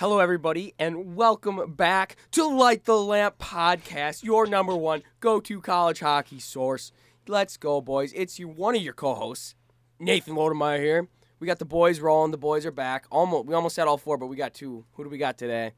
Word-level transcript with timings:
Hello, 0.00 0.18
everybody, 0.18 0.72
and 0.78 1.14
welcome 1.14 1.74
back 1.74 2.16
to 2.30 2.48
Light 2.48 2.86
the 2.86 2.96
Lamp 2.96 3.36
podcast, 3.36 4.24
your 4.24 4.46
number 4.46 4.74
one 4.74 5.02
go-to 5.20 5.60
college 5.60 6.00
hockey 6.00 6.40
source. 6.40 6.90
Let's 7.28 7.58
go, 7.58 7.82
boys! 7.82 8.10
It's 8.14 8.38
you, 8.38 8.48
one 8.48 8.74
of 8.74 8.80
your 8.80 8.94
co-hosts, 8.94 9.56
Nathan 9.98 10.36
Lodemeyer 10.36 10.78
here. 10.78 11.08
We 11.38 11.46
got 11.46 11.58
the 11.58 11.66
boys 11.66 12.00
rolling. 12.00 12.30
The 12.30 12.38
boys 12.38 12.64
are 12.64 12.70
back. 12.70 13.04
Almost, 13.10 13.46
we 13.46 13.52
almost 13.52 13.76
had 13.76 13.88
all 13.88 13.98
four, 13.98 14.16
but 14.16 14.28
we 14.28 14.36
got 14.36 14.54
two. 14.54 14.86
Who 14.94 15.04
do 15.04 15.10
we 15.10 15.18
got 15.18 15.36
today? 15.36 15.72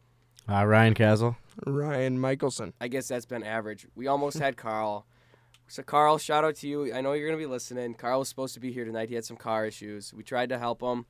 Uh, 0.49 0.65
Ryan 0.67 0.95
Castle. 0.95 1.37
Ryan 1.67 2.21
Michelson. 2.21 2.75
I 2.81 2.87
guess 2.87 3.09
that's 3.09 3.27
been 3.27 3.43
average. 3.43 3.89
We 3.97 4.07
almost 4.07 4.39
had 4.39 4.57
Carl. 4.57 5.05
So 5.67 5.83
Carl, 5.83 6.19
shout 6.19 6.45
out 6.45 6.55
to 6.59 6.69
you. 6.69 6.95
I 6.95 7.01
know 7.01 7.15
you're 7.15 7.27
gonna 7.27 7.39
be 7.39 7.47
listening. 7.47 7.95
Carl 7.95 8.21
was 8.21 8.29
supposed 8.29 8.55
to 8.55 8.61
be 8.61 8.71
here 8.71 8.85
tonight. 8.85 9.09
He 9.09 9.17
had 9.17 9.25
some 9.25 9.37
car 9.37 9.67
issues. 9.67 10.15
We 10.15 10.23
tried 10.23 10.51
to 10.51 10.61
help 10.61 10.81
him. 10.81 11.07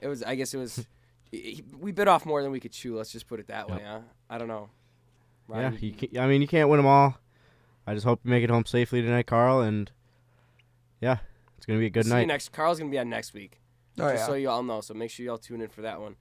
It 0.00 0.08
was, 0.08 0.22
I 0.22 0.34
guess, 0.34 0.52
it 0.52 0.58
was. 0.58 0.86
He- 1.32 1.64
we 1.78 1.90
bit 1.92 2.06
off 2.08 2.24
more 2.24 2.42
than 2.42 2.52
we 2.52 2.60
could 2.60 2.72
chew. 2.72 2.96
Let's 2.96 3.10
just 3.10 3.26
put 3.26 3.40
it 3.40 3.48
that 3.48 3.68
way. 3.68 3.78
Yep. 3.78 3.86
Huh? 3.86 4.00
I 4.30 4.38
don't 4.38 4.48
know. 4.48 4.70
Yeah, 5.48 5.56
Ryan, 5.56 5.78
you 5.80 5.92
can, 5.92 6.18
I 6.18 6.26
mean, 6.28 6.40
you 6.40 6.48
can't 6.48 6.68
win 6.68 6.78
them 6.78 6.86
all. 6.86 7.16
I 7.86 7.94
just 7.94 8.06
hope 8.06 8.20
you 8.24 8.30
make 8.30 8.44
it 8.44 8.50
home 8.50 8.64
safely 8.64 9.02
tonight, 9.02 9.26
Carl. 9.26 9.60
And 9.60 9.90
yeah, 11.00 11.18
it's 11.56 11.66
gonna 11.66 11.80
be 11.80 11.86
a 11.86 11.90
good 11.90 12.04
see 12.04 12.10
you 12.10 12.16
night. 12.16 12.28
next. 12.28 12.52
Carl's 12.52 12.78
gonna 12.78 12.90
be 12.90 12.98
on 12.98 13.08
next 13.10 13.34
week. 13.34 13.60
Oh 13.98 14.08
just 14.10 14.22
yeah. 14.22 14.26
so 14.26 14.34
you 14.34 14.48
all 14.48 14.62
know. 14.62 14.80
So 14.80 14.94
make 14.94 15.10
sure 15.10 15.24
you 15.24 15.30
all 15.30 15.38
tune 15.38 15.60
in 15.60 15.68
for 15.68 15.82
that 15.82 16.00
one. 16.00 16.16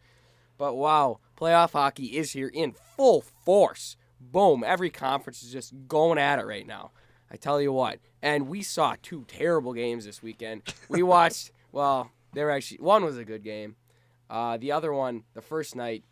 But 0.58 0.76
wow, 0.76 1.20
playoff 1.40 1.72
hockey 1.72 2.18
is 2.18 2.32
here 2.32 2.50
in 2.54 2.74
full 2.74 3.22
force. 3.22 3.96
Boom! 4.20 4.64
Every 4.66 4.90
conference 4.90 5.42
is 5.44 5.52
just 5.52 5.74
going 5.88 6.18
at 6.18 6.40
it 6.40 6.46
right 6.46 6.68
now. 6.68 6.92
I 7.32 7.38
tell 7.38 7.62
you 7.62 7.72
what. 7.72 8.00
And 8.22 8.48
we 8.50 8.62
saw 8.62 8.96
two 9.02 9.26
terrible 9.28 9.74
games 9.74 10.06
this 10.06 10.22
weekend. 10.22 10.64
We 10.90 11.02
watched. 11.04 11.52
well, 11.72 12.12
they 12.34 12.44
were 12.44 12.52
actually 12.52 12.80
one 12.80 13.06
was 13.06 13.18
a 13.18 13.24
good 13.26 13.44
game. 13.44 13.76
Uh, 14.32 14.56
the 14.58 14.72
other 14.72 14.94
one, 14.94 15.24
the 15.34 15.42
first 15.42 15.76
night, 15.76 16.04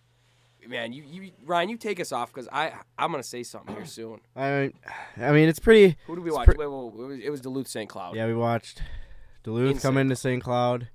man, 0.67 0.91
you, 0.91 1.03
you 1.03 1.31
Ryan, 1.45 1.69
you 1.69 1.77
take 1.77 1.99
us 2.01 2.11
off 2.11 2.33
because 2.33 2.49
I 2.51 2.73
I'm 2.97 3.11
gonna 3.11 3.23
say 3.23 3.43
something 3.43 3.73
here 3.75 3.85
soon. 3.85 4.19
I 4.35 4.51
mean, 4.59 4.73
I 5.17 5.31
mean, 5.31 5.47
it's 5.47 5.59
pretty. 5.59 5.95
Who 6.05 6.15
did 6.15 6.23
we 6.25 6.31
watch? 6.31 6.45
pre- 6.47 6.57
wait, 6.57 6.67
wait, 6.67 6.93
wait, 6.93 7.03
it 7.03 7.07
was- 7.07 7.19
it 7.25 7.29
was 7.29 7.41
Duluth 7.41 7.67
St. 7.69 7.89
Cloud. 7.89 8.15
Yeah, 8.15 8.27
we 8.27 8.35
watched 8.35 8.81
Duluth 9.43 9.81
come 9.81 9.95
Insane. 9.95 10.01
into 10.01 10.15
St. 10.17 10.43
Cloud. 10.43 10.89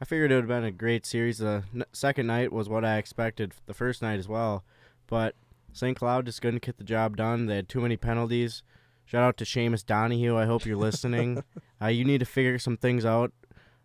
I 0.00 0.04
figured 0.04 0.30
it 0.32 0.34
would 0.34 0.42
have 0.44 0.48
been 0.48 0.64
a 0.64 0.70
great 0.70 1.06
series. 1.06 1.38
The 1.38 1.64
n- 1.74 1.84
second 1.92 2.26
night 2.26 2.52
was 2.52 2.68
what 2.68 2.84
I 2.84 2.98
expected. 2.98 3.54
The 3.64 3.72
first 3.74 4.02
night 4.02 4.18
as 4.18 4.28
well, 4.28 4.64
but 5.06 5.34
St. 5.72 5.96
Cloud 5.98 6.26
just 6.26 6.42
couldn't 6.42 6.62
get 6.62 6.76
the 6.76 6.84
job 6.84 7.16
done. 7.16 7.46
They 7.46 7.56
had 7.56 7.68
too 7.70 7.80
many 7.80 7.96
penalties. 7.96 8.62
Shout 9.06 9.22
out 9.22 9.36
to 9.38 9.44
Seamus 9.44 9.84
Donohue. 9.84 10.36
I 10.36 10.44
hope 10.46 10.66
you're 10.66 10.76
listening. 10.76 11.42
uh, 11.82 11.86
you 11.86 12.04
need 12.04 12.18
to 12.18 12.26
figure 12.26 12.58
some 12.58 12.76
things 12.76 13.04
out. 13.06 13.32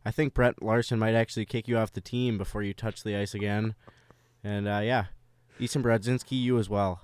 I 0.09 0.11
think 0.11 0.33
Brett 0.33 0.63
Larson 0.63 0.97
might 0.97 1.13
actually 1.13 1.45
kick 1.45 1.67
you 1.67 1.77
off 1.77 1.91
the 1.93 2.01
team 2.01 2.39
before 2.39 2.63
you 2.63 2.73
touch 2.73 3.03
the 3.03 3.15
ice 3.15 3.35
again. 3.35 3.75
And 4.43 4.67
uh, 4.67 4.81
yeah, 4.83 5.05
Easton 5.59 5.83
Brodzinski, 5.83 6.31
you 6.31 6.57
as 6.57 6.67
well. 6.67 7.01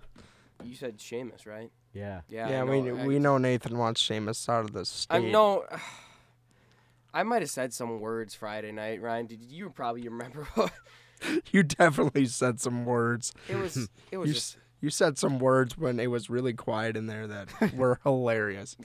You 0.63 0.73
said 0.73 0.97
Seamus, 0.97 1.45
right? 1.45 1.69
Yeah. 1.93 2.21
Yeah. 2.29 2.49
yeah, 2.49 2.63
we 2.63 2.81
know. 2.81 3.05
We 3.05 3.19
know 3.19 3.37
Nathan 3.37 3.77
wants 3.77 4.01
Seamus 4.01 4.49
out 4.49 4.61
of 4.65 4.73
the 4.73 4.85
state. 4.85 5.17
I 5.17 5.19
know. 5.19 5.65
I 7.13 7.21
might 7.21 7.43
have 7.43 7.51
said 7.51 7.73
some 7.73 7.99
words 7.99 8.33
Friday 8.33 8.71
night, 8.71 9.03
Ryan. 9.03 9.27
Did 9.27 9.43
you 9.43 9.69
probably 9.69 10.07
remember? 10.07 10.47
You 11.51 11.61
definitely 11.61 12.25
said 12.25 12.59
some 12.59 12.85
words. 12.85 13.33
it 13.47 13.55
was. 13.55 13.87
It 14.11 14.17
was 14.17 14.29
You, 14.29 14.33
just. 14.33 14.57
you 14.81 14.89
said 14.89 15.19
some 15.19 15.37
words 15.37 15.77
when 15.77 15.99
it 15.99 16.07
was 16.09 16.27
really 16.27 16.53
quiet 16.53 16.97
in 16.97 17.05
there 17.05 17.27
that 17.27 17.49
were 17.75 17.99
hilarious. 18.03 18.75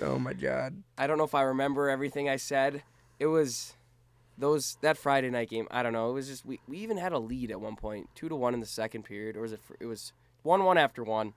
Oh 0.00 0.18
my 0.20 0.32
god. 0.32 0.82
I 0.96 1.08
don't 1.08 1.18
know 1.18 1.24
if 1.24 1.34
I 1.34 1.42
remember 1.42 1.90
everything 1.90 2.28
I 2.28 2.36
said. 2.36 2.84
It 3.22 3.26
was 3.26 3.76
those 4.36 4.78
that 4.80 4.96
Friday 4.96 5.30
night 5.30 5.48
game. 5.48 5.68
I 5.70 5.84
don't 5.84 5.92
know. 5.92 6.10
It 6.10 6.14
was 6.14 6.26
just 6.26 6.44
we, 6.44 6.58
we 6.66 6.78
even 6.78 6.96
had 6.96 7.12
a 7.12 7.20
lead 7.20 7.52
at 7.52 7.60
one 7.60 7.76
point, 7.76 8.08
two 8.16 8.28
to 8.28 8.34
one 8.34 8.52
in 8.52 8.58
the 8.58 8.66
second 8.66 9.04
period, 9.04 9.36
or 9.36 9.42
was 9.42 9.52
it? 9.52 9.60
It 9.78 9.86
was 9.86 10.12
one 10.42 10.64
one 10.64 10.76
after 10.76 11.04
one, 11.04 11.34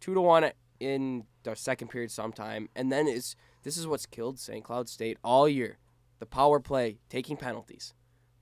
two 0.00 0.14
to 0.14 0.20
one 0.20 0.50
in 0.80 1.26
the 1.44 1.54
second 1.54 1.90
period 1.90 2.10
sometime, 2.10 2.68
and 2.74 2.90
then 2.90 3.06
it's 3.06 3.36
this 3.62 3.76
is 3.76 3.86
what's 3.86 4.04
killed 4.04 4.40
St. 4.40 4.64
Cloud 4.64 4.88
State 4.88 5.16
all 5.22 5.48
year, 5.48 5.78
the 6.18 6.26
power 6.26 6.58
play 6.58 6.98
taking 7.08 7.36
penalties, 7.36 7.94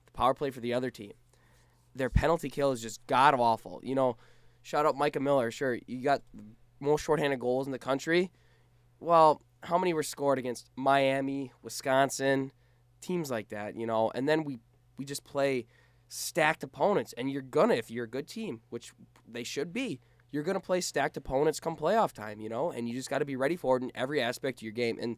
the 0.07 0.11
power 0.13 0.33
play 0.33 0.49
for 0.49 0.59
the 0.59 0.73
other 0.73 0.89
team. 0.89 1.11
Their 1.93 2.09
penalty 2.09 2.49
kill 2.49 2.71
is 2.71 2.81
just 2.81 3.05
god 3.05 3.35
awful. 3.35 3.79
You 3.83 3.93
know, 3.93 4.17
shout 4.63 4.87
out 4.87 4.97
Micah 4.97 5.19
Miller. 5.19 5.51
Sure, 5.51 5.77
you 5.85 6.01
got 6.01 6.23
most 6.79 7.03
shorthanded 7.03 7.39
goals 7.39 7.67
in 7.67 7.73
the 7.73 7.77
country. 7.77 8.31
Well, 8.99 9.43
how 9.61 9.77
many 9.77 9.93
were 9.93 10.01
scored 10.01 10.39
against 10.39 10.71
Miami, 10.75 11.51
Wisconsin, 11.61 12.51
teams 13.01 13.31
like 13.31 13.49
that, 13.49 13.75
you 13.75 13.85
know? 13.87 14.11
And 14.13 14.27
then 14.27 14.43
we 14.43 14.59
we 14.97 15.05
just 15.05 15.23
play 15.23 15.65
stacked 16.07 16.63
opponents 16.63 17.13
and 17.17 17.31
you're 17.31 17.41
gonna 17.41 17.75
if 17.75 17.89
you're 17.89 18.05
a 18.05 18.09
good 18.09 18.27
team, 18.27 18.61
which 18.69 18.93
they 19.27 19.43
should 19.43 19.73
be, 19.73 19.99
you're 20.31 20.43
gonna 20.43 20.59
play 20.59 20.81
stacked 20.81 21.17
opponents 21.17 21.59
come 21.59 21.75
playoff 21.75 22.11
time, 22.11 22.39
you 22.39 22.49
know? 22.49 22.71
And 22.71 22.87
you 22.87 22.95
just 22.95 23.09
got 23.09 23.19
to 23.19 23.25
be 23.25 23.35
ready 23.35 23.55
for 23.55 23.77
it 23.77 23.83
in 23.83 23.91
every 23.95 24.21
aspect 24.21 24.59
of 24.59 24.63
your 24.63 24.73
game. 24.73 24.97
And 25.01 25.17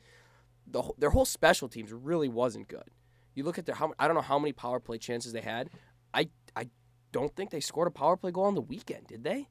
the 0.66 0.84
their 0.98 1.12
whole 1.12 1.26
special 1.26 1.68
teams 1.68 1.92
really 1.92 2.30
wasn't 2.30 2.68
good. 2.68 2.90
You 3.36 3.44
look 3.44 3.58
at 3.58 3.66
their 3.66 3.76
how 3.76 3.94
I 4.00 4.08
don't 4.08 4.16
know 4.16 4.22
how 4.22 4.40
many 4.40 4.54
power 4.54 4.80
play 4.80 4.98
chances 4.98 5.34
they 5.34 5.42
had. 5.42 5.70
I 6.14 6.30
I 6.56 6.68
don't 7.12 7.36
think 7.36 7.52
they 7.52 7.60
scored 7.60 7.88
a 7.88 7.92
power 7.92 8.18
play 8.18 8.32
goal 8.32 8.46
on 8.46 8.56
the 8.56 8.62
weekend, 8.62 9.08
did 9.08 9.24
they? 9.24 9.50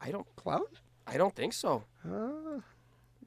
I 0.00 0.10
don't 0.10 0.26
Cloud? 0.36 0.80
I 1.06 1.16
don't 1.16 1.34
think 1.34 1.52
so. 1.52 1.84
Uh, 2.04 2.60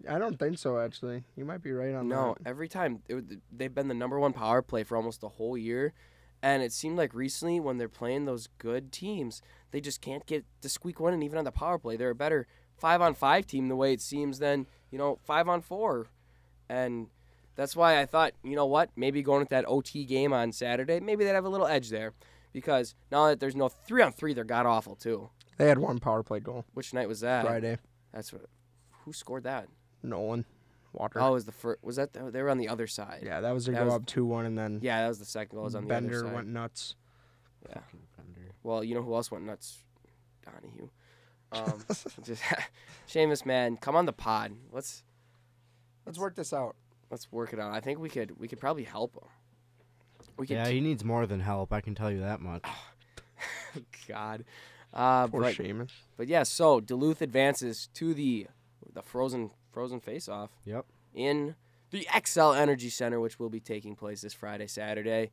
I 0.09 0.17
don't 0.17 0.37
think 0.39 0.57
so. 0.57 0.79
Actually, 0.79 1.23
you 1.35 1.45
might 1.45 1.61
be 1.61 1.71
right 1.71 1.93
on 1.93 2.07
No, 2.07 2.35
that. 2.41 2.49
every 2.49 2.67
time 2.67 3.01
it, 3.07 3.23
they've 3.55 3.73
been 3.73 3.87
the 3.87 3.93
number 3.93 4.19
one 4.19 4.33
power 4.33 4.61
play 4.61 4.83
for 4.83 4.95
almost 4.95 5.21
the 5.21 5.29
whole 5.29 5.57
year, 5.57 5.93
and 6.41 6.63
it 6.63 6.71
seemed 6.71 6.97
like 6.97 7.13
recently 7.13 7.59
when 7.59 7.77
they're 7.77 7.89
playing 7.89 8.25
those 8.25 8.47
good 8.57 8.91
teams, 8.91 9.41
they 9.71 9.81
just 9.81 10.01
can't 10.01 10.25
get 10.25 10.45
to 10.61 10.69
squeak 10.69 10.99
one 10.99 11.13
in 11.13 11.21
even 11.23 11.37
on 11.37 11.45
the 11.45 11.51
power 11.51 11.77
play. 11.77 11.95
They're 11.97 12.09
a 12.11 12.15
better 12.15 12.47
five 12.77 13.01
on 13.01 13.13
five 13.13 13.45
team 13.45 13.67
the 13.67 13.75
way 13.75 13.93
it 13.93 14.01
seems 14.01 14.39
than 14.39 14.65
you 14.89 14.97
know 14.97 15.19
five 15.23 15.47
on 15.47 15.61
four, 15.61 16.07
and 16.69 17.07
that's 17.55 17.75
why 17.75 17.99
I 17.99 18.05
thought 18.05 18.33
you 18.43 18.55
know 18.55 18.65
what 18.65 18.89
maybe 18.95 19.21
going 19.21 19.39
with 19.41 19.49
that 19.49 19.65
OT 19.67 20.05
game 20.05 20.33
on 20.33 20.51
Saturday 20.51 20.99
maybe 20.99 21.23
they'd 21.23 21.31
have 21.35 21.45
a 21.45 21.49
little 21.49 21.67
edge 21.67 21.89
there, 21.89 22.13
because 22.53 22.95
now 23.11 23.27
that 23.27 23.39
there's 23.39 23.55
no 23.55 23.69
three 23.69 24.01
on 24.01 24.11
three 24.11 24.33
they're 24.33 24.43
god 24.43 24.65
awful 24.65 24.95
too. 24.95 25.29
They 25.57 25.67
had 25.67 25.77
one 25.77 25.99
power 25.99 26.23
play 26.23 26.39
goal 26.39 26.65
Which 26.73 26.91
night 26.93 27.07
was 27.07 27.19
that? 27.19 27.45
Friday. 27.45 27.77
That's 28.13 28.33
what. 28.33 28.45
Who 29.05 29.13
scored 29.13 29.43
that? 29.43 29.67
Nolan, 30.03 30.45
Water. 30.93 31.19
Oh, 31.21 31.33
was 31.33 31.45
the 31.45 31.51
first. 31.51 31.83
Was 31.83 31.95
that 31.97 32.13
the, 32.13 32.31
they 32.31 32.41
were 32.41 32.49
on 32.49 32.57
the 32.57 32.67
other 32.69 32.87
side? 32.87 33.21
yeah, 33.25 33.41
that 33.41 33.51
was 33.51 33.65
to 33.65 33.71
that 33.71 33.77
go 33.79 33.85
was- 33.85 33.93
up 33.95 34.05
two 34.05 34.25
one, 34.25 34.45
and 34.45 34.57
then 34.57 34.79
Yeah, 34.81 35.01
that 35.03 35.07
was 35.07 35.19
the 35.19 35.25
second 35.25 35.55
goal. 35.55 35.63
Was 35.65 35.75
on 35.75 35.83
the 35.83 35.89
Bender 35.89 36.17
other 36.19 36.25
side. 36.27 36.35
went 36.35 36.47
nuts. 36.47 36.95
Yeah. 37.69 37.79
Bender. 38.17 38.51
Well, 38.63 38.83
you 38.83 38.95
know 38.95 39.01
who 39.03 39.13
else 39.15 39.31
went 39.31 39.45
nuts? 39.45 39.77
Donohue. 40.45 40.89
Um, 41.53 41.83
just 42.23 42.41
Seamus, 43.09 43.45
man, 43.45 43.75
come 43.75 43.93
on 43.97 44.05
the 44.05 44.13
pod. 44.13 44.53
Let's 44.71 45.03
Let's 46.05 46.17
work 46.17 46.33
this 46.33 46.53
out. 46.53 46.77
let's 47.09 47.29
work 47.29 47.51
it 47.51 47.59
out. 47.59 47.73
I 47.73 47.81
think 47.81 47.99
we 47.99 48.07
could 48.07 48.39
we 48.39 48.47
could 48.47 48.57
probably 48.59 48.85
help 48.85 49.15
him. 49.15 49.27
We 50.37 50.47
could. 50.47 50.53
Yeah, 50.55 50.69
he 50.69 50.79
needs 50.79 51.03
more 51.03 51.25
than 51.27 51.41
help. 51.41 51.73
I 51.73 51.81
can 51.81 51.93
tell 51.93 52.09
you 52.09 52.21
that 52.21 52.39
much. 52.39 52.63
God. 54.07 54.45
Uh, 54.93 55.27
Poor 55.27 55.41
but, 55.41 55.55
Seamus. 55.55 55.89
but 56.15 56.27
yeah, 56.29 56.43
so 56.43 56.79
Duluth 56.79 57.21
advances 57.21 57.89
to 57.95 58.13
the 58.13 58.47
the 58.93 59.01
frozen 59.01 59.51
frozen 59.71 59.99
face 59.99 60.27
off. 60.29 60.51
Yep. 60.65 60.85
in 61.13 61.55
the 61.91 62.07
Xcel 62.09 62.55
Energy 62.57 62.89
Center, 62.89 63.19
which 63.19 63.39
will 63.39 63.49
be 63.49 63.59
taking 63.59 63.95
place 63.95 64.21
this 64.21 64.33
Friday, 64.33 64.67
Saturday. 64.67 65.31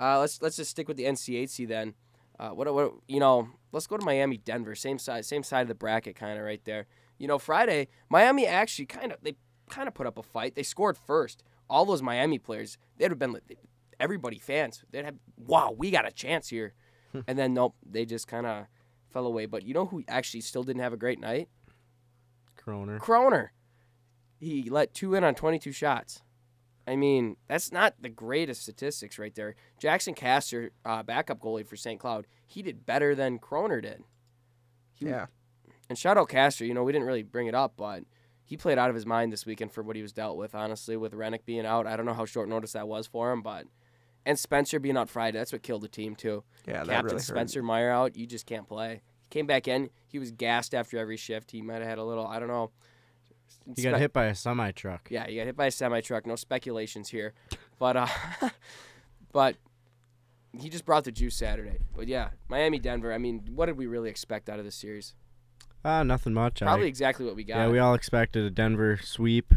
Uh, 0.00 0.20
let's 0.20 0.40
let's 0.40 0.56
just 0.56 0.70
stick 0.70 0.88
with 0.88 0.96
the 0.96 1.04
NCHC 1.04 1.66
then. 1.68 1.94
Uh, 2.38 2.50
what 2.50 2.72
what 2.72 2.92
you 3.08 3.20
know? 3.20 3.48
Let's 3.72 3.86
go 3.86 3.96
to 3.96 4.04
Miami, 4.04 4.38
Denver, 4.38 4.74
same 4.74 4.98
side 4.98 5.24
same 5.24 5.42
side 5.42 5.62
of 5.62 5.68
the 5.68 5.74
bracket, 5.74 6.16
kind 6.16 6.38
of 6.38 6.44
right 6.44 6.64
there. 6.64 6.86
You 7.18 7.26
know, 7.26 7.38
Friday 7.38 7.88
Miami 8.08 8.46
actually 8.46 8.86
kind 8.86 9.12
of 9.12 9.18
they 9.22 9.34
kind 9.68 9.88
of 9.88 9.94
put 9.94 10.06
up 10.06 10.18
a 10.18 10.22
fight. 10.22 10.54
They 10.54 10.62
scored 10.62 10.96
first. 10.96 11.42
All 11.68 11.84
those 11.84 12.00
Miami 12.00 12.38
players, 12.38 12.78
they'd 12.96 13.10
have 13.10 13.18
been 13.18 13.32
like, 13.32 13.58
everybody 14.00 14.38
fans. 14.38 14.84
They'd 14.90 15.04
have 15.04 15.16
wow, 15.36 15.74
we 15.76 15.90
got 15.90 16.06
a 16.08 16.12
chance 16.12 16.48
here, 16.48 16.74
and 17.26 17.38
then 17.38 17.52
nope, 17.54 17.74
they 17.84 18.06
just 18.06 18.28
kind 18.28 18.46
of 18.46 18.66
fell 19.10 19.26
away. 19.26 19.46
But 19.46 19.64
you 19.64 19.74
know 19.74 19.86
who 19.86 20.04
actually 20.08 20.40
still 20.42 20.62
didn't 20.62 20.80
have 20.82 20.92
a 20.92 20.96
great 20.96 21.20
night? 21.20 21.48
Chrona. 22.56 22.98
Chrona. 22.98 23.48
He 24.38 24.68
let 24.70 24.94
two 24.94 25.14
in 25.14 25.24
on 25.24 25.34
22 25.34 25.72
shots. 25.72 26.22
I 26.86 26.96
mean, 26.96 27.36
that's 27.48 27.70
not 27.70 27.94
the 28.00 28.08
greatest 28.08 28.62
statistics 28.62 29.18
right 29.18 29.34
there. 29.34 29.56
Jaxon 29.80 30.16
Castor, 30.16 30.70
uh, 30.86 31.02
backup 31.02 31.38
goalie 31.40 31.66
for 31.66 31.76
St. 31.76 32.00
Cloud, 32.00 32.26
he 32.46 32.62
did 32.62 32.86
better 32.86 33.14
than 33.14 33.38
Chrona 33.38 33.82
did. 33.82 34.04
He- 34.94 35.06
Yeah. 35.06 35.26
And 35.88 35.98
shout 35.98 36.16
out 36.18 36.28
Castor. 36.28 36.64
You 36.64 36.74
know, 36.74 36.84
we 36.84 36.92
didn't 36.92 37.06
really 37.06 37.22
bring 37.22 37.46
it 37.46 37.54
up, 37.54 37.74
but 37.76 38.04
he 38.44 38.56
played 38.56 38.78
out 38.78 38.88
of 38.90 38.94
his 38.94 39.06
mind 39.06 39.32
this 39.32 39.44
weekend 39.46 39.72
for 39.72 39.82
what 39.82 39.96
he 39.96 40.02
was 40.02 40.12
dealt 40.12 40.36
with, 40.38 40.54
honestly, 40.54 40.96
with 40.96 41.12
Hrenak 41.12 41.44
being 41.44 41.66
out. 41.66 41.86
I 41.86 41.96
don't 41.96 42.06
know 42.06 42.14
how 42.14 42.24
short 42.24 42.48
notice 42.48 42.72
that 42.72 42.88
was 42.88 43.06
for 43.06 43.32
him, 43.32 43.42
but. 43.42 43.66
And 44.26 44.38
Spencer 44.38 44.78
being 44.78 44.96
out 44.98 45.08
Friday, 45.08 45.38
that's 45.38 45.52
what 45.52 45.62
killed 45.62 45.82
the 45.82 45.88
team, 45.88 46.14
too. 46.14 46.44
Yeah, 46.66 46.84
that 46.84 46.86
Captain 46.86 47.04
really 47.04 47.14
hurt. 47.16 47.22
Spencer 47.22 47.62
Meyer 47.62 47.90
out, 47.90 48.16
you 48.16 48.26
just 48.26 48.44
can't 48.46 48.68
play. 48.68 49.00
He 49.22 49.28
came 49.30 49.46
back 49.46 49.66
in, 49.68 49.88
he 50.06 50.18
was 50.18 50.30
gassed 50.32 50.74
after 50.74 50.98
every 50.98 51.16
shift. 51.16 51.50
He 51.52 51.62
might 51.62 51.76
have 51.78 51.86
had 51.86 51.98
a 51.98 52.04
little, 52.04 52.26
I 52.26 52.38
don't 52.38 52.48
know. 52.48 52.70
He 53.76 53.82
got 53.82 53.94
Spe- 53.94 54.00
hit 54.00 54.12
by 54.12 54.26
a 54.26 54.34
semi 54.34 54.70
truck. 54.72 55.08
Yeah, 55.10 55.28
you 55.28 55.38
got 55.40 55.46
hit 55.46 55.56
by 55.56 55.66
a 55.66 55.70
semi 55.70 56.00
truck. 56.00 56.26
No 56.26 56.36
speculations 56.36 57.10
here, 57.10 57.34
but 57.78 57.96
uh, 57.96 58.06
but 59.32 59.56
he 60.52 60.68
just 60.68 60.84
brought 60.84 61.04
the 61.04 61.12
juice 61.12 61.36
Saturday. 61.36 61.78
But 61.94 62.08
yeah, 62.08 62.30
Miami 62.48 62.78
Denver. 62.78 63.12
I 63.12 63.18
mean, 63.18 63.48
what 63.54 63.66
did 63.66 63.76
we 63.76 63.86
really 63.86 64.10
expect 64.10 64.48
out 64.48 64.58
of 64.58 64.64
this 64.64 64.74
series? 64.74 65.14
Uh, 65.84 66.02
nothing 66.02 66.34
much. 66.34 66.60
Probably 66.60 66.86
I, 66.86 66.88
exactly 66.88 67.24
what 67.24 67.36
we 67.36 67.44
got. 67.44 67.56
yeah, 67.56 67.68
we 67.68 67.78
all 67.78 67.94
expected 67.94 68.44
a 68.44 68.50
Denver 68.50 68.98
sweep, 69.02 69.54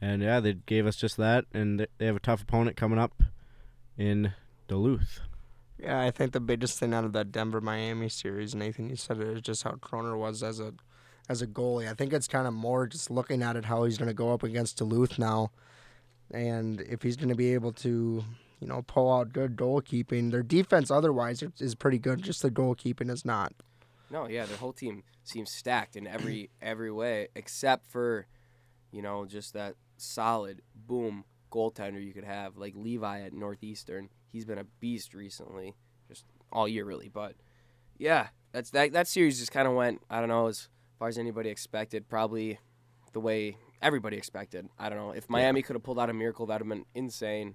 and 0.00 0.22
yeah, 0.22 0.40
they 0.40 0.54
gave 0.54 0.86
us 0.86 0.96
just 0.96 1.16
that. 1.18 1.44
And 1.52 1.86
they 1.98 2.06
have 2.06 2.16
a 2.16 2.20
tough 2.20 2.42
opponent 2.42 2.76
coming 2.76 2.98
up 2.98 3.22
in 3.96 4.32
Duluth. 4.68 5.20
Yeah, 5.78 6.00
I 6.00 6.10
think 6.10 6.32
the 6.32 6.40
biggest 6.40 6.78
thing 6.78 6.94
out 6.94 7.04
of 7.04 7.12
that 7.12 7.30
Denver 7.30 7.60
Miami 7.60 8.08
series, 8.08 8.54
Nathan, 8.54 8.88
you 8.88 8.96
said 8.96 9.20
it 9.20 9.28
is 9.28 9.42
just 9.42 9.62
how 9.62 9.72
Chrona 9.72 10.16
was 10.16 10.42
as 10.42 10.58
a 10.58 10.72
as 11.28 11.42
a 11.42 11.46
goalie. 11.46 11.88
I 11.88 11.94
think 11.94 12.12
it's 12.12 12.28
kind 12.28 12.46
of 12.46 12.54
more 12.54 12.86
just 12.86 13.10
looking 13.10 13.42
at 13.42 13.56
it 13.56 13.64
how 13.64 13.84
he's 13.84 13.98
going 13.98 14.08
to 14.08 14.14
go 14.14 14.32
up 14.32 14.42
against 14.42 14.78
Duluth 14.78 15.18
now, 15.18 15.50
and 16.30 16.80
if 16.82 17.02
he's 17.02 17.16
going 17.16 17.28
to 17.28 17.34
be 17.34 17.54
able 17.54 17.72
to, 17.72 18.24
you 18.60 18.66
know, 18.66 18.82
pull 18.82 19.12
out 19.12 19.32
good 19.32 19.56
goalkeeping. 19.56 20.30
Their 20.30 20.42
defense 20.42 20.90
otherwise 20.90 21.42
is- 21.60 21.74
pretty 21.74 21.98
good. 21.98 22.22
Just 22.22 22.42
the 22.42 22.50
goalkeeping 22.50 23.10
is 23.10 23.24
not. 23.24 23.52
No, 24.10 24.28
yeah, 24.28 24.46
their 24.46 24.56
whole 24.56 24.72
team 24.72 25.02
seems 25.24 25.50
stacked 25.50 25.96
in 25.96 26.06
every 26.06 26.50
every 26.62 26.92
way 26.92 27.28
except 27.34 27.86
for, 27.90 28.26
you 28.92 29.02
know, 29.02 29.24
just 29.26 29.52
that 29.54 29.74
solid 29.96 30.62
boom 30.74 31.24
goaltender 31.50 32.04
you 32.04 32.12
could 32.12 32.24
have 32.24 32.56
like 32.56 32.74
Levi 32.76 33.20
at 33.22 33.32
Northeastern. 33.32 34.08
He's 34.30 34.44
been 34.44 34.58
a 34.58 34.64
beast 34.80 35.14
recently, 35.14 35.74
just 36.08 36.24
all 36.52 36.68
year 36.68 36.84
really. 36.84 37.08
But 37.08 37.34
yeah, 37.98 38.28
that's 38.52 38.70
that 38.70 38.92
that 38.92 39.08
series 39.08 39.38
just 39.38 39.50
kind 39.52 39.66
of 39.66 39.74
went. 39.74 40.02
I 40.08 40.20
don't 40.20 40.28
know 40.28 40.46
as 40.46 40.68
far 40.98 41.08
as 41.08 41.18
anybody 41.18 41.48
expected. 41.50 42.08
Probably 42.08 42.58
the 43.12 43.20
way 43.20 43.56
everybody 43.82 44.16
expected. 44.16 44.68
I 44.78 44.88
don't 44.88 44.98
know 44.98 45.10
if 45.12 45.28
Miami 45.30 45.62
could 45.62 45.74
have 45.76 45.82
pulled 45.82 45.98
out 45.98 46.10
a 46.10 46.14
miracle, 46.14 46.46
that'd 46.46 46.66
have 46.66 46.68
been 46.68 46.86
insane. 46.94 47.54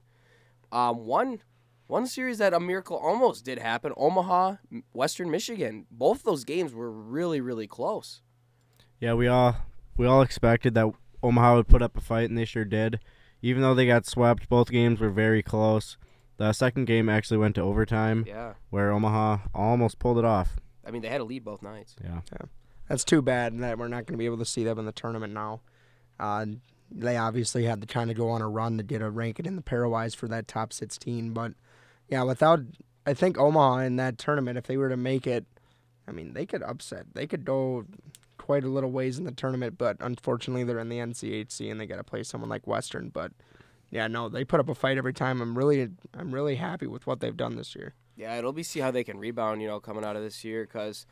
Um, 0.72 1.06
one 1.06 1.42
one 1.88 2.08
series 2.08 2.38
that 2.38 2.54
a 2.54 2.60
miracle 2.60 2.96
almost 2.98 3.44
did 3.44 3.60
happen 3.60 3.92
Omaha, 3.98 4.56
Western 4.94 5.30
Michigan. 5.30 5.86
Both 5.92 6.24
those 6.24 6.46
games 6.46 6.74
were 6.74 6.90
really, 6.92 7.42
really 7.42 7.68
close. 7.68 8.22
Yeah, 9.00 9.14
we 9.14 9.28
all 9.28 9.58
we 9.98 10.06
all 10.06 10.22
expected 10.22 10.74
that 10.76 10.88
Omaha 11.22 11.56
would 11.58 11.68
put 11.68 11.82
up 11.82 11.98
a 11.98 12.02
fight, 12.02 12.30
and 12.30 12.38
they 12.38 12.46
sure 12.46 12.66
did. 12.66 13.00
Even 13.42 13.62
though 13.62 13.74
they 13.74 13.86
got 13.88 14.06
swept, 14.06 14.48
both 14.48 14.70
games 14.72 15.00
were 15.00 15.10
very 15.10 15.42
close. 15.44 15.98
The 16.38 16.54
second 16.54 16.86
game 16.86 17.10
actually 17.10 17.38
went 17.38 17.56
to 17.56 17.62
overtime, 17.62 18.24
Yeah. 18.28 18.54
where 18.70 18.92
Omaha 18.92 19.40
almost 19.54 20.00
pulled 20.00 20.18
it 20.18 20.26
off. 20.26 20.60
I 20.86 20.92
mean, 20.92 21.02
they 21.02 21.10
had 21.10 21.22
a 21.22 21.24
lead 21.24 21.44
both 21.44 21.62
nights. 21.62 21.96
Yeah. 22.04 22.22
Yeah. 22.32 22.46
That's 22.92 23.06
too 23.06 23.22
bad 23.22 23.58
that 23.60 23.78
we're 23.78 23.88
not 23.88 24.06
going 24.06 24.16
to 24.16 24.18
be 24.18 24.26
able 24.26 24.40
to 24.40 24.46
see 24.46 24.66
them 24.66 24.78
in 24.78 24.86
the 24.86 24.92
tournament 24.92 25.34
now. 25.34 25.62
Uh, 26.20 26.46
they 26.92 27.16
obviously 27.16 27.64
had 27.64 27.80
to 27.80 27.88
kind 27.88 28.12
of 28.12 28.18
go 28.18 28.28
on 28.28 28.42
a 28.42 28.50
run 28.50 28.78
to 28.80 28.84
get 28.84 29.02
a 29.02 29.10
ranking 29.10 29.46
in 29.46 29.56
the 29.56 29.62
pairwise 29.62 30.14
for 30.14 30.28
that 30.28 30.46
top 30.46 30.74
16. 30.74 31.32
But 31.32 31.54
yeah, 32.10 32.24
without, 32.24 32.60
I 33.06 33.14
think 33.14 33.38
Omaha 33.38 33.78
in 33.78 33.96
that 33.96 34.18
tournament, 34.18 34.58
if 34.58 34.68
they 34.68 34.76
were 34.76 34.90
to 34.90 34.98
make 34.98 35.26
it, 35.26 35.46
I 36.06 36.12
mean, 36.12 36.34
they 36.34 36.46
could 36.46 36.64
upset. 36.64 37.06
They 37.14 37.28
could 37.28 37.46
go 37.46 37.86
quite 38.38 38.66
a 38.66 38.68
little 38.68 38.92
ways 38.92 39.18
in 39.18 39.24
the 39.24 39.32
tournament, 39.32 39.78
but 39.78 39.96
unfortunately 40.02 40.66
they're 40.66 40.80
in 40.80 40.90
the 40.90 40.98
NCHC 40.98 41.72
and 41.72 41.80
they 41.80 41.86
got 41.86 41.96
to 41.96 42.04
play 42.04 42.24
someone 42.24 42.50
like 42.50 42.68
Western. 42.68 43.08
But 43.08 43.32
yeah, 43.90 44.08
no, 44.08 44.28
they 44.28 44.44
put 44.44 44.60
up 44.60 44.68
a 44.68 44.76
fight 44.76 44.98
every 44.98 45.14
time. 45.14 45.42
I'm 45.42 45.58
really, 45.58 45.88
I'm 46.14 46.36
really 46.36 46.56
happy 46.56 46.88
with 46.88 47.08
what 47.08 47.22
they've 47.22 47.38
done 47.38 47.56
this 47.56 47.74
year. 47.74 47.94
Yeah, 48.18 48.38
it'll 48.38 48.52
be 48.52 48.64
see 48.64 48.82
how 48.82 48.92
they 48.92 49.06
can 49.06 49.18
rebound, 49.18 49.62
you 49.62 49.70
know, 49.70 49.80
coming 49.80 50.04
out 50.04 50.18
of 50.18 50.24
this 50.24 50.44
year 50.44 50.66
because 50.66 51.06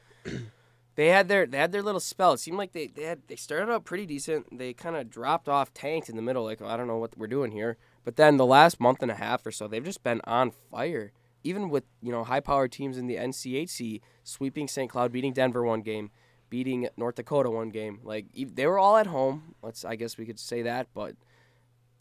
they 1.00 1.08
had 1.08 1.30
their 1.30 1.46
they 1.46 1.58
had 1.58 1.72
their 1.72 1.82
little 1.82 2.02
spell. 2.02 2.34
It 2.34 2.42
seemed 2.42 2.58
like 2.58 2.74
they 2.74 2.88
they 2.88 3.04
had 3.04 3.22
they 3.30 3.38
started 3.38 3.72
out 3.72 3.86
pretty 3.86 4.06
decent. 4.06 4.58
They 4.58 4.74
kind 4.74 4.98
of 4.98 5.10
dropped 5.10 5.48
off, 5.48 5.74
tanked 5.74 6.10
in 6.10 6.18
the 6.18 6.22
middle, 6.22 6.44
like 6.44 6.62
oh, 6.62 6.68
I 6.68 6.76
don't 6.76 6.88
know 6.88 6.98
what 6.98 7.18
we're 7.18 7.28
doing 7.28 7.52
here. 7.52 7.78
But 8.04 8.18
then 8.18 8.36
the 8.36 8.46
last 8.46 8.82
month 8.82 9.02
and 9.02 9.10
a 9.10 9.16
half 9.16 9.46
or 9.46 9.52
so, 9.52 9.66
they've 9.66 9.82
just 9.82 10.04
been 10.04 10.20
on 10.26 10.52
fire. 10.52 11.14
Even 11.42 11.70
with 11.70 11.86
you 12.02 12.12
know 12.12 12.26
high 12.26 12.42
powered 12.42 12.74
teams 12.74 12.98
in 12.98 13.08
the 13.08 13.16
NCHC 13.16 14.02
sweeping 14.26 14.68
St. 14.68 14.92
Cloud, 14.92 15.14
beating 15.14 15.32
Denver 15.32 15.64
one 15.64 15.84
game, 15.84 16.12
beating 16.50 16.90
North 16.98 17.16
Dakota 17.16 17.50
one 17.50 17.70
game. 17.70 18.02
Like 18.04 18.26
they 18.36 18.68
were 18.68 18.78
all 18.78 18.98
at 18.98 19.08
home. 19.08 19.56
Let's 19.64 19.86
I 19.86 19.96
guess 19.96 20.18
we 20.18 20.26
could 20.26 20.38
say 20.38 20.64
that, 20.64 20.88
but 20.94 21.16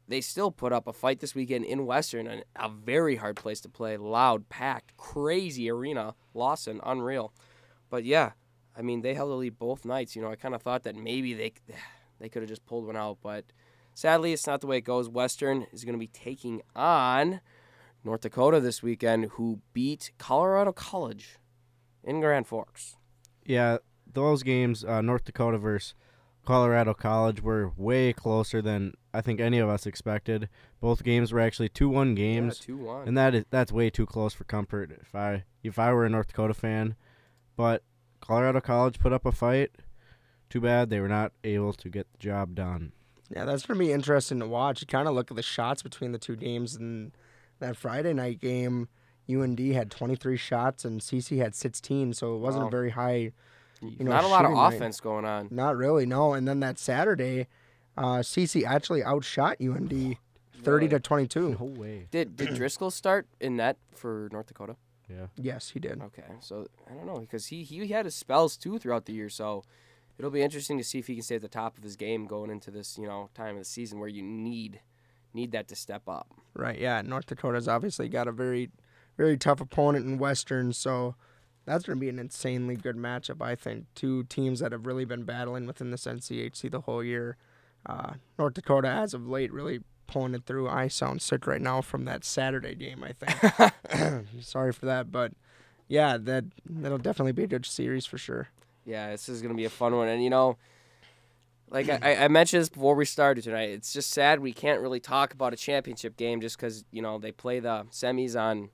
they 0.08 0.20
still 0.20 0.50
put 0.50 0.72
up 0.72 0.88
a 0.88 0.92
fight 0.92 1.20
this 1.20 1.36
weekend 1.36 1.66
in 1.66 1.86
Western, 1.86 2.42
a 2.56 2.68
very 2.68 3.14
hard 3.14 3.36
place 3.36 3.60
to 3.60 3.68
play. 3.68 3.96
Loud, 3.96 4.48
packed, 4.48 4.96
crazy 4.96 5.70
arena. 5.70 6.16
Lawson, 6.34 6.80
unreal. 6.82 7.32
But 7.90 8.04
yeah, 8.04 8.32
I 8.78 8.82
mean, 8.82 9.02
they 9.02 9.14
held 9.14 9.30
the 9.30 9.34
lead 9.34 9.58
both 9.58 9.84
nights. 9.84 10.14
You 10.14 10.22
know, 10.22 10.30
I 10.30 10.36
kind 10.36 10.54
of 10.54 10.62
thought 10.62 10.84
that 10.84 10.94
maybe 10.94 11.34
they 11.34 11.52
they 12.20 12.28
could 12.28 12.42
have 12.42 12.48
just 12.48 12.64
pulled 12.64 12.86
one 12.86 12.96
out, 12.96 13.18
but 13.22 13.44
sadly, 13.94 14.32
it's 14.32 14.46
not 14.46 14.60
the 14.60 14.66
way 14.66 14.78
it 14.78 14.82
goes. 14.82 15.08
Western 15.08 15.66
is 15.72 15.84
going 15.84 15.94
to 15.94 15.98
be 15.98 16.06
taking 16.06 16.62
on 16.76 17.40
North 18.04 18.20
Dakota 18.20 18.60
this 18.60 18.82
weekend, 18.82 19.26
who 19.32 19.60
beat 19.72 20.12
Colorado 20.18 20.72
College 20.72 21.36
in 22.04 22.20
Grand 22.20 22.46
Forks. 22.46 22.96
Yeah, 23.44 23.78
those 24.12 24.42
games, 24.42 24.84
uh, 24.84 25.00
North 25.00 25.24
Dakota 25.24 25.58
versus 25.58 25.94
Colorado 26.44 26.94
College, 26.94 27.42
were 27.42 27.72
way 27.76 28.12
closer 28.12 28.62
than 28.62 28.94
I 29.12 29.20
think 29.20 29.40
any 29.40 29.58
of 29.58 29.68
us 29.68 29.86
expected. 29.86 30.48
Both 30.80 31.02
games 31.02 31.32
were 31.32 31.40
actually 31.40 31.68
two-one 31.68 32.14
games. 32.14 32.60
two 32.60 32.76
one. 32.76 33.08
and 33.08 33.16
that 33.18 33.34
is 33.34 33.44
that's 33.50 33.72
way 33.72 33.90
too 33.90 34.06
close 34.06 34.34
for 34.34 34.44
comfort. 34.44 34.92
If 35.00 35.14
I 35.14 35.44
if 35.62 35.78
I 35.78 35.92
were 35.92 36.06
a 36.06 36.10
North 36.10 36.28
Dakota 36.28 36.54
fan, 36.54 36.94
but 37.56 37.82
Colorado 38.20 38.60
College 38.60 38.98
put 38.98 39.12
up 39.12 39.24
a 39.26 39.32
fight. 39.32 39.70
Too 40.50 40.60
bad 40.60 40.88
they 40.90 41.00
were 41.00 41.08
not 41.08 41.32
able 41.44 41.72
to 41.74 41.88
get 41.88 42.10
the 42.12 42.18
job 42.18 42.54
done. 42.54 42.92
Yeah, 43.30 43.44
that's 43.44 43.66
gonna 43.66 43.78
be 43.78 43.92
interesting 43.92 44.40
to 44.40 44.46
watch. 44.46 44.80
You 44.80 44.86
kind 44.86 45.06
of 45.06 45.14
look 45.14 45.30
at 45.30 45.36
the 45.36 45.42
shots 45.42 45.82
between 45.82 46.12
the 46.12 46.18
two 46.18 46.36
games, 46.36 46.74
and 46.76 47.12
that 47.58 47.76
Friday 47.76 48.14
night 48.14 48.40
game, 48.40 48.88
UND 49.30 49.58
had 49.74 49.90
23 49.90 50.36
shots 50.38 50.84
and 50.86 51.02
CC 51.02 51.36
had 51.38 51.54
16, 51.54 52.14
so 52.14 52.34
it 52.34 52.38
wasn't 52.38 52.62
Wow. 52.62 52.68
a 52.68 52.70
very 52.70 52.90
high. 52.90 53.32
You 53.82 54.04
know, 54.04 54.10
Not 54.10 54.24
a 54.24 54.28
lot 54.28 54.44
of 54.44 54.48
shooting 54.50 54.56
night. 54.62 54.74
offense 54.74 55.00
going 55.00 55.24
on. 55.24 55.48
Not 55.50 55.76
really, 55.76 56.06
no. 56.06 56.32
And 56.32 56.48
then 56.48 56.60
that 56.60 56.78
Saturday, 56.78 57.46
uh, 57.96 58.22
CC 58.22 58.64
actually 58.64 59.04
outshot 59.04 59.58
UND 59.60 60.16
30 60.62 60.88
to 60.88 60.98
22. 60.98 61.50
No 61.60 61.64
way. 61.66 62.08
Did 62.10 62.34
did 62.36 62.54
Driscoll 62.54 62.90
start 62.90 63.28
in 63.38 63.56
net 63.56 63.76
for 63.94 64.28
North 64.32 64.46
Dakota? 64.46 64.76
Yeah. 65.08 65.26
Yes, 65.36 65.70
he 65.70 65.80
did. 65.80 66.00
Okay, 66.02 66.34
so 66.40 66.66
I 66.90 66.94
don't 66.94 67.06
know 67.06 67.18
because 67.20 67.46
he 67.46 67.62
he 67.62 67.88
had 67.88 68.04
his 68.04 68.14
spells 68.14 68.56
too 68.56 68.78
throughout 68.78 69.06
the 69.06 69.12
year, 69.12 69.28
so 69.30 69.64
it'll 70.18 70.30
be 70.30 70.42
interesting 70.42 70.76
to 70.78 70.84
see 70.84 70.98
if 70.98 71.06
he 71.06 71.14
can 71.14 71.22
stay 71.22 71.36
at 71.36 71.42
the 71.42 71.48
top 71.48 71.78
of 71.78 71.84
his 71.84 71.96
game 71.96 72.26
going 72.26 72.50
into 72.50 72.70
this 72.70 72.98
you 72.98 73.06
know 73.06 73.30
time 73.34 73.54
of 73.54 73.62
the 73.62 73.64
season 73.64 74.00
where 74.00 74.08
you 74.08 74.22
need 74.22 74.80
need 75.34 75.52
that 75.52 75.68
to 75.68 75.76
step 75.76 76.02
up. 76.08 76.28
Right. 76.54 76.78
Yeah. 76.78 77.02
North 77.02 77.26
Dakota's 77.26 77.68
obviously 77.68 78.08
got 78.08 78.28
a 78.28 78.32
very, 78.32 78.70
very 79.16 79.36
tough 79.36 79.60
opponent 79.60 80.06
in 80.06 80.18
Western, 80.18 80.72
so 80.72 81.14
that's 81.64 81.84
going 81.84 81.96
to 81.96 82.00
be 82.00 82.08
an 82.08 82.18
insanely 82.18 82.76
good 82.76 82.96
matchup. 82.96 83.42
I 83.42 83.54
think 83.54 83.86
two 83.94 84.24
teams 84.24 84.60
that 84.60 84.72
have 84.72 84.86
really 84.86 85.04
been 85.04 85.24
battling 85.24 85.66
within 85.66 85.90
this 85.90 86.04
NCHC 86.04 86.70
the 86.70 86.82
whole 86.82 87.04
year. 87.04 87.36
Uh, 87.86 88.14
North 88.38 88.54
Dakota, 88.54 88.88
as 88.88 89.14
of 89.14 89.28
late, 89.28 89.52
really 89.52 89.80
pulling 90.08 90.34
it 90.34 90.44
through. 90.44 90.68
I 90.68 90.88
sound 90.88 91.22
sick 91.22 91.46
right 91.46 91.60
now 91.60 91.80
from 91.80 92.04
that 92.06 92.24
Saturday 92.24 92.74
game. 92.74 93.04
I 93.04 93.12
think. 93.12 94.26
Sorry 94.40 94.72
for 94.72 94.86
that, 94.86 95.12
but 95.12 95.32
yeah, 95.86 96.16
that 96.16 96.44
that'll 96.68 96.98
definitely 96.98 97.32
be 97.32 97.44
a 97.44 97.46
good 97.48 97.64
series 97.64 98.04
for 98.04 98.18
sure. 98.18 98.48
Yeah, 98.84 99.10
this 99.10 99.28
is 99.28 99.40
gonna 99.40 99.54
be 99.54 99.64
a 99.64 99.70
fun 99.70 99.94
one, 99.94 100.08
and 100.08 100.24
you 100.24 100.30
know, 100.30 100.56
like 101.70 101.88
I, 101.88 102.24
I 102.24 102.28
mentioned 102.28 102.62
this 102.62 102.68
before 102.68 102.94
we 102.94 103.04
started 103.04 103.44
tonight. 103.44 103.70
It's 103.70 103.92
just 103.92 104.10
sad 104.10 104.40
we 104.40 104.52
can't 104.52 104.80
really 104.80 105.00
talk 105.00 105.32
about 105.32 105.52
a 105.52 105.56
championship 105.56 106.16
game 106.16 106.40
just 106.40 106.56
because 106.56 106.84
you 106.90 107.02
know 107.02 107.18
they 107.18 107.30
play 107.30 107.60
the 107.60 107.86
semis 107.90 108.38
on 108.40 108.70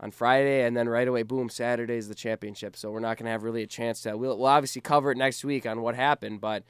on 0.00 0.10
Friday, 0.10 0.64
and 0.64 0.76
then 0.76 0.88
right 0.88 1.06
away, 1.06 1.22
boom, 1.22 1.48
Saturday 1.48 1.96
is 1.96 2.08
the 2.08 2.14
championship. 2.14 2.76
So 2.76 2.90
we're 2.90 3.00
not 3.00 3.18
gonna 3.18 3.30
have 3.30 3.44
really 3.44 3.62
a 3.62 3.68
chance 3.68 4.00
to. 4.02 4.16
We'll 4.16 4.36
we'll 4.36 4.46
obviously 4.46 4.80
cover 4.80 5.12
it 5.12 5.18
next 5.18 5.44
week 5.44 5.66
on 5.66 5.82
what 5.82 5.94
happened, 5.94 6.40
but 6.40 6.64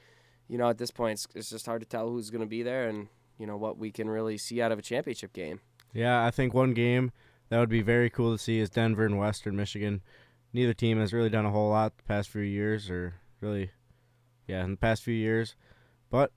you 0.47 0.57
know 0.57 0.69
at 0.69 0.77
this 0.77 0.91
point, 0.91 1.13
it's, 1.13 1.27
it's 1.35 1.49
just 1.49 1.65
hard 1.65 1.81
to 1.81 1.87
tell 1.87 2.09
who's 2.09 2.29
gonna 2.29 2.45
be 2.45 2.63
there 2.63 2.87
and 2.87 3.07
you 3.37 3.47
know 3.47 3.57
what 3.57 3.77
we 3.77 3.91
can 3.91 4.09
really 4.09 4.37
see 4.37 4.61
out 4.61 4.71
of 4.71 4.79
a 4.79 4.81
championship 4.81 5.33
game. 5.33 5.59
Yeah, 5.93 6.25
I 6.25 6.31
think 6.31 6.53
one 6.53 6.73
game 6.73 7.11
that 7.49 7.59
would 7.59 7.69
be 7.69 7.81
very 7.81 8.09
cool 8.09 8.31
to 8.31 8.37
see 8.37 8.59
is 8.59 8.69
Denver 8.69 9.05
and 9.05 9.17
Western 9.17 9.55
Michigan. 9.55 10.01
Neither 10.53 10.73
team 10.73 10.99
has 10.99 11.13
really 11.13 11.29
done 11.29 11.45
a 11.45 11.51
whole 11.51 11.69
lot 11.69 11.97
the 11.97 12.03
past 12.03 12.29
few 12.29 12.41
years, 12.41 12.89
or 12.89 13.15
really, 13.41 13.71
yeah, 14.47 14.63
in 14.63 14.71
the 14.71 14.77
past 14.77 15.03
few 15.03 15.13
years. 15.13 15.55
But 16.09 16.31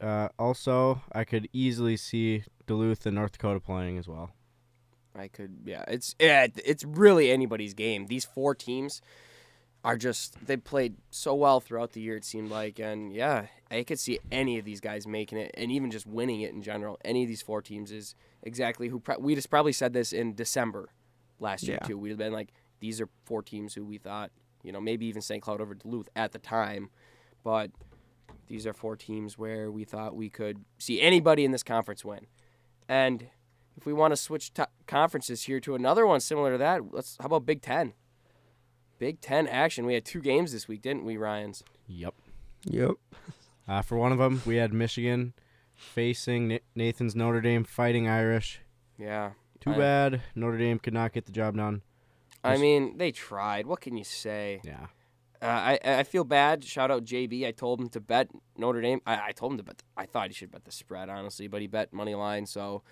uh, 0.00 0.28
also, 0.38 1.02
I 1.12 1.24
could 1.24 1.48
easily 1.52 1.96
see 1.96 2.44
Duluth 2.66 3.06
and 3.06 3.14
North 3.14 3.32
Dakota 3.32 3.60
playing 3.60 3.98
as 3.98 4.08
well. 4.08 4.30
I 5.14 5.28
could, 5.28 5.60
yeah. 5.64 5.84
It's 5.88 6.14
yeah, 6.20 6.46
it's 6.64 6.84
really 6.84 7.30
anybody's 7.30 7.74
game. 7.74 8.06
These 8.06 8.24
four 8.24 8.54
teams 8.54 9.00
are 9.84 9.96
just 9.96 10.44
they 10.46 10.56
played 10.56 10.96
so 11.10 11.34
well 11.34 11.60
throughout 11.60 11.92
the 11.92 12.00
year. 12.00 12.16
It 12.16 12.24
seemed 12.24 12.50
like, 12.50 12.78
and 12.80 13.12
yeah, 13.12 13.46
I 13.70 13.82
could 13.84 14.00
see 14.00 14.18
any 14.32 14.58
of 14.58 14.64
these 14.64 14.80
guys 14.80 15.06
making 15.06 15.38
it, 15.38 15.52
and 15.54 15.70
even 15.70 15.90
just 15.90 16.06
winning 16.06 16.40
it 16.40 16.52
in 16.52 16.62
general. 16.62 16.98
Any 17.04 17.22
of 17.22 17.28
these 17.28 17.42
four 17.42 17.62
teams 17.62 17.92
is 17.92 18.14
exactly 18.42 18.88
who 18.88 18.98
pro- 19.00 19.18
we 19.18 19.34
just 19.34 19.50
probably 19.50 19.72
said 19.72 19.92
this 19.92 20.12
in 20.12 20.34
December 20.34 20.88
last 21.38 21.62
year 21.64 21.78
Yeah. 21.80 21.86
too. 21.86 21.98
We'd 21.98 22.08
have 22.10 22.18
been 22.18 22.32
like, 22.32 22.52
these 22.80 23.00
are 23.00 23.08
four 23.24 23.42
teams 23.42 23.74
who 23.74 23.84
we 23.84 23.98
thought, 23.98 24.30
you 24.62 24.72
know, 24.72 24.80
maybe 24.80 25.06
even 25.06 25.22
St. 25.22 25.42
Cloud 25.42 25.60
over 25.60 25.74
Duluth 25.74 26.08
at 26.16 26.32
the 26.32 26.38
time, 26.38 26.90
but 27.44 27.70
these 28.48 28.66
are 28.66 28.72
four 28.72 28.96
teams 28.96 29.38
where 29.38 29.70
we 29.70 29.84
thought 29.84 30.16
we 30.16 30.30
could 30.30 30.64
see 30.78 31.00
anybody 31.00 31.44
in 31.44 31.50
this 31.52 31.62
conference 31.62 32.04
win, 32.04 32.26
and 32.88 33.28
if 33.76 33.84
we 33.86 33.92
want 33.92 34.12
to 34.12 34.16
switch 34.16 34.52
to 34.54 34.66
conferences 34.86 35.42
here 35.44 35.60
to 35.60 35.74
another 35.74 36.06
one 36.06 36.18
similar 36.20 36.52
to 36.52 36.58
that, 36.58 36.92
let's 36.94 37.16
how 37.20 37.26
about 37.26 37.44
Big 37.46 37.60
Ten? 37.62 37.92
Big 38.98 39.20
Ten 39.20 39.46
action. 39.46 39.86
We 39.86 39.94
had 39.94 40.04
two 40.04 40.20
games 40.20 40.52
this 40.52 40.68
week, 40.68 40.82
didn't 40.82 41.04
we, 41.04 41.16
Ryan's? 41.16 41.62
Yep. 41.88 42.14
Yep. 42.64 42.92
Uh, 43.68 43.82
for 43.82 43.96
one 43.96 44.12
of 44.12 44.18
them, 44.18 44.42
we 44.46 44.56
had 44.56 44.72
Michigan 44.72 45.34
facing 45.74 46.58
Nathan's 46.74 47.14
Notre 47.14 47.40
Dame 47.40 47.64
Fighting 47.64 48.08
Irish. 48.08 48.60
Yeah. 48.98 49.32
Too 49.60 49.72
I- 49.72 49.78
bad 49.78 50.22
Notre 50.34 50.58
Dame 50.58 50.78
could 50.78 50.94
not 50.94 51.12
get 51.12 51.26
the 51.26 51.32
job 51.32 51.56
done. 51.56 51.82
I 52.44 52.58
mean, 52.58 52.96
they 52.98 53.10
tried. 53.10 53.66
What 53.66 53.80
can 53.80 53.96
you 53.96 54.04
say? 54.04 54.60
Yeah. 54.62 54.86
Uh, 55.42 55.46
I 55.46 55.78
I 55.84 56.02
feel 56.04 56.22
bad. 56.24 56.64
Shout 56.64 56.90
out 56.92 57.04
JB. 57.04 57.44
I 57.44 57.50
told 57.50 57.80
him 57.80 57.88
to 57.90 58.00
bet 58.00 58.30
Notre 58.56 58.80
Dame. 58.80 59.00
I, 59.04 59.28
I 59.28 59.32
told 59.32 59.52
him 59.52 59.58
to 59.58 59.64
bet. 59.64 59.82
I 59.96 60.06
thought 60.06 60.28
he 60.28 60.34
should 60.34 60.52
bet 60.52 60.64
the 60.64 60.70
spread, 60.70 61.08
honestly, 61.08 61.48
but 61.48 61.60
he 61.60 61.66
bet 61.66 61.92
money 61.92 62.14
line. 62.14 62.46
So 62.46 62.82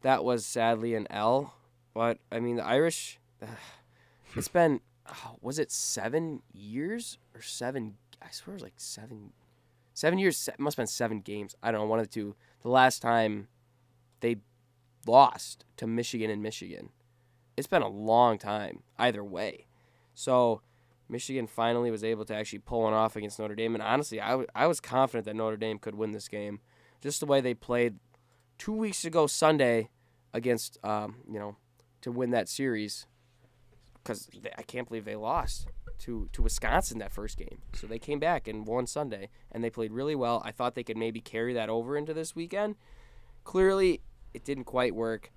that 0.00 0.24
was 0.24 0.46
sadly 0.46 0.94
an 0.94 1.06
L. 1.10 1.54
But 1.92 2.18
I 2.32 2.40
mean, 2.40 2.56
the 2.56 2.64
Irish. 2.64 3.18
it's 4.34 4.48
been. 4.48 4.80
Oh, 5.08 5.36
was 5.40 5.58
it 5.58 5.70
seven 5.70 6.42
years 6.52 7.18
or 7.34 7.42
seven? 7.42 7.94
I 8.22 8.30
swear 8.30 8.52
it 8.54 8.56
was 8.56 8.62
like 8.62 8.74
seven. 8.76 9.32
Seven 9.94 10.18
years. 10.18 10.36
se- 10.36 10.52
Must 10.58 10.76
have 10.76 10.82
been 10.82 10.86
seven 10.88 11.20
games. 11.20 11.54
I 11.62 11.70
don't 11.70 11.80
know. 11.82 11.86
One 11.86 11.98
of 11.98 12.06
the 12.06 12.12
two. 12.12 12.36
The 12.62 12.68
last 12.68 13.00
time 13.02 13.48
they 14.20 14.36
lost 15.06 15.64
to 15.76 15.86
Michigan 15.86 16.30
and 16.30 16.42
Michigan. 16.42 16.90
It's 17.56 17.66
been 17.66 17.82
a 17.82 17.88
long 17.88 18.38
time 18.38 18.82
either 18.98 19.24
way. 19.24 19.66
So 20.14 20.62
Michigan 21.08 21.46
finally 21.46 21.90
was 21.90 22.04
able 22.04 22.24
to 22.26 22.34
actually 22.34 22.60
pull 22.60 22.82
one 22.82 22.92
off 22.92 23.16
against 23.16 23.38
Notre 23.38 23.54
Dame. 23.54 23.74
And 23.74 23.82
honestly, 23.82 24.20
I, 24.20 24.30
w- 24.30 24.48
I 24.54 24.66
was 24.66 24.80
confident 24.80 25.24
that 25.24 25.34
Notre 25.36 25.56
Dame 25.56 25.78
could 25.78 25.94
win 25.94 26.12
this 26.12 26.28
game. 26.28 26.60
Just 27.00 27.20
the 27.20 27.26
way 27.26 27.40
they 27.40 27.54
played 27.54 27.98
two 28.58 28.72
weeks 28.72 29.04
ago 29.04 29.26
Sunday 29.26 29.90
against, 30.34 30.78
um, 30.84 31.16
you 31.30 31.38
know, 31.38 31.56
to 32.02 32.12
win 32.12 32.30
that 32.30 32.48
series. 32.48 33.06
Because 34.08 34.30
I 34.56 34.62
can't 34.62 34.88
believe 34.88 35.04
they 35.04 35.16
lost 35.16 35.66
to, 35.98 36.28
to 36.32 36.40
Wisconsin 36.42 36.98
that 36.98 37.12
first 37.12 37.36
game. 37.36 37.58
So 37.74 37.86
they 37.86 37.98
came 37.98 38.18
back 38.18 38.48
and 38.48 38.66
won 38.66 38.86
Sunday, 38.86 39.28
and 39.52 39.62
they 39.62 39.68
played 39.68 39.92
really 39.92 40.14
well. 40.14 40.40
I 40.46 40.50
thought 40.50 40.74
they 40.74 40.82
could 40.82 40.96
maybe 40.96 41.20
carry 41.20 41.52
that 41.52 41.68
over 41.68 41.94
into 41.94 42.14
this 42.14 42.34
weekend. 42.34 42.76
Clearly, 43.44 44.00
it 44.32 44.44
didn't 44.44 44.64
quite 44.64 44.94
work. 44.94 45.30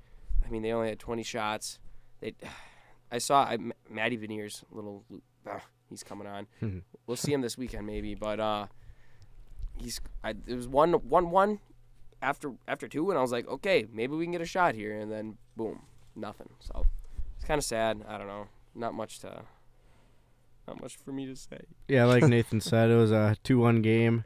I 0.46 0.50
mean, 0.50 0.62
they 0.62 0.72
only 0.72 0.88
had 0.88 1.00
20 1.00 1.22
shots. 1.24 1.80
They, 2.22 2.34
I 3.12 3.18
saw 3.18 3.44
I, 3.44 3.58
Matty 3.90 4.16
Veneers, 4.16 4.64
little, 4.72 5.04
uh, 5.46 5.60
he's 5.90 6.02
coming 6.02 6.28
on. 6.28 6.48
we'll 7.08 7.18
see 7.18 7.34
him 7.34 7.42
this 7.42 7.58
weekend 7.58 7.86
maybe, 7.86 8.16
but 8.16 8.40
uh, 8.40 8.68
he's. 9.78 10.00
I, 10.24 10.30
it 10.48 10.56
was 10.56 10.70
one 10.70 10.94
one 10.94 11.30
one 11.30 11.60
after 12.22 12.54
after 12.70 12.88
two, 12.88 13.10
and 13.10 13.20
I 13.20 13.22
was 13.22 13.34
like, 13.34 13.50
okay, 13.50 13.86
maybe 13.92 14.16
we 14.16 14.24
can 14.24 14.32
get 14.32 14.40
a 14.40 14.46
shot 14.46 14.76
here, 14.76 14.98
and 14.98 15.12
then 15.12 15.38
boom, 15.58 15.82
nothing. 16.16 16.52
So 16.60 16.86
it's 17.36 17.44
kind 17.44 17.58
of 17.60 17.66
sad. 17.66 18.06
I 18.08 18.18
don't 18.18 18.28
know. 18.28 18.48
Not 18.74 18.94
much 18.94 19.20
to. 19.20 19.44
Not 20.68 20.82
much 20.82 20.96
for 20.96 21.12
me 21.12 21.26
to 21.26 21.36
say. 21.36 21.62
Yeah, 21.88 22.06
like 22.06 22.24
Nathan 22.28 22.62
said, 22.62 22.90
it 22.90 22.96
was 22.96 23.12
a 23.12 23.36
2 23.44 23.60
1 23.60 23.82
game. 23.82 24.26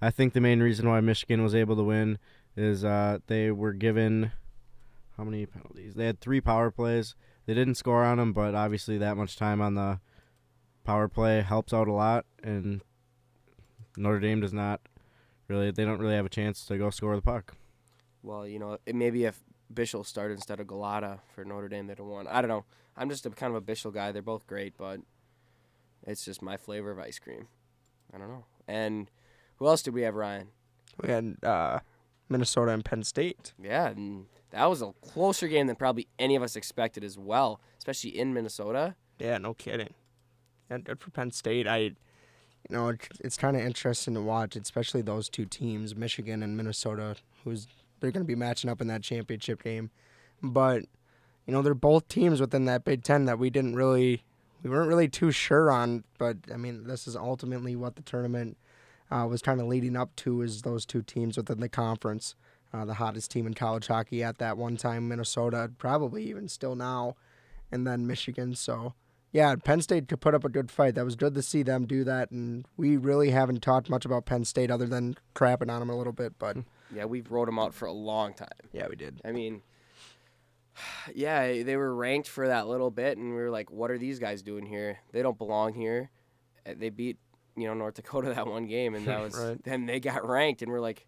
I 0.00 0.10
think 0.10 0.32
the 0.32 0.40
main 0.40 0.60
reason 0.60 0.88
why 0.88 1.00
Michigan 1.00 1.42
was 1.42 1.54
able 1.54 1.76
to 1.76 1.82
win 1.82 2.18
is 2.56 2.84
uh, 2.84 3.18
they 3.26 3.50
were 3.50 3.72
given 3.72 4.32
how 5.16 5.24
many 5.24 5.46
penalties? 5.46 5.94
They 5.94 6.06
had 6.06 6.20
three 6.20 6.40
power 6.40 6.70
plays. 6.70 7.14
They 7.46 7.54
didn't 7.54 7.76
score 7.76 8.04
on 8.04 8.18
them, 8.18 8.32
but 8.32 8.54
obviously 8.54 8.98
that 8.98 9.16
much 9.16 9.36
time 9.36 9.60
on 9.60 9.74
the 9.74 10.00
power 10.84 11.08
play 11.08 11.40
helps 11.42 11.72
out 11.72 11.88
a 11.88 11.92
lot. 11.92 12.26
And 12.42 12.82
Notre 13.96 14.20
Dame 14.20 14.40
does 14.40 14.52
not 14.52 14.80
really, 15.48 15.70
they 15.70 15.84
don't 15.84 16.00
really 16.00 16.16
have 16.16 16.26
a 16.26 16.30
chance 16.30 16.64
to 16.66 16.78
go 16.78 16.90
score 16.90 17.14
the 17.14 17.22
puck. 17.22 17.54
Well, 18.22 18.46
you 18.46 18.58
know, 18.58 18.78
it 18.86 18.94
maybe 18.94 19.24
if 19.24 19.40
Bischel 19.72 20.04
started 20.04 20.34
instead 20.34 20.60
of 20.60 20.66
Galajda 20.66 21.20
for 21.34 21.44
Notre 21.44 21.68
Dame, 21.68 21.86
they'd 21.86 21.98
have 21.98 22.06
won. 22.06 22.26
I 22.26 22.40
don't 22.40 22.48
know. 22.48 22.64
I'm 22.96 23.08
just 23.08 23.26
a 23.26 23.30
kind 23.30 23.54
of 23.54 23.62
a 23.62 23.64
Bischel 23.64 23.92
guy. 23.92 24.12
They're 24.12 24.22
both 24.22 24.46
great, 24.46 24.76
but 24.76 25.00
it's 26.06 26.24
just 26.24 26.42
my 26.42 26.56
flavor 26.56 26.90
of 26.90 26.98
ice 26.98 27.18
cream. 27.18 27.48
I 28.12 28.18
don't 28.18 28.28
know. 28.28 28.44
And 28.68 29.10
who 29.56 29.66
else 29.66 29.82
did 29.82 29.94
we 29.94 30.02
have, 30.02 30.14
Ryan? 30.14 30.48
We 31.02 31.08
had 31.08 31.36
uh, 31.42 31.80
Minnesota 32.28 32.72
and 32.72 32.84
Penn 32.84 33.02
State. 33.02 33.52
Yeah, 33.60 33.88
and 33.88 34.26
that 34.50 34.66
was 34.66 34.82
a 34.82 34.92
closer 35.02 35.48
game 35.48 35.66
than 35.66 35.76
probably 35.76 36.08
any 36.18 36.36
of 36.36 36.42
us 36.42 36.56
expected 36.56 37.02
as 37.02 37.18
well, 37.18 37.60
especially 37.78 38.16
in 38.18 38.32
Minnesota. 38.32 38.94
Yeah, 39.18 39.38
no 39.38 39.54
kidding. 39.54 39.94
And 40.70 40.84
good 40.84 41.00
for 41.00 41.10
Penn 41.10 41.30
State. 41.30 41.66
I, 41.66 41.78
you 41.78 41.94
know, 42.70 42.88
it, 42.88 43.08
it's 43.20 43.36
kind 43.36 43.56
of 43.56 43.62
interesting 43.62 44.14
to 44.14 44.20
watch, 44.20 44.56
especially 44.56 45.02
those 45.02 45.28
two 45.28 45.44
teams, 45.44 45.94
Michigan 45.94 46.42
and 46.42 46.56
Minnesota, 46.56 47.16
who's 47.44 47.66
they're 48.04 48.12
going 48.12 48.24
to 48.24 48.28
be 48.28 48.34
matching 48.34 48.68
up 48.68 48.82
in 48.82 48.86
that 48.88 49.02
championship 49.02 49.62
game. 49.62 49.90
But 50.42 50.82
you 51.46 51.52
know, 51.52 51.62
they're 51.62 51.72
both 51.72 52.06
teams 52.08 52.38
within 52.38 52.66
that 52.66 52.84
Big 52.84 53.02
Ten 53.02 53.24
that 53.24 53.38
we 53.38 53.48
didn't 53.48 53.76
really, 53.76 54.24
we 54.62 54.68
weren't 54.68 54.88
really 54.88 55.08
too 55.08 55.30
sure 55.30 55.70
on. 55.70 56.04
But 56.18 56.36
I 56.52 56.58
mean, 56.58 56.86
this 56.86 57.08
is 57.08 57.16
ultimately 57.16 57.74
what 57.76 57.96
the 57.96 58.02
tournament 58.02 58.58
uh, 59.10 59.26
was 59.28 59.40
kind 59.40 59.58
of 59.58 59.68
leading 59.68 59.96
up 59.96 60.14
to 60.16 60.42
is 60.42 60.62
those 60.62 60.84
two 60.84 61.00
teams 61.00 61.38
within 61.38 61.60
the 61.60 61.68
conference. 61.68 62.34
Uh, 62.74 62.84
the 62.84 62.94
hottest 62.94 63.30
team 63.30 63.46
in 63.46 63.54
college 63.54 63.86
hockey 63.86 64.22
at 64.22 64.36
that 64.38 64.58
one 64.58 64.76
time, 64.76 65.08
Minnesota, 65.08 65.70
probably 65.78 66.24
even 66.24 66.48
still 66.48 66.74
now, 66.74 67.16
and 67.72 67.86
then 67.86 68.06
Michigan. 68.06 68.54
So, 68.54 68.92
yeah, 69.32 69.54
Penn 69.54 69.80
State 69.80 70.08
could 70.08 70.20
put 70.20 70.34
up 70.34 70.44
a 70.44 70.48
good 70.50 70.70
fight. 70.70 70.96
That 70.96 71.04
was 71.04 71.14
good 71.14 71.34
to 71.36 71.42
see 71.42 71.62
them 71.62 71.86
do 71.86 72.04
that, 72.04 72.32
and 72.32 72.66
we 72.76 72.96
really 72.98 73.30
haven't 73.30 73.62
talked 73.62 73.88
much 73.88 74.04
about 74.04 74.26
Penn 74.26 74.44
State 74.44 74.72
other 74.72 74.86
than 74.86 75.16
crapping 75.34 75.70
on 75.70 75.80
them 75.80 75.88
a 75.88 75.96
little 75.96 76.12
bit. 76.12 76.36
But 76.36 76.56
Yeah, 76.94 77.04
we've 77.06 77.30
wrote 77.30 77.46
them 77.46 77.58
out 77.58 77.74
for 77.74 77.86
a 77.86 77.92
long 77.92 78.34
time. 78.34 78.48
yeah, 78.72 78.86
we 78.88 78.96
did. 78.96 79.20
I 79.24 79.32
mean, 79.32 79.62
yeah, 81.14 81.62
they 81.62 81.76
were 81.76 81.94
ranked 81.94 82.28
for 82.28 82.48
that 82.48 82.66
little 82.68 82.90
bit, 82.90 83.18
and 83.18 83.30
we 83.30 83.36
were 83.40 83.50
like, 83.50 83.70
what 83.70 83.90
are 83.90 83.98
these 83.98 84.18
guys 84.18 84.42
doing 84.42 84.66
here? 84.66 84.98
They 85.12 85.22
don't 85.22 85.38
belong 85.38 85.74
here. 85.74 86.10
Uh, 86.66 86.74
They 86.76 86.90
beat, 86.90 87.18
you 87.56 87.66
know, 87.66 87.74
North 87.74 87.94
Dakota 87.94 88.28
that 88.34 88.46
one 88.46 88.66
game, 88.66 88.94
and 88.94 89.06
that 89.06 89.20
was 89.24 89.36
Right. 89.36 89.62
then 89.64 89.86
they 89.86 90.00
got 90.00 90.26
ranked, 90.28 90.62
and 90.62 90.70
we're 90.70 90.80
like, 90.80 91.06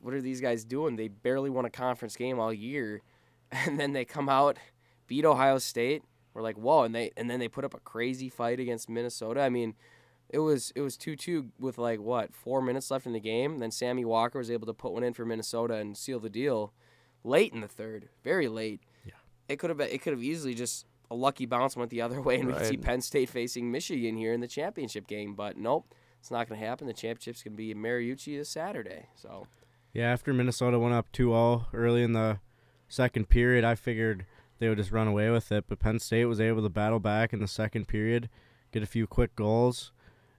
what 0.00 0.14
are 0.14 0.20
these 0.20 0.40
guys 0.40 0.64
doing? 0.64 0.96
They 0.96 1.08
barely 1.08 1.50
won 1.50 1.64
a 1.64 1.70
conference 1.70 2.16
game 2.16 2.38
all 2.38 2.52
year, 2.52 3.02
and 3.52 3.78
then 3.78 3.92
they 3.92 4.04
come 4.04 4.28
out, 4.28 4.58
beat 5.06 5.24
Ohio 5.24 5.58
State. 5.58 6.02
We're 6.34 6.42
like, 6.42 6.56
whoa, 6.56 6.82
and 6.82 6.94
they 6.94 7.12
and 7.16 7.30
then 7.30 7.38
they 7.38 7.46
put 7.48 7.64
up 7.64 7.74
a 7.74 7.80
crazy 7.80 8.28
fight 8.28 8.58
against 8.58 8.88
Minnesota. 8.88 9.40
I 9.40 9.50
mean, 9.50 9.74
it 10.30 10.38
was 10.38 10.72
it 10.74 10.80
was 10.80 10.96
two 10.96 11.16
two 11.16 11.50
with 11.58 11.78
like 11.78 12.00
what 12.00 12.34
four 12.34 12.60
minutes 12.60 12.90
left 12.90 13.06
in 13.06 13.12
the 13.12 13.20
game. 13.20 13.58
Then 13.58 13.70
Sammy 13.70 14.04
Walker 14.04 14.38
was 14.38 14.50
able 14.50 14.66
to 14.66 14.74
put 14.74 14.92
one 14.92 15.04
in 15.04 15.14
for 15.14 15.24
Minnesota 15.24 15.74
and 15.74 15.96
seal 15.96 16.20
the 16.20 16.30
deal 16.30 16.72
late 17.24 17.52
in 17.52 17.60
the 17.60 17.68
third, 17.68 18.08
very 18.22 18.48
late. 18.48 18.80
Yeah. 19.04 19.12
It 19.48 19.58
could 19.58 19.70
have 19.70 19.78
been. 19.78 19.88
It 19.88 20.02
could 20.02 20.12
have 20.12 20.22
easily 20.22 20.54
just 20.54 20.86
a 21.10 21.14
lucky 21.14 21.46
bounce 21.46 21.76
went 21.76 21.90
the 21.90 22.02
other 22.02 22.20
way, 22.20 22.36
and 22.36 22.46
we 22.46 22.54
could 22.54 22.66
see 22.66 22.76
Penn 22.76 23.00
State 23.00 23.28
facing 23.28 23.70
Michigan 23.70 24.16
here 24.16 24.32
in 24.32 24.40
the 24.40 24.48
championship 24.48 25.06
game. 25.06 25.34
But 25.34 25.56
nope, 25.56 25.92
it's 26.20 26.30
not 26.30 26.48
going 26.48 26.60
to 26.60 26.66
happen. 26.66 26.86
The 26.86 26.92
championship's 26.92 27.42
going 27.42 27.54
to 27.54 27.56
be 27.56 27.70
in 27.70 27.78
Mariucci 27.78 28.38
this 28.38 28.48
Saturday. 28.48 29.08
So 29.16 29.46
Yeah, 29.92 30.12
after 30.12 30.32
Minnesota 30.32 30.78
went 30.78 30.94
up 30.94 31.10
2 31.12 31.28
0 31.28 31.66
early 31.72 32.02
in 32.02 32.12
the 32.12 32.38
second 32.88 33.28
period, 33.28 33.64
I 33.64 33.74
figured 33.74 34.26
they 34.58 34.68
would 34.68 34.78
just 34.78 34.92
run 34.92 35.08
away 35.08 35.30
with 35.30 35.50
it. 35.50 35.64
But 35.68 35.80
Penn 35.80 35.98
State 35.98 36.26
was 36.26 36.40
able 36.40 36.62
to 36.62 36.68
battle 36.68 37.00
back 37.00 37.32
in 37.32 37.40
the 37.40 37.48
second 37.48 37.88
period, 37.88 38.28
get 38.72 38.82
a 38.82 38.86
few 38.86 39.06
quick 39.06 39.34
goals. 39.36 39.92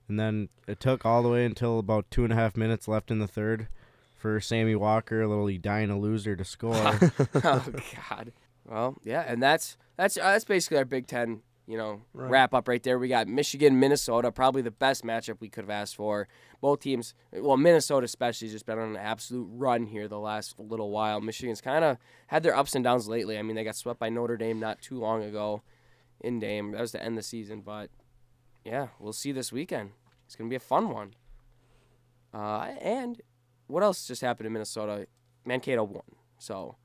And 0.07 0.19
then 0.19 0.49
it 0.67 0.79
took 0.79 1.05
all 1.05 1.23
the 1.23 1.29
way 1.29 1.45
until 1.45 1.79
about 1.79 2.09
two 2.11 2.23
and 2.23 2.31
a 2.33 2.35
half 2.35 2.55
minutes 2.55 2.87
left 2.87 3.09
in 3.09 3.19
the 3.19 3.27
third 3.27 3.67
for 4.15 4.39
Sammy 4.39 4.75
Walker, 4.75 5.21
a 5.21 5.27
little 5.27 5.49
dying 5.59 5.89
a 5.89 5.97
loser, 5.99 6.35
to 6.35 6.43
score. 6.45 6.73
oh 7.43 7.65
God. 8.09 8.31
Well, 8.67 8.97
yeah, 9.03 9.23
and 9.27 9.41
that's 9.41 9.77
that's 9.97 10.17
uh, 10.17 10.23
that's 10.23 10.45
basically 10.45 10.77
our 10.77 10.85
Big 10.85 11.05
Ten, 11.07 11.41
you 11.67 11.77
know, 11.77 12.01
Right. 12.13 12.29
wrap 12.31 12.53
up 12.53 12.67
right 12.67 12.81
there. 12.81 12.97
We 12.97 13.07
got 13.07 13.27
Michigan, 13.27 13.79
Minnesota, 13.79 14.31
probably 14.31 14.61
the 14.63 14.71
best 14.71 15.03
matchup 15.03 15.37
we 15.39 15.49
could 15.49 15.63
have 15.63 15.69
asked 15.69 15.95
for. 15.95 16.27
Both 16.61 16.79
teams, 16.79 17.13
well, 17.31 17.57
Minnesota 17.57 18.05
especially, 18.05 18.47
has 18.47 18.53
just 18.53 18.65
been 18.65 18.79
on 18.79 18.89
an 18.89 18.95
absolute 18.97 19.47
run 19.51 19.85
here 19.85 20.07
the 20.07 20.17
last 20.19 20.59
little 20.59 20.89
while. 20.89 21.21
Michigan's 21.21 21.61
kind 21.61 21.83
of 21.85 21.97
had 22.27 22.41
their 22.41 22.55
ups 22.55 22.73
and 22.73 22.83
downs 22.83 23.07
lately. 23.07 23.37
I 23.37 23.43
mean, 23.43 23.55
they 23.55 23.63
got 23.63 23.75
swept 23.75 23.99
by 23.99 24.09
Notre 24.09 24.37
Dame 24.37 24.59
not 24.59 24.81
too 24.81 24.99
long 24.99 25.23
ago 25.23 25.61
in 26.21 26.39
Dame. 26.39 26.71
That 26.71 26.81
was 26.81 26.91
to 26.93 26.99
end 27.03 27.13
of 27.13 27.17
the 27.17 27.23
season, 27.23 27.61
but 27.61 27.89
yeah, 28.65 28.87
we'll 28.99 29.13
see 29.13 29.31
this 29.31 29.51
weekend. 29.53 29.91
It's 30.25 30.35
gonna 30.35 30.49
be 30.49 30.55
a 30.55 30.59
fun 30.59 30.89
one. 30.89 31.13
Uh, 32.33 32.73
and 32.81 33.21
what 33.67 33.83
else 33.83 34.05
just 34.07 34.21
happened 34.21 34.47
in 34.47 34.53
Minnesota? 34.53 35.07
Mankato 35.45 35.83
won. 35.83 36.03
So, 36.39 36.75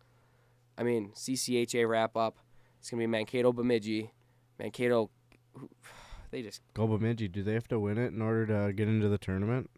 I 0.79 0.83
mean, 0.83 1.11
CCHA 1.15 1.89
wrap 1.89 2.17
up. 2.17 2.39
It's 2.79 2.91
gonna 2.91 3.03
be 3.03 3.07
Mankato 3.07 3.53
Bemidji. 3.53 4.11
Mankato, 4.59 5.11
they 6.31 6.43
just 6.43 6.61
Go 6.75 6.87
Bemidji, 6.87 7.29
do 7.29 7.43
they 7.43 7.55
have 7.55 7.67
to 7.69 7.81
win 7.81 7.99
it 7.99 8.13
in 8.13 8.23
order 8.23 8.47
to 8.47 8.73
get 8.73 8.87
into 8.89 9.09
the 9.09 9.19
tournament? 9.19 9.71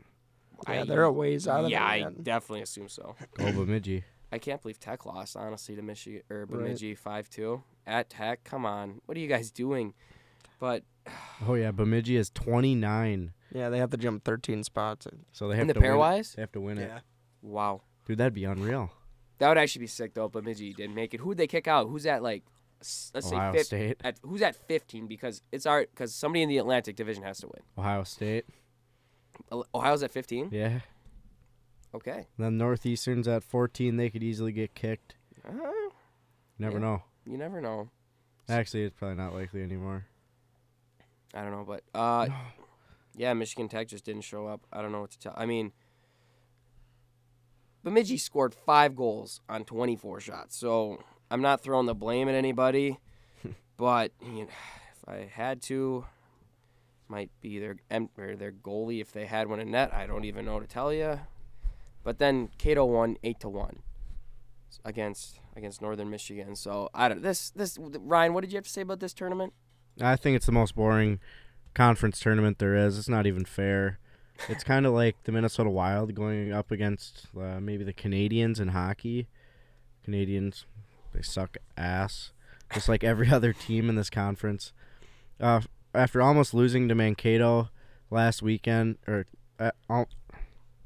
Yeah, 0.69 0.83
I- 0.83 0.85
they're 0.85 1.05
a 1.05 1.13
ways 1.13 1.49
out 1.49 1.65
of 1.65 1.71
Yeah, 1.71 1.91
it. 1.95 2.05
I 2.07 2.11
definitely 2.23 2.63
assume 2.63 2.89
so. 2.89 3.15
Go 3.35 3.53
Bemidji. 3.53 4.05
I 4.31 4.39
can't 4.39 4.63
believe 4.63 4.81
Tech 4.81 5.05
lost 5.05 5.37
honestly 5.37 5.77
to 5.77 5.83
Michigan 5.83 6.23
or 6.31 6.47
Bemidji 6.47 6.95
five 6.95 7.29
two 7.29 7.63
at 7.87 8.09
Tech. 8.11 8.45
Come 8.45 8.65
on, 8.67 9.01
what 9.07 9.17
are 9.17 9.21
you 9.21 9.29
guys 9.29 9.51
doing? 9.51 9.95
But 10.63 10.85
Oh, 11.49 11.55
yeah, 11.55 11.73
Bemidji 11.73 12.15
is 12.17 12.31
29. 12.31 13.33
Yeah, 13.53 13.69
they 13.69 13.79
have 13.79 13.91
to 13.91 13.97
jump 13.97 14.23
13 14.23 14.63
spots. 14.63 15.09
So 15.33 15.49
they 15.49 15.57
have 15.57 15.63
in 15.63 15.67
the 15.67 15.75
to 15.75 15.81
win 15.81 15.91
it. 15.91 15.93
pairwise, 15.93 16.37
They 16.37 16.43
have 16.43 16.53
to 16.53 16.61
win 16.61 16.79
it. 16.79 16.89
wow, 17.43 17.81
Dude, 18.07 18.19
that'd 18.19 18.33
be 18.33 18.45
unreal. 18.45 18.93
That 19.39 19.49
would 19.49 19.59
actually 19.59 19.81
be 19.81 19.87
sick 19.89 20.15
though. 20.15 20.29
But 20.29 20.45
Bemidji 20.45 20.73
didn't 20.73 20.95
make 20.95 21.15
it. 21.15 21.21
Who'd 21.21 21.37
they 21.37 21.49
kick 21.49 21.67
out? 21.67 21.89
Who's 21.89 22.07
at 22.07 22.23
like? 22.23 22.45
s- 22.81 23.11
Let's 23.13 23.33
Ohio 23.33 23.53
say 23.55 23.59
fif- 23.59 23.67
State. 23.67 23.97
At, 24.05 24.21
who's 24.23 24.41
at 24.41 24.55
15? 24.55 25.09
Because 25.09 25.43
it's 25.51 25.67
our 25.67 25.81
because 25.81 26.15
somebody 26.15 26.43
in 26.45 26.49
the 26.49 26.59
Atlantic 26.59 26.95
Division 26.95 27.25
has 27.25 27.39
to 27.39 27.49
win. 27.49 27.63
Ohio 27.77 28.05
State. 28.05 28.45
O- 29.51 29.65
Ohio's 29.75 30.05
at 30.05 30.13
15. 30.13 30.51
Yeah. 30.53 30.79
Okay. 31.93 32.29
Then 32.39 32.57
Northeastern's 32.57 33.27
at 33.27 33.43
14. 33.43 33.97
They 33.97 34.11
could 34.11 34.23
easily 34.23 34.53
get 34.53 34.77
kicked. 34.77 35.17
Uh, 35.45 35.53
Never 36.57 36.75
Yeah. 36.79 36.85
know. 36.85 37.03
you 37.27 37.37
never 37.37 37.61
know. 37.61 37.91
Actually, 38.49 38.85
it's 38.85 38.95
probably 38.97 39.17
not 39.17 39.35
likely 39.35 39.63
anymore. 39.63 40.07
I 41.35 41.43
don't 41.43 41.51
know, 41.51 41.65
but 41.67 41.83
uh, 41.95 42.29
yeah, 43.17 43.33
Michigan 43.35 43.69
Tech 43.69 43.89
just 43.89 44.05
didn't 44.05 44.23
show 44.23 44.47
up. 44.47 44.67
I 44.73 44.83
don't 44.83 44.93
know 44.93 45.01
what 45.01 45.13
to 45.13 45.19
tell. 45.19 45.35
I 45.37 45.47
mean, 45.47 45.73
Bemidji 47.83 48.19
scored 48.19 48.55
five 48.55 48.95
goals 48.95 49.41
on 49.49 49.65
24 49.65 50.21
shots, 50.21 50.57
so 50.57 51.03
I'm 51.31 51.43
not 51.43 51.63
throwing 51.63 51.87
the 51.87 51.95
blame 51.95 52.29
at 52.29 52.35
anybody, 52.35 52.99
but 53.77 54.13
you 54.21 54.45
know, 54.45 54.49
if 54.97 55.09
I 55.09 55.29
had 55.33 55.63
to, 55.63 56.05
might 57.09 57.31
be 57.41 57.59
their 57.59 57.77
or 58.17 58.37
their 58.37 58.53
goalie 58.53 59.01
if 59.01 59.13
they 59.13 59.27
had 59.27 59.49
one 59.49 59.61
in 59.61 59.71
net. 59.71 59.93
I 59.93 60.07
don't 60.07 60.25
even 60.25 60.47
know 60.47 60.61
to 60.61 60.67
tell 60.67 60.93
you. 60.93 61.21
But 62.03 62.19
then 62.19 62.49
Cato 62.59 62.85
won 62.85 63.17
eight 63.23 63.39
to 63.41 63.49
one 63.49 63.81
against 64.85 65.39
against 65.55 65.83
Northern 65.83 66.11
Michigan. 66.11 66.57
So 66.57 66.89
I 66.95 67.09
don't 67.09 67.23
this 67.23 67.51
this 67.51 67.79
Ryan. 67.79 68.35
What 68.35 68.41
did 68.41 68.53
you 68.53 68.57
have 68.57 68.65
to 68.65 68.71
say 68.71 68.81
about 68.81 69.01
this 69.01 69.13
tournament? 69.13 69.53
I 70.01 70.17
think 70.17 70.37
it's 70.37 70.47
the 70.47 70.53
most 70.53 70.75
boring 70.75 71.21
conference 71.75 72.21
tournament 72.21 72.59
there 72.59 72.75
is. 72.75 72.99
It's 72.99 73.09
not 73.09 73.27
even 73.27 73.45
fair. 73.45 73.99
It's 74.49 74.65
kind 74.65 74.87
of 74.87 74.93
like 74.93 75.17
the 75.25 75.33
Minnesota 75.33 75.71
Wild 75.71 76.15
going 76.15 76.53
up 76.53 76.71
against 76.71 77.27
uh, 77.39 77.61
maybe 77.61 77.85
the 77.85 77.93
Canadiens 77.93 78.61
in 78.61 78.69
hockey. 78.69 79.29
Canadiens, 80.07 80.65
they 81.15 81.23
suck 81.23 81.57
ass, 81.77 82.33
just 82.75 82.89
like 82.89 83.05
every 83.05 83.29
other 83.33 83.53
team 83.53 83.89
in 83.89 83.95
this 83.95 84.11
conference. 84.11 84.73
Uh, 85.41 85.61
after 85.95 86.23
almost 86.23 86.55
losing 86.55 86.89
to 86.89 86.95
Mankato 86.95 87.69
last 88.11 88.43
weekend, 88.43 88.99
or 89.07 89.27
uh, 89.59 90.05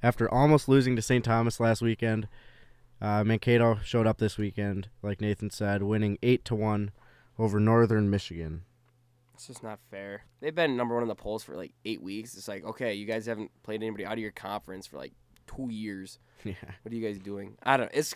after 0.02 0.32
almost 0.32 0.68
losing 0.68 0.96
to 0.96 1.02
St. 1.02 1.24
Thomas 1.24 1.60
last 1.60 1.80
weekend, 1.80 2.28
uh, 3.00 3.24
Mankato 3.24 3.78
showed 3.84 4.06
up 4.06 4.18
this 4.18 4.36
weekend, 4.36 4.88
like 5.02 5.20
Nathan 5.20 5.50
said, 5.50 5.82
winning 5.82 6.18
eight 6.22 6.44
to 6.46 6.54
one 6.54 6.90
over 7.38 7.60
Northern 7.60 8.10
Michigan. 8.10 8.62
It's 9.36 9.46
just 9.46 9.62
not 9.62 9.78
fair. 9.90 10.22
They've 10.40 10.54
been 10.54 10.78
number 10.78 10.94
one 10.94 11.02
in 11.02 11.08
the 11.08 11.14
polls 11.14 11.44
for 11.44 11.54
like 11.54 11.72
eight 11.84 12.02
weeks. 12.02 12.34
It's 12.38 12.48
like, 12.48 12.64
okay, 12.64 12.94
you 12.94 13.04
guys 13.04 13.26
haven't 13.26 13.50
played 13.62 13.82
anybody 13.82 14.06
out 14.06 14.14
of 14.14 14.18
your 14.18 14.30
conference 14.30 14.86
for 14.86 14.96
like 14.96 15.12
two 15.46 15.68
years. 15.70 16.18
Yeah. 16.44 16.52
What 16.82 16.92
are 16.92 16.94
you 16.94 17.04
guys 17.04 17.18
doing? 17.18 17.56
I 17.64 17.76
don't. 17.76 17.90
It's 17.92 18.14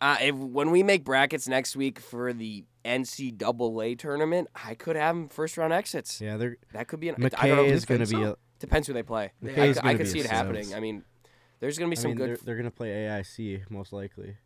uh, 0.00 0.16
if, 0.22 0.34
when 0.34 0.70
we 0.70 0.82
make 0.82 1.04
brackets 1.04 1.46
next 1.46 1.76
week 1.76 1.98
for 1.98 2.32
the 2.32 2.64
NCAA 2.84 3.98
tournament, 3.98 4.48
I 4.54 4.74
could 4.74 4.96
have 4.96 5.14
them 5.14 5.28
first 5.28 5.58
round 5.58 5.74
exits. 5.74 6.20
Yeah, 6.20 6.38
they're 6.38 6.56
That 6.72 6.88
could 6.88 7.00
be 7.00 7.10
an. 7.10 7.16
I 7.16 7.48
don't 7.48 7.56
know. 7.56 7.64
McKay 7.64 7.70
is 7.70 7.84
going 7.84 8.00
to 8.00 8.06
be 8.06 8.22
so? 8.22 8.32
a. 8.32 8.36
Depends 8.58 8.86
who 8.86 8.94
they 8.94 9.02
play. 9.02 9.32
I, 9.42 9.46
McKay's 9.46 9.78
I 9.78 9.82
gonna 9.82 9.98
could 9.98 10.08
see 10.08 10.20
it 10.20 10.26
happening. 10.26 10.74
I 10.74 10.80
mean, 10.80 11.04
there's 11.60 11.78
going 11.78 11.90
to 11.90 11.94
be 11.94 11.98
I 11.98 12.02
some 12.02 12.10
mean, 12.12 12.16
good 12.18 12.28
they're, 12.30 12.36
they're 12.44 12.56
going 12.56 12.64
to 12.64 12.70
play 12.70 12.88
AIC 12.90 13.70
most 13.70 13.92
likely. 13.92 14.36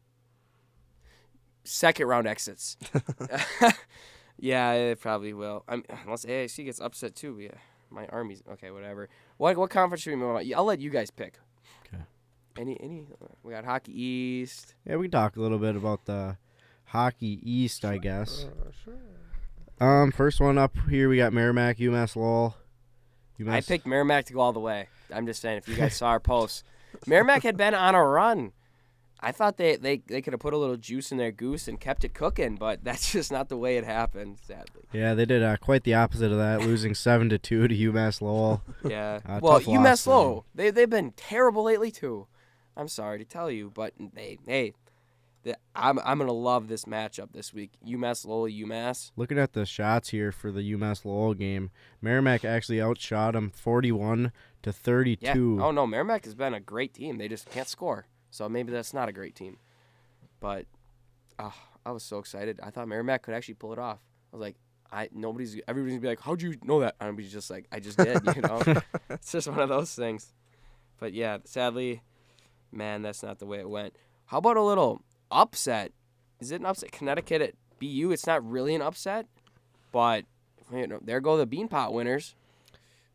second 1.63 2.07
round 2.09 2.27
exits. 2.27 2.77
yeah, 4.39 4.73
it 4.73 5.01
probably 5.01 5.33
will. 5.33 5.65
I'm, 5.69 5.85
unless 6.05 6.25
AIC 6.25 6.65
gets 6.65 6.81
upset 6.81 7.15
too. 7.15 7.39
Yeah, 7.41 7.51
my 7.91 8.07
army's 8.07 8.43
okay. 8.53 8.71
Whatever. 8.71 9.09
What 9.37 9.57
what 9.57 9.71
conference 9.71 10.03
should 10.03 10.11
we 10.11 10.17
move 10.17 10.37
on? 10.37 10.53
I'll 10.55 10.65
let 10.65 10.81
you 10.81 10.91
guys 10.91 11.11
pick. 11.11 11.39
Okay. 11.87 12.03
Any 12.59 12.79
any? 12.81 13.07
We 13.43 13.53
got 13.53 13.65
Hockey 13.65 14.01
East. 14.01 14.75
Yeah, 14.87 14.97
we 14.97 15.05
can 15.05 15.13
talk 15.13 15.37
a 15.37 15.41
little 15.41 15.59
bit 15.59 15.77
about 15.77 16.05
the 16.05 16.37
hockey 16.85 17.41
East, 17.43 17.85
I 17.85 17.99
guess. 17.99 18.47
Sure. 18.85 18.95
Um, 19.81 20.11
first 20.11 20.41
one 20.41 20.59
up 20.59 20.77
here, 20.91 21.09
we 21.09 21.19
got 21.19 21.33
Merrimack, 21.33 21.79
UMass 21.79 22.17
Lowell. 22.17 22.57
UMass, 23.39 23.53
I 23.53 23.61
picked 23.61 23.87
Merrimack 23.87 24.25
to 24.27 24.33
go 24.33 24.41
all 24.41 24.53
the 24.53 24.59
way. 24.59 24.89
I'm 25.15 25.25
just 25.25 25.41
saying, 25.41 25.59
if 25.59 25.69
you 25.69 25.77
guys 25.77 25.95
saw 25.95 26.09
our 26.09 26.21
posts, 26.21 26.65
Merrimack 27.07 27.45
had 27.45 27.57
been 27.57 27.75
on 27.75 27.95
a 27.95 28.05
run. 28.05 28.53
I 29.21 29.33
thought 29.33 29.57
they, 29.57 29.77
they, 29.77 29.99
they 30.07 30.23
could 30.23 30.33
have 30.33 30.41
put 30.41 30.55
a 30.55 30.57
little 30.57 30.77
juice 30.77 31.11
in 31.11 31.19
their 31.19 31.33
goose 31.33 31.67
and 31.67 31.81
kept 31.81 32.05
it 32.05 32.15
cooking, 32.15 32.57
but 32.57 32.85
that's 32.85 33.13
just 33.13 33.33
not 33.33 33.49
the 33.49 33.57
way 33.57 33.77
it 33.77 33.85
happened, 33.85 34.39
sadly. 34.41 34.83
Yeah, 34.93 35.15
they 35.15 35.25
did 35.25 35.43
uh, 35.43 35.57
quite 35.57 35.85
the 35.85 35.95
opposite 35.95 36.31
of 36.31 36.39
that, 36.39 36.61
losing 36.61 36.95
seven 36.95 37.29
to 37.31 37.39
two 37.39 37.69
to 37.69 37.75
UMass 37.75 38.21
Lowell. 38.21 38.63
Yeah. 38.89 39.21
Uh, 39.27 39.41
well, 39.43 39.61
UMass 39.61 40.07
Lowell, 40.07 40.47
they 40.55 40.71
they've 40.71 40.89
been 40.89 41.13
terrible 41.13 41.65
lately 41.65 41.91
too. 41.91 42.27
I'm 42.77 42.89
sorry 42.89 43.19
to 43.19 43.25
tell 43.25 43.51
you, 43.51 43.71
but 43.75 43.93
they 44.15 44.39
hey, 44.47 44.73
the, 45.43 45.57
I'm 45.75 45.99
I'm 46.05 46.19
gonna 46.19 46.33
love 46.33 46.69
this 46.69 46.85
matchup 46.85 47.33
this 47.33 47.53
week. 47.53 47.73
UMass 47.87 48.25
Lowell, 48.25 48.49
UMass. 48.49 49.11
Looking 49.17 49.39
at 49.39 49.53
the 49.53 49.67
shots 49.67 50.11
here 50.11 50.33
for 50.33 50.53
the 50.53 50.61
UMass 50.73 51.05
Lowell 51.05 51.35
game, 51.35 51.71
Merrimack 52.01 52.45
actually 52.45 52.81
outshot 52.81 53.35
them 53.35 53.51
41 53.51 54.33
to 54.63 54.73
32. 54.73 55.25
Yeah. 55.25 55.33
32. 55.33 55.63
Oh 55.63 55.71
no, 55.71 55.87
Merrimack 55.87 56.25
has 56.25 56.35
been 56.35 56.55
a 56.55 56.61
great 56.61 56.95
team. 56.95 57.19
They 57.19 57.29
just 57.29 57.51
can't 57.51 57.69
score, 57.69 58.07
so 58.31 58.49
maybe 58.49 58.73
that's 58.73 58.95
not 58.95 59.09
a 59.09 59.13
great 59.13 59.35
team. 59.35 59.59
But 60.41 60.67
oh, 61.39 61.55
I 61.85 61.91
was 61.91 62.03
so 62.03 62.19
excited. 62.19 62.61
I 62.63 62.71
thought 62.71 62.89
Merrimack 62.89 63.23
could 63.23 63.35
actually 63.35 63.55
pull 63.55 63.73
it 63.73 63.79
off. 63.79 63.99
I 64.33 64.37
was 64.37 64.41
like, 64.41 64.57
I 64.91 65.09
nobody's 65.13 65.61
everybody's 65.69 65.95
gonna 65.95 66.03
be 66.03 66.09
like, 66.09 66.21
how'd 66.21 66.43
you 66.43 66.57
know 66.63 66.81
that? 66.81 66.97
And 67.01 67.09
I'm 67.09 67.17
be 67.17 67.27
just 67.27 67.51
like, 67.51 67.67
I 67.71 67.81
just 67.81 67.99
did. 67.99 68.21
You 68.37 68.43
know, 68.43 68.63
it's 69.11 69.33
just 69.33 69.49
one 69.49 69.61
of 69.61 69.69
those 69.69 69.95
things. 69.95 70.33
But 70.99 71.13
yeah, 71.13 71.39
sadly, 71.45 72.03
man, 72.73 73.03
that's 73.03 73.23
not 73.23 73.39
the 73.39 73.47
way 73.47 73.59
it 73.59 73.69
went. 73.69 73.97
How 74.27 74.39
about 74.39 74.57
a 74.57 74.63
little 74.63 75.03
upset? 75.31 75.93
Is 76.41 76.53
it 76.53 76.61
an 76.61 76.67
upset? 76.67 76.93
Connecticut 76.93 77.43
at 77.43 77.55
BU. 77.81 78.11
It's 78.13 78.27
not 78.27 78.49
really 78.49 78.75
an 78.75 78.83
upset, 78.83 79.27
but 79.93 80.25
you 80.73 80.87
know, 80.87 80.99
there 81.03 81.21
go 81.21 81.37
the 81.37 81.47
Beanpot 81.47 81.93
winners. 81.93 82.35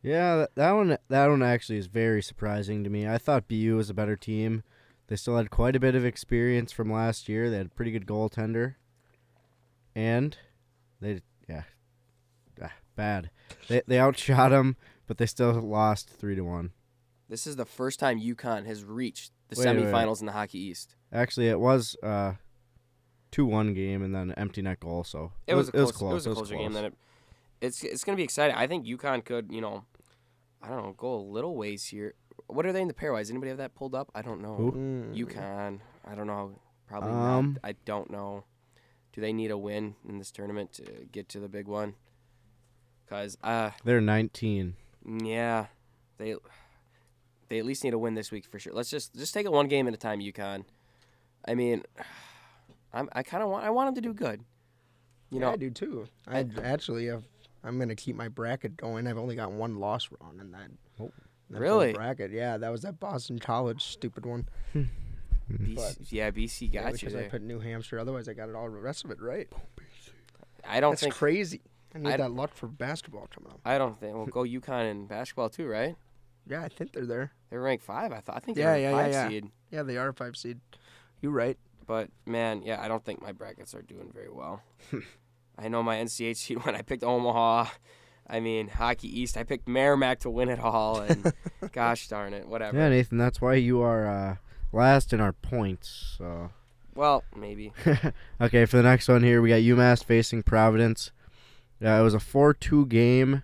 Yeah, 0.02 0.46
that 0.54 0.72
one 0.72 0.98
that 1.08 1.26
one 1.28 1.42
actually 1.42 1.78
is 1.78 1.86
very 1.86 2.22
surprising 2.22 2.84
to 2.84 2.90
me. 2.90 3.08
I 3.08 3.18
thought 3.18 3.48
BU 3.48 3.76
was 3.76 3.90
a 3.90 3.94
better 3.94 4.16
team. 4.16 4.62
They 5.06 5.16
still 5.16 5.36
had 5.36 5.50
quite 5.50 5.76
a 5.76 5.80
bit 5.80 5.94
of 5.94 6.04
experience 6.04 6.72
from 6.72 6.90
last 6.90 7.28
year. 7.28 7.50
They 7.50 7.58
had 7.58 7.66
a 7.66 7.70
pretty 7.70 7.90
good 7.90 8.06
goaltender, 8.06 8.76
and 9.94 10.36
they 11.00 11.20
yeah, 11.48 11.64
ah, 12.62 12.72
bad. 12.96 13.30
They 13.68 13.82
they 13.86 13.98
outshot 13.98 14.50
them, 14.50 14.76
but 15.06 15.18
they 15.18 15.26
still 15.26 15.52
lost 15.52 16.08
three 16.08 16.34
to 16.34 16.42
one. 16.42 16.72
This 17.28 17.46
is 17.46 17.56
the 17.56 17.64
first 17.64 17.98
time 17.98 18.20
UConn 18.20 18.66
has 18.66 18.84
reached 18.84 19.32
the 19.48 19.56
Wait, 19.58 19.66
wait, 19.66 19.76
wait. 19.76 19.92
semifinals 19.92 20.20
in 20.20 20.26
the 20.26 20.32
Hockey 20.32 20.58
East. 20.58 20.96
Actually, 21.12 21.48
it 21.48 21.60
was 21.60 21.96
uh, 22.02 22.34
two 23.30 23.46
one 23.46 23.74
game 23.74 24.02
and 24.02 24.14
then 24.14 24.30
an 24.30 24.38
empty 24.38 24.62
net 24.62 24.80
goal. 24.80 25.04
So 25.04 25.32
It, 25.46 25.54
was, 25.54 25.68
a 25.68 25.72
close, 25.72 25.92
close. 25.92 26.26
It 26.26 26.28
was 26.30 26.38
a 26.38 26.40
closer 26.40 26.56
game 26.56 26.72
than 26.72 26.86
it. 26.86 26.94
It's 27.60 27.82
it's 27.82 28.04
gonna 28.04 28.16
be 28.16 28.22
exciting. 28.22 28.54
I 28.54 28.66
think 28.66 28.86
UConn 28.86 29.24
could 29.24 29.50
you 29.50 29.60
know, 29.60 29.84
I 30.62 30.68
don't 30.68 30.82
know, 30.82 30.94
go 30.96 31.14
a 31.14 31.16
little 31.16 31.56
ways 31.56 31.84
here. 31.86 32.14
What 32.46 32.66
are 32.66 32.72
they 32.72 32.82
in 32.82 32.88
the 32.88 32.94
pairwise? 32.94 33.30
Anybody 33.30 33.48
have 33.48 33.58
that 33.58 33.74
pulled 33.74 33.94
up? 33.94 34.10
I 34.14 34.22
don't 34.22 34.40
know. 34.42 34.54
Who? 34.56 34.72
Mm. 34.72 35.16
UConn. 35.26 35.80
I 36.06 36.14
don't 36.14 36.26
know. 36.26 36.52
Probably 36.86 37.10
Um, 37.10 37.58
not. 37.62 37.68
I 37.68 37.74
don't 37.84 38.10
know. 38.10 38.44
Do 39.12 39.20
they 39.20 39.32
need 39.32 39.50
a 39.50 39.56
win 39.58 39.96
in 40.08 40.18
this 40.18 40.30
tournament 40.30 40.72
to 40.74 40.84
get 41.10 41.28
to 41.30 41.40
the 41.40 41.48
big 41.48 41.66
one? 41.68 41.94
Cause 43.08 43.36
uh 43.42 43.70
They're 43.84 44.00
nineteen. 44.00 44.74
yeah, 45.06 45.66
they 46.18 46.34
they 47.48 47.58
at 47.58 47.64
least 47.66 47.84
need 47.84 47.94
a 47.94 47.98
win 47.98 48.14
this 48.14 48.30
week 48.32 48.46
for 48.46 48.58
sure. 48.58 48.72
Let's 48.72 48.90
just 48.90 49.14
just 49.14 49.32
take 49.34 49.46
it 49.46 49.52
one 49.52 49.68
game 49.68 49.86
at 49.86 49.94
a 49.94 49.98
time, 49.98 50.20
UConn. 50.20 50.64
I 51.46 51.54
mean, 51.54 51.82
I'm 52.92 53.08
I 53.12 53.22
kind 53.22 53.42
of 53.42 53.50
want 53.50 53.64
I 53.64 53.70
want 53.70 53.88
them 53.88 53.94
to 54.02 54.08
do 54.08 54.14
good. 54.14 54.40
You 55.30 55.38
yeah, 55.40 55.46
know, 55.46 55.52
I 55.52 55.56
do 55.56 55.70
too. 55.70 56.06
I 56.26 56.46
actually 56.62 57.06
have. 57.06 57.24
I'm 57.62 57.78
gonna 57.78 57.94
keep 57.96 58.16
my 58.16 58.28
bracket 58.28 58.76
going. 58.76 59.06
I've 59.06 59.18
only 59.18 59.36
got 59.36 59.52
one 59.52 59.76
loss 59.78 60.08
wrong 60.20 60.38
and 60.40 60.52
that. 60.54 60.70
Oh. 61.00 61.12
That 61.50 61.60
Really? 61.60 61.92
bracket? 61.92 62.30
Yeah, 62.30 62.56
that 62.58 62.70
was 62.70 62.82
that 62.82 62.98
Boston 63.00 63.38
College 63.38 63.82
stupid 63.84 64.24
one. 64.26 64.48
BC, 65.50 65.74
But- 65.74 66.12
yeah, 66.12 66.30
BC 66.30 66.66
Yeah, 66.72 66.82
got 66.84 66.92
you 67.02 67.08
because 67.08 67.14
I 67.14 67.28
put 67.28 67.42
New 67.42 67.60
Hampshire. 67.60 67.98
Otherwise, 67.98 68.28
I 68.28 68.32
got 68.34 68.48
it 68.48 68.54
all 68.54 68.70
the 68.70 68.78
rest 68.78 69.04
of 69.04 69.10
it 69.10 69.20
right. 69.20 69.48
I 70.66 70.80
don't 70.80 70.92
That's 70.92 71.02
think 71.02 71.14
crazy. 71.14 71.60
I 71.94 71.98
need 71.98 72.12
I- 72.12 72.16
that 72.16 72.32
luck 72.32 72.54
for 72.54 72.66
basketball 72.66 73.26
coming 73.28 73.50
up. 73.52 73.60
I 73.64 73.76
don't 73.78 73.98
think 74.00 74.14
we'll 74.16 74.26
go 74.26 74.42
UConn 74.42 74.90
in 74.90 75.06
basketball 75.06 75.50
too, 75.50 75.66
right? 75.68 75.96
Yeah, 76.46 76.62
I 76.62 76.68
think 76.68 76.92
they're 76.92 77.06
there. 77.06 77.32
They're 77.50 77.60
ranked 77.60 77.84
five. 77.84 78.12
I 78.12 78.20
thought. 78.20 78.36
I 78.36 78.40
think 78.40 78.56
Yeah, 78.58 78.72
they're 78.72 78.80
yeah, 78.80 78.90
five 78.92 79.12
yeah, 79.12 79.22
yeah. 79.24 79.28
seed. 79.28 79.50
Yeah, 79.70 79.82
they 79.82 79.96
are 79.96 80.08
a 80.08 80.14
five 80.14 80.36
seed. 80.36 80.60
You 81.20 81.30
right. 81.30 81.58
But 81.86 82.10
man, 82.26 82.62
yeah, 82.62 82.80
I 82.82 82.88
don't 82.88 83.04
think 83.04 83.20
my 83.22 83.32
brackets 83.32 83.74
are 83.74 83.82
doing 83.82 84.10
very 84.12 84.30
well. 84.30 84.62
I 85.58 85.68
know 85.68 85.82
my 85.82 85.96
NCHC 85.96 86.56
when 86.64 86.74
I 86.74 86.82
picked 86.82 87.04
Omaha. 87.04 87.66
I 88.26 88.40
mean, 88.40 88.68
Hockey 88.68 89.20
East. 89.20 89.36
I 89.36 89.42
picked 89.42 89.68
Merrimack 89.68 90.20
to 90.20 90.30
win 90.30 90.48
it 90.48 90.58
all, 90.58 91.00
and 91.00 91.32
gosh 91.72 92.08
darn 92.08 92.32
it, 92.32 92.48
whatever. 92.48 92.76
Yeah, 92.78 92.88
Nathan. 92.88 93.18
That's 93.18 93.40
why 93.40 93.54
you 93.54 93.82
are 93.82 94.06
uh, 94.06 94.36
last 94.72 95.12
in 95.12 95.20
our 95.20 95.32
points. 95.32 96.16
So. 96.18 96.50
Well, 96.94 97.24
maybe. 97.36 97.72
okay, 98.40 98.64
for 98.66 98.76
the 98.76 98.82
next 98.82 99.08
one 99.08 99.22
here, 99.22 99.42
we 99.42 99.50
got 99.50 99.56
UMass 99.56 100.04
facing 100.04 100.42
Providence. 100.42 101.10
Uh, 101.84 101.88
it 101.88 102.02
was 102.02 102.14
a 102.14 102.20
4 102.20 102.54
2 102.54 102.86
game. 102.86 103.42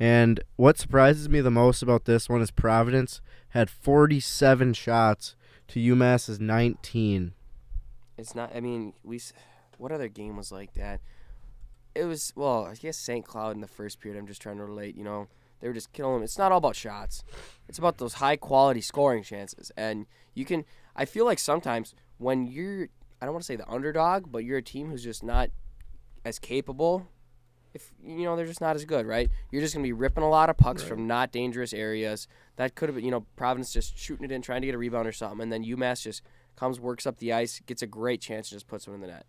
And 0.00 0.40
what 0.56 0.78
surprises 0.78 1.28
me 1.28 1.40
the 1.40 1.50
most 1.50 1.82
about 1.82 2.04
this 2.04 2.28
one 2.28 2.40
is 2.40 2.50
Providence 2.50 3.20
had 3.50 3.70
47 3.70 4.74
shots 4.74 5.34
to 5.68 5.80
UMass's 5.80 6.38
19. 6.38 7.32
It's 8.16 8.34
not. 8.34 8.54
I 8.54 8.60
mean, 8.60 8.92
we. 9.02 9.20
What 9.78 9.92
other 9.92 10.08
game 10.08 10.36
was 10.36 10.50
like 10.50 10.74
that? 10.74 11.00
It 11.98 12.04
was 12.04 12.32
well, 12.36 12.64
I 12.64 12.74
guess 12.74 12.96
St. 12.96 13.24
Cloud 13.24 13.56
in 13.56 13.60
the 13.60 13.66
first 13.66 14.00
period. 14.00 14.18
I'm 14.18 14.26
just 14.26 14.40
trying 14.40 14.58
to 14.58 14.64
relate. 14.64 14.96
You 14.96 15.02
know, 15.02 15.26
they 15.60 15.66
were 15.66 15.74
just 15.74 15.92
killing 15.92 16.14
them. 16.14 16.22
It's 16.22 16.38
not 16.38 16.52
all 16.52 16.58
about 16.58 16.76
shots. 16.76 17.24
It's 17.68 17.78
about 17.78 17.98
those 17.98 18.14
high 18.14 18.36
quality 18.36 18.80
scoring 18.80 19.22
chances. 19.24 19.72
And 19.76 20.06
you 20.34 20.44
can. 20.44 20.64
I 20.94 21.04
feel 21.04 21.24
like 21.24 21.38
sometimes 21.38 21.94
when 22.18 22.46
you're, 22.46 22.88
I 23.20 23.24
don't 23.24 23.34
want 23.34 23.42
to 23.42 23.46
say 23.46 23.56
the 23.56 23.68
underdog, 23.68 24.30
but 24.30 24.44
you're 24.44 24.58
a 24.58 24.62
team 24.62 24.90
who's 24.90 25.02
just 25.02 25.22
not 25.24 25.50
as 26.24 26.38
capable. 26.38 27.08
If 27.74 27.92
you 28.02 28.24
know 28.24 28.36
they're 28.36 28.46
just 28.46 28.60
not 28.60 28.76
as 28.76 28.84
good, 28.84 29.04
right? 29.04 29.28
You're 29.50 29.62
just 29.62 29.74
gonna 29.74 29.82
be 29.82 29.92
ripping 29.92 30.24
a 30.24 30.28
lot 30.28 30.50
of 30.50 30.56
pucks 30.56 30.82
from 30.82 31.06
not 31.06 31.32
dangerous 31.32 31.72
areas. 31.72 32.26
That 32.56 32.74
could 32.74 32.88
have 32.88 32.96
been, 32.96 33.04
you 33.04 33.10
know, 33.10 33.26
Providence 33.36 33.72
just 33.72 33.98
shooting 33.98 34.24
it 34.24 34.32
in, 34.32 34.40
trying 34.40 34.62
to 34.62 34.66
get 34.66 34.74
a 34.74 34.78
rebound 34.78 35.06
or 35.06 35.12
something, 35.12 35.40
and 35.40 35.52
then 35.52 35.64
UMass 35.64 36.02
just 36.02 36.22
comes, 36.56 36.80
works 36.80 37.06
up 37.06 37.18
the 37.18 37.32
ice, 37.32 37.60
gets 37.66 37.82
a 37.82 37.86
great 37.86 38.20
chance, 38.20 38.50
and 38.50 38.56
just 38.56 38.66
puts 38.66 38.86
one 38.86 38.94
in 38.94 39.00
the 39.00 39.06
net. 39.08 39.26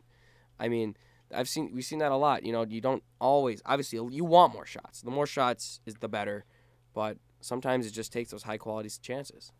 I 0.60 0.68
mean, 0.68 0.96
I've 1.34 1.50
seen 1.50 1.72
we've 1.74 1.86
seen 1.86 2.00
that 2.00 2.12
a 2.12 2.15
lot. 2.15 2.44
You 2.46 2.52
know, 2.52 2.65
you 2.65 2.82
don't 2.82 3.04
always 3.20 3.62
obviously 3.65 4.00
you 4.15 4.26
want 4.26 4.54
more 4.54 4.65
shots. 4.65 5.02
The 5.02 5.12
more 5.12 5.26
shots 5.28 5.80
is 5.86 5.96
the 5.96 6.08
better, 6.08 6.46
but 6.94 7.18
sometimes 7.42 7.86
it 7.86 7.92
just 7.92 8.12
takes 8.12 8.32
those 8.32 8.44
high 8.44 8.58
quality 8.58 8.89
chances. 9.02 9.52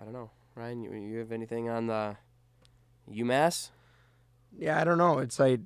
I 0.00 0.04
don't 0.04 0.12
know, 0.12 0.30
Ryan. 0.54 0.82
You, 0.82 0.92
you 0.92 1.18
have 1.18 1.32
anything 1.32 1.68
on 1.68 1.86
the 1.88 2.16
UMass? 3.10 3.70
Yeah, 4.56 4.80
I 4.80 4.84
don't 4.84 4.98
know. 4.98 5.18
It's 5.18 5.38
like 5.38 5.60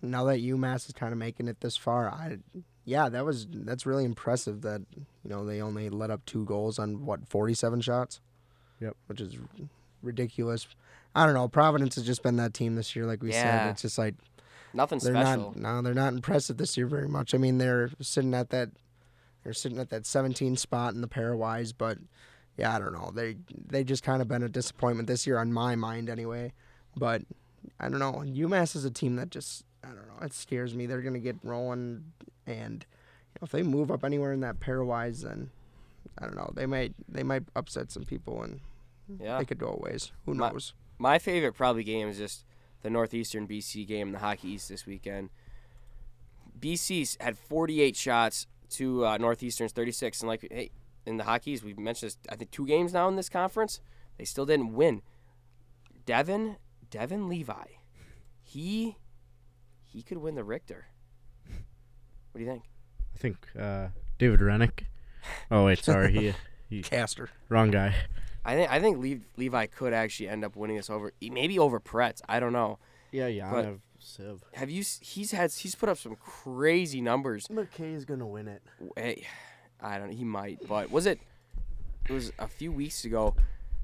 now 0.00 0.24
that 0.24 0.40
UMass 0.40 0.86
is 0.86 0.92
kind 0.92 1.12
of 1.12 1.18
making 1.18 1.48
it 1.48 1.60
this 1.60 1.76
far, 1.76 2.08
I 2.08 2.38
yeah, 2.84 3.08
that 3.08 3.24
was 3.24 3.46
that's 3.50 3.86
really 3.86 4.04
impressive 4.04 4.62
that 4.62 4.82
you 4.92 5.30
know 5.30 5.44
they 5.44 5.60
only 5.60 5.88
let 5.88 6.10
up 6.10 6.24
two 6.26 6.44
goals 6.44 6.78
on 6.78 7.04
what 7.04 7.28
47 7.28 7.80
shots. 7.80 8.20
Yep. 8.80 8.96
Which 9.06 9.20
is 9.20 9.36
ridiculous. 10.02 10.66
I 11.14 11.24
don't 11.26 11.34
know. 11.34 11.48
Providence 11.48 11.94
has 11.96 12.04
just 12.04 12.22
been 12.22 12.36
that 12.36 12.54
team 12.54 12.74
this 12.74 12.94
year 12.96 13.06
like 13.06 13.22
we 13.22 13.30
Yeah. 13.30 13.42
said. 13.64 13.70
It's 13.72 13.82
just 13.82 13.98
like 13.98 14.14
Nothing 14.74 14.98
they're 15.00 15.12
special. 15.14 15.52
not 15.54 15.56
no, 15.56 15.82
they're 15.82 15.94
not 15.94 16.12
impressive 16.14 16.56
this 16.56 16.76
year 16.76 16.86
very 16.86 17.08
much. 17.08 17.34
I 17.34 17.38
mean, 17.38 17.58
they're 17.58 17.90
sitting 18.00 18.34
at 18.34 18.50
that 18.50 18.70
they're 19.44 19.52
sitting 19.52 19.78
at 19.78 19.90
that 19.90 20.06
17 20.06 20.56
spot 20.56 20.94
in 20.94 21.00
the 21.00 21.08
pairwise, 21.08 21.72
but 21.76 21.98
yeah, 22.56 22.74
I 22.74 22.78
don't 22.78 22.92
know. 22.92 23.10
They 23.14 23.36
they 23.50 23.84
just 23.84 24.02
kind 24.02 24.22
of 24.22 24.28
been 24.28 24.42
a 24.42 24.48
disappointment 24.48 25.08
this 25.08 25.26
year 25.26 25.38
on 25.38 25.52
my 25.52 25.74
mind 25.76 26.08
anyway. 26.08 26.52
But 26.96 27.22
I 27.80 27.88
don't 27.88 27.98
know. 27.98 28.22
UMass 28.24 28.74
is 28.76 28.84
a 28.84 28.90
team 28.90 29.16
that 29.16 29.30
just 29.30 29.64
I 29.84 29.88
don't 29.88 30.06
know. 30.08 30.24
It 30.24 30.32
scares 30.32 30.74
me. 30.74 30.86
They're 30.86 31.02
gonna 31.02 31.18
get 31.18 31.36
rolling, 31.42 32.12
and 32.46 32.86
you 33.34 33.38
know, 33.40 33.44
if 33.44 33.50
they 33.50 33.62
move 33.62 33.90
up 33.90 34.04
anywhere 34.04 34.32
in 34.32 34.40
that 34.40 34.60
pairwise, 34.60 35.22
then 35.22 35.50
I 36.18 36.24
don't 36.26 36.36
know. 36.36 36.50
They 36.54 36.66
might 36.66 36.94
they 37.08 37.22
might 37.24 37.42
upset 37.56 37.90
some 37.90 38.04
people 38.04 38.42
and 38.42 38.60
yeah. 39.20 39.38
they 39.38 39.44
could 39.44 39.58
go 39.58 39.68
a 39.68 39.76
ways. 39.90 40.12
Who 40.26 40.34
My- 40.34 40.50
knows? 40.50 40.74
My 40.98 41.18
favorite 41.18 41.54
probably 41.54 41.82
game 41.84 42.08
is 42.08 42.18
just 42.18 42.44
the 42.82 42.90
Northeastern 42.90 43.46
BC 43.48 43.86
game, 43.86 44.08
in 44.08 44.12
the 44.12 44.18
Hockey 44.20 44.48
East 44.50 44.68
this 44.68 44.86
weekend. 44.86 45.30
BC 46.58 47.04
's 47.06 47.16
had 47.20 47.36
48 47.36 47.96
shots 47.96 48.46
to 48.70 49.04
uh, 49.06 49.16
Northeastern's 49.18 49.72
36, 49.72 50.20
and 50.20 50.28
like 50.28 50.46
hey, 50.50 50.70
in 51.06 51.16
the 51.16 51.24
Hockey 51.24 51.52
East, 51.52 51.64
we've 51.64 51.78
mentioned 51.78 52.10
this. 52.10 52.18
I 52.28 52.36
think 52.36 52.50
two 52.52 52.66
games 52.66 52.92
now 52.92 53.08
in 53.08 53.16
this 53.16 53.28
conference, 53.28 53.80
they 54.16 54.24
still 54.24 54.46
didn't 54.46 54.72
win. 54.74 55.02
Devon 56.06 56.56
Devon 56.90 57.28
Levi, 57.28 57.64
he 58.42 58.96
he 59.84 60.02
could 60.02 60.18
win 60.18 60.34
the 60.36 60.44
Richter. 60.44 60.86
What 62.30 62.38
do 62.38 62.40
you 62.44 62.46
think? 62.50 62.64
I 63.14 63.18
think 63.18 63.36
uh, 63.58 63.88
David 64.18 64.40
Hrenak. 64.40 64.84
Oh 65.50 65.66
wait, 65.66 65.84
sorry, 65.84 66.12
he, 66.12 66.34
he 66.68 66.82
Castor. 66.82 67.30
wrong 67.48 67.70
guy. 67.70 67.94
I 68.44 68.54
think 68.54 68.70
I 68.70 68.80
think 68.80 68.98
Le- 68.98 69.24
Levi 69.36 69.66
could 69.66 69.92
actually 69.92 70.28
end 70.28 70.44
up 70.44 70.56
winning 70.56 70.76
this 70.76 70.90
over 70.90 71.12
maybe 71.20 71.58
over 71.58 71.78
Pretz. 71.80 72.20
I 72.28 72.40
don't 72.40 72.52
know. 72.52 72.78
Yeah, 73.10 73.26
yeah. 73.28 73.50
But- 73.50 73.76
Civ. 74.04 74.42
Have 74.54 74.68
you? 74.68 74.82
He's 75.00 75.30
had 75.30 75.52
he's 75.52 75.76
put 75.76 75.88
up 75.88 75.96
some 75.96 76.16
crazy 76.16 77.00
numbers. 77.00 77.46
McKay 77.46 77.94
is 77.94 78.04
gonna 78.04 78.26
win 78.26 78.48
it. 78.48 78.60
Hey, 78.96 79.26
I 79.80 79.96
don't. 79.98 80.10
He 80.10 80.24
might, 80.24 80.66
but 80.66 80.90
was 80.90 81.06
it? 81.06 81.20
It 82.08 82.12
was 82.12 82.32
a 82.38 82.48
few 82.48 82.72
weeks 82.72 83.04
ago. 83.04 83.36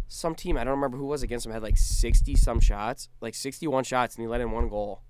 Some 0.09 0.35
team 0.35 0.57
I 0.57 0.65
don't 0.65 0.75
remember 0.75 0.97
who 0.97 1.05
was 1.07 1.23
against 1.23 1.47
him 1.47 1.53
had 1.53 1.63
like 1.63 1.77
sixty 1.77 2.35
some 2.35 2.59
shots, 2.59 3.09
like 3.21 3.37
sixty 3.37 3.69
one 3.69 3.85
shots, 3.85 4.17
and 4.17 4.25
he 4.25 4.27
let 4.29 4.41
in 4.41 4.51
one 4.51 4.69
goal. 4.69 5.03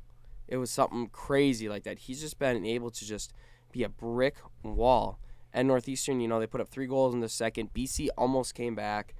It 0.46 0.58
was 0.58 0.70
something 0.70 1.08
crazy 1.08 1.70
like 1.70 1.84
that. 1.84 2.00
He's 2.00 2.20
just 2.20 2.38
been 2.38 2.66
able 2.66 2.90
to 2.90 3.04
just 3.06 3.32
be 3.72 3.84
a 3.84 3.88
brick 3.88 4.36
wall. 4.62 5.18
And 5.54 5.68
Northeastern, 5.68 6.20
you 6.20 6.28
know, 6.28 6.38
they 6.38 6.46
put 6.46 6.60
up 6.60 6.68
three 6.68 6.86
goals 6.86 7.14
in 7.14 7.20
the 7.20 7.28
second. 7.30 7.72
BC 7.72 8.08
almost 8.18 8.54
came 8.54 8.74
back. 8.74 9.14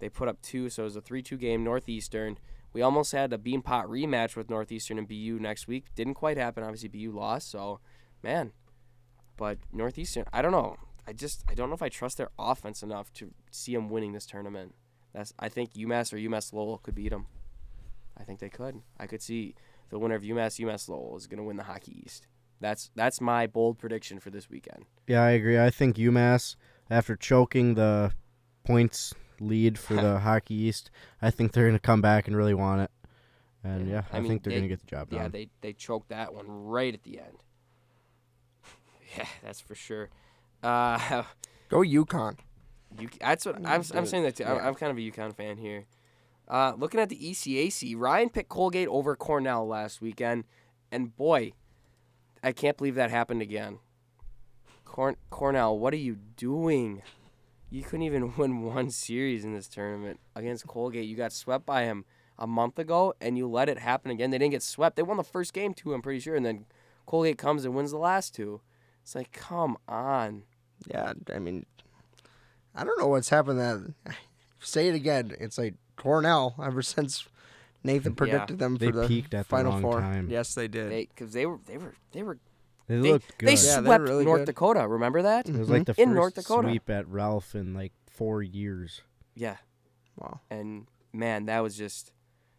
They 0.00 0.08
put 0.08 0.28
up 0.28 0.42
two, 0.42 0.68
so 0.68 0.82
it 0.82 0.86
was 0.86 0.96
a 0.96 1.00
three-two 1.00 1.36
game. 1.36 1.62
Northeastern. 1.62 2.38
We 2.72 2.82
almost 2.82 3.12
had 3.12 3.32
a 3.32 3.38
Beanpot 3.38 3.86
rematch 3.86 4.36
with 4.36 4.48
Northeastern 4.48 4.98
and 4.98 5.08
BU 5.08 5.38
next 5.40 5.66
week. 5.66 5.86
Didn't 5.94 6.14
quite 6.14 6.36
happen. 6.36 6.62
Obviously, 6.62 6.88
BU 6.88 7.12
lost. 7.12 7.50
So, 7.50 7.80
man, 8.22 8.52
but 9.36 9.58
Northeastern, 9.72 10.24
I 10.32 10.42
don't 10.42 10.52
know. 10.52 10.76
I 11.06 11.12
just 11.12 11.44
I 11.48 11.54
don't 11.54 11.68
know 11.68 11.74
if 11.74 11.82
I 11.82 11.88
trust 11.88 12.18
their 12.18 12.30
offense 12.38 12.82
enough 12.82 13.12
to 13.14 13.32
see 13.50 13.74
them 13.74 13.88
winning 13.88 14.12
this 14.12 14.26
tournament. 14.26 14.74
That's 15.12 15.32
I 15.38 15.48
think 15.48 15.74
UMass 15.74 16.12
or 16.12 16.16
UMass 16.16 16.52
Lowell 16.52 16.78
could 16.78 16.94
beat 16.94 17.10
them. 17.10 17.26
I 18.16 18.22
think 18.22 18.38
they 18.38 18.48
could. 18.48 18.82
I 18.98 19.06
could 19.06 19.22
see 19.22 19.54
the 19.88 19.98
winner 19.98 20.14
of 20.14 20.22
UMass 20.22 20.60
UMass 20.60 20.88
Lowell 20.88 21.16
is 21.16 21.26
going 21.26 21.38
to 21.38 21.44
win 21.44 21.56
the 21.56 21.64
Hockey 21.64 22.02
East. 22.04 22.26
That's 22.60 22.90
that's 22.94 23.20
my 23.20 23.46
bold 23.46 23.78
prediction 23.78 24.20
for 24.20 24.30
this 24.30 24.48
weekend. 24.48 24.84
Yeah, 25.06 25.22
I 25.22 25.30
agree. 25.30 25.58
I 25.58 25.70
think 25.70 25.96
UMass, 25.96 26.56
after 26.90 27.16
choking 27.16 27.74
the 27.74 28.12
points 28.64 29.14
lead 29.40 29.78
for 29.78 29.94
the 30.02 30.20
Hockey 30.20 30.54
East, 30.54 30.90
I 31.20 31.30
think 31.30 31.52
they're 31.52 31.66
gonna 31.66 31.78
come 31.80 32.00
back 32.02 32.28
and 32.28 32.36
really 32.36 32.54
want 32.54 32.82
it. 32.82 32.90
And 33.64 33.86
Yeah, 33.88 33.94
yeah, 33.94 34.02
I 34.12 34.18
I, 34.18 34.20
mean, 34.20 34.28
think 34.30 34.42
they're 34.44 34.52
they- 34.52 34.58
gonna 34.58 34.68
get 34.68 34.80
the 34.80 34.86
job 34.86 35.10
done. 35.10 35.20
Yeah, 35.20 35.28
they 35.28 35.48
they 35.60 35.72
choked 35.72 36.10
that 36.10 36.32
one 36.34 36.46
right 36.48 36.94
at 36.94 37.02
the 37.02 37.18
end. 37.18 37.38
Yeah, 39.16 39.26
that's 39.42 39.60
for 39.60 39.74
sure. 39.74 40.08
Uh, 40.62 41.24
Go 41.68 41.78
UConn. 41.80 42.36
You, 42.98 43.08
that's 43.20 43.44
what 43.46 43.56
I'm, 43.64 43.82
I'm 43.94 44.06
saying 44.06 44.22
that 44.24 44.36
too. 44.36 44.44
I'm, 44.44 44.56
Yeah. 44.56 44.68
I'm 44.68 44.74
kind 44.74 44.90
of 44.92 44.98
a 44.98 45.00
UConn 45.00 45.34
fan 45.36 45.56
here. 45.56 45.86
Uh, 46.48 46.74
looking 46.76 46.98
at 47.00 47.08
the 47.08 47.16
ECAC, 47.16 47.94
Ryan 47.96 48.28
picked 48.30 48.48
Colgate 48.48 48.88
over 48.88 49.14
Cornell 49.16 49.66
last 49.66 50.00
weekend, 50.00 50.44
and 50.90 51.16
boy, 51.16 51.52
I 52.42 52.50
can't 52.52 52.76
believe 52.76 52.96
that 52.96 53.10
happened 53.10 53.42
again. 53.42 53.78
Corn- 54.84 55.16
Cornell, 55.30 55.78
what 55.78 55.92
are 55.94 55.98
you 55.98 56.16
doing? 56.36 57.02
You 57.70 57.82
couldn't 57.82 58.02
even 58.02 58.34
win 58.36 58.62
one 58.62 58.90
series 58.90 59.44
in 59.44 59.54
this 59.54 59.68
tournament 59.68 60.20
against 60.34 60.66
Colgate. 60.66 61.06
You 61.08 61.16
got 61.16 61.32
swept 61.32 61.64
by 61.64 61.84
him 61.84 62.04
a 62.38 62.46
month 62.46 62.78
ago, 62.78 63.14
and 63.20 63.36
you 63.38 63.46
let 63.48 63.68
it 63.68 63.78
happen 63.78 64.10
again. 64.10 64.30
They 64.30 64.38
didn't 64.38 64.52
get 64.52 64.62
swept. 64.62 64.96
They 64.96 65.02
won 65.02 65.16
the 65.16 65.24
first 65.24 65.52
game 65.52 65.74
too, 65.74 65.94
I'm 65.94 66.02
pretty 66.02 66.20
sure, 66.20 66.34
and 66.34 66.44
then 66.44 66.64
Colgate 67.06 67.38
comes 67.38 67.64
and 67.64 67.74
wins 67.74 67.90
the 67.90 67.98
last 67.98 68.34
two. 68.34 68.60
It's 69.02 69.14
like, 69.14 69.32
come 69.32 69.76
on. 69.88 70.42
Yeah, 70.86 71.12
I 71.32 71.38
mean, 71.38 71.66
I 72.74 72.84
don't 72.84 72.98
know 72.98 73.08
what's 73.08 73.28
happened. 73.28 73.58
That 73.58 73.94
say 74.60 74.88
it 74.88 74.94
again. 74.94 75.36
It's 75.38 75.58
like 75.58 75.74
Cornell 75.96 76.54
ever 76.62 76.82
since 76.82 77.28
Nathan 77.84 78.14
predicted 78.14 78.58
them 78.58 78.78
for 78.78 78.86
They 78.86 78.90
the 78.90 79.06
peaked 79.08 79.34
at 79.34 79.44
the 79.46 79.48
final 79.48 79.72
wrong 79.72 79.82
four. 79.82 80.00
time. 80.00 80.28
Yes, 80.30 80.54
they 80.54 80.68
did. 80.68 80.90
They 80.90 81.06
because 81.06 81.32
they 81.32 81.46
were 81.46 81.58
they 81.66 81.76
were 81.76 81.94
they 82.12 82.22
were 82.22 82.38
They, 82.90 82.96
they, 83.00 83.12
looked 83.12 83.38
good. 83.38 83.48
they 83.48 83.52
Yeah, 83.52 83.82
swept 83.82 84.02
really 84.02 84.24
North 84.24 84.40
good. 84.40 84.46
Dakota. 84.46 84.88
Remember 84.88 85.22
that? 85.22 85.48
it 85.48 85.52
was 85.52 85.68
mm-hmm. 85.68 85.72
like 85.72 85.86
the 85.86 85.94
In 85.96 86.08
first 86.08 86.16
North 86.16 86.34
Dakota. 86.34 86.68
sweep 86.68 86.90
at 86.90 87.06
Ralph 87.06 87.54
in 87.54 87.72
like 87.72 87.92
four 88.10 88.42
years. 88.42 89.02
Yeah, 89.36 89.58
wow. 90.16 90.40
and 90.50 90.88
man, 91.12 91.46
that 91.46 91.60
was 91.60 91.76
just 91.76 92.12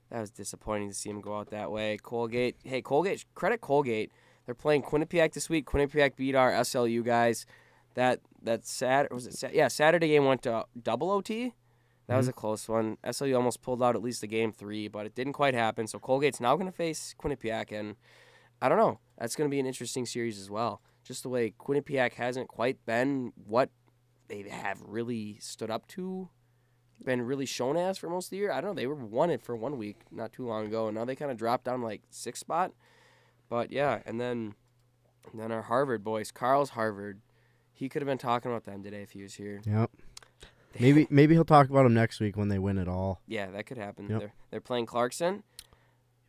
that 0.09 0.21
was 0.21 0.31
disappointing 0.31 0.87
to 0.87 0.95
see 0.95 1.09
him 1.09 1.19
go 1.19 1.37
out 1.37 1.49
that 1.49 1.69
way. 1.69 1.97
Colgate, 2.01 2.55
hey 2.63 2.81
Colgate, 2.81 3.25
credit 3.35 3.59
Colgate. 3.59 4.13
They're 4.45 4.55
playing 4.55 4.83
Quinnipiac 4.83 5.33
this 5.33 5.49
week. 5.49 5.65
Quinnipiac 5.65 6.15
beat 6.15 6.33
our 6.33 6.51
SLU 6.51 7.03
guys. 7.03 7.45
That 7.95 8.21
that 8.41 8.65
Sat 8.65 9.13
was 9.13 9.27
it? 9.27 9.33
Sat- 9.33 9.53
yeah, 9.53 9.67
Saturday 9.67 10.07
game 10.07 10.23
went 10.23 10.43
to 10.43 10.65
double 10.81 11.11
OT. 11.11 11.53
That 12.07 12.15
was 12.15 12.27
mm-hmm. 12.27 12.29
a 12.31 12.33
close 12.33 12.69
one. 12.69 12.97
SLU 13.03 13.35
almost 13.35 13.61
pulled 13.61 13.83
out 13.83 13.95
at 13.95 14.01
least 14.01 14.21
the 14.21 14.27
game 14.27 14.53
three, 14.53 14.87
but 14.87 15.05
it 15.05 15.13
didn't 15.13 15.33
quite 15.33 15.53
happen. 15.53 15.87
So 15.87 15.99
Colgate's 15.99 16.39
now 16.39 16.55
going 16.55 16.71
to 16.71 16.75
face 16.75 17.13
Quinnipiac, 17.21 17.77
and 17.77 17.95
I 18.61 18.69
don't 18.69 18.77
know. 18.77 18.99
That's 19.21 19.35
going 19.35 19.47
to 19.47 19.53
be 19.53 19.59
an 19.59 19.67
interesting 19.67 20.07
series 20.07 20.39
as 20.39 20.49
well. 20.49 20.81
Just 21.03 21.21
the 21.21 21.29
way 21.29 21.53
Quinnipiac 21.59 22.13
hasn't 22.15 22.47
quite 22.47 22.83
been 22.87 23.31
what 23.35 23.69
they 24.27 24.41
have 24.49 24.81
really 24.83 25.37
stood 25.39 25.69
up 25.69 25.85
to, 25.89 26.29
been 27.03 27.21
really 27.21 27.45
shown 27.45 27.77
as 27.77 27.99
for 27.99 28.09
most 28.09 28.25
of 28.25 28.29
the 28.31 28.37
year. 28.37 28.51
I 28.51 28.61
don't 28.61 28.71
know. 28.71 28.81
They 28.81 28.87
were 28.87 28.95
won 28.95 29.29
it 29.29 29.43
for 29.43 29.55
one 29.55 29.77
week 29.77 29.97
not 30.11 30.33
too 30.33 30.47
long 30.47 30.65
ago, 30.65 30.87
and 30.87 30.97
now 30.97 31.05
they 31.05 31.15
kind 31.15 31.29
of 31.29 31.37
dropped 31.37 31.65
down 31.65 31.83
like 31.83 32.01
sixth 32.09 32.39
spot. 32.39 32.71
But 33.47 33.71
yeah, 33.71 33.99
and 34.07 34.19
then 34.19 34.55
and 35.31 35.39
then 35.39 35.51
our 35.51 35.61
Harvard 35.61 36.03
boys, 36.03 36.31
Carl's 36.31 36.71
Harvard. 36.71 37.21
He 37.73 37.89
could 37.89 38.01
have 38.01 38.07
been 38.07 38.17
talking 38.17 38.49
about 38.49 38.65
them 38.65 38.81
today 38.81 39.03
if 39.03 39.11
he 39.11 39.21
was 39.21 39.35
here. 39.35 39.61
Yep. 39.67 39.91
Maybe 40.79 41.05
maybe 41.11 41.35
he'll 41.35 41.45
talk 41.45 41.69
about 41.69 41.83
them 41.83 41.93
next 41.93 42.19
week 42.19 42.37
when 42.37 42.47
they 42.47 42.57
win 42.57 42.79
it 42.79 42.87
all. 42.87 43.21
Yeah, 43.27 43.51
that 43.51 43.67
could 43.67 43.77
happen. 43.77 44.09
Yep. 44.09 44.19
They're 44.19 44.33
they're 44.49 44.61
playing 44.61 44.87
Clarkson. 44.87 45.43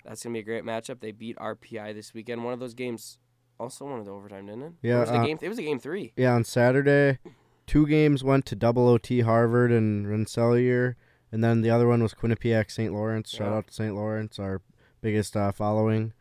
That's 0.04 0.22
gonna 0.22 0.32
be 0.34 0.40
a 0.40 0.42
great 0.44 0.64
matchup. 0.64 1.00
They 1.00 1.12
beat 1.12 1.36
RPI 1.38 1.94
this 1.94 2.12
weekend. 2.14 2.44
One 2.44 2.52
of 2.52 2.60
those 2.60 2.74
games 2.74 3.18
also 3.60 3.84
one 3.84 4.00
of 4.00 4.04
the 4.06 4.10
overtime, 4.12 4.46
didn't 4.46 4.62
it? 4.62 4.72
Yeah, 4.82 4.96
Or 4.96 5.00
was 5.00 5.10
it, 5.10 5.14
uh, 5.14 5.20
the 5.22 5.26
game, 5.28 5.38
it 5.40 5.48
was 5.48 5.58
a 5.58 5.62
game 5.62 5.78
three. 5.78 6.12
Yeah, 6.16 6.34
on 6.34 6.42
Saturday, 6.44 7.18
two 7.66 7.86
games 7.86 8.24
went 8.24 8.44
to 8.46 8.56
double 8.56 8.88
OT 8.88 9.20
Harvard 9.20 9.70
and 9.70 10.08
Rensselaer, 10.08 10.96
And 11.30 11.42
then 11.42 11.62
the 11.62 11.70
other 11.70 11.86
one 11.88 12.02
was 12.02 12.12
Quinnipiac 12.12 12.70
St. 12.70 12.92
Lawrence. 12.92 13.30
Shout 13.30 13.48
Yeah. 13.52 13.56
out 13.58 13.66
to 13.68 13.72
St. 13.72 13.94
Lawrence, 13.94 14.38
our 14.38 14.60
biggest 15.00 15.34
uh, 15.36 15.50
following. 15.52 16.12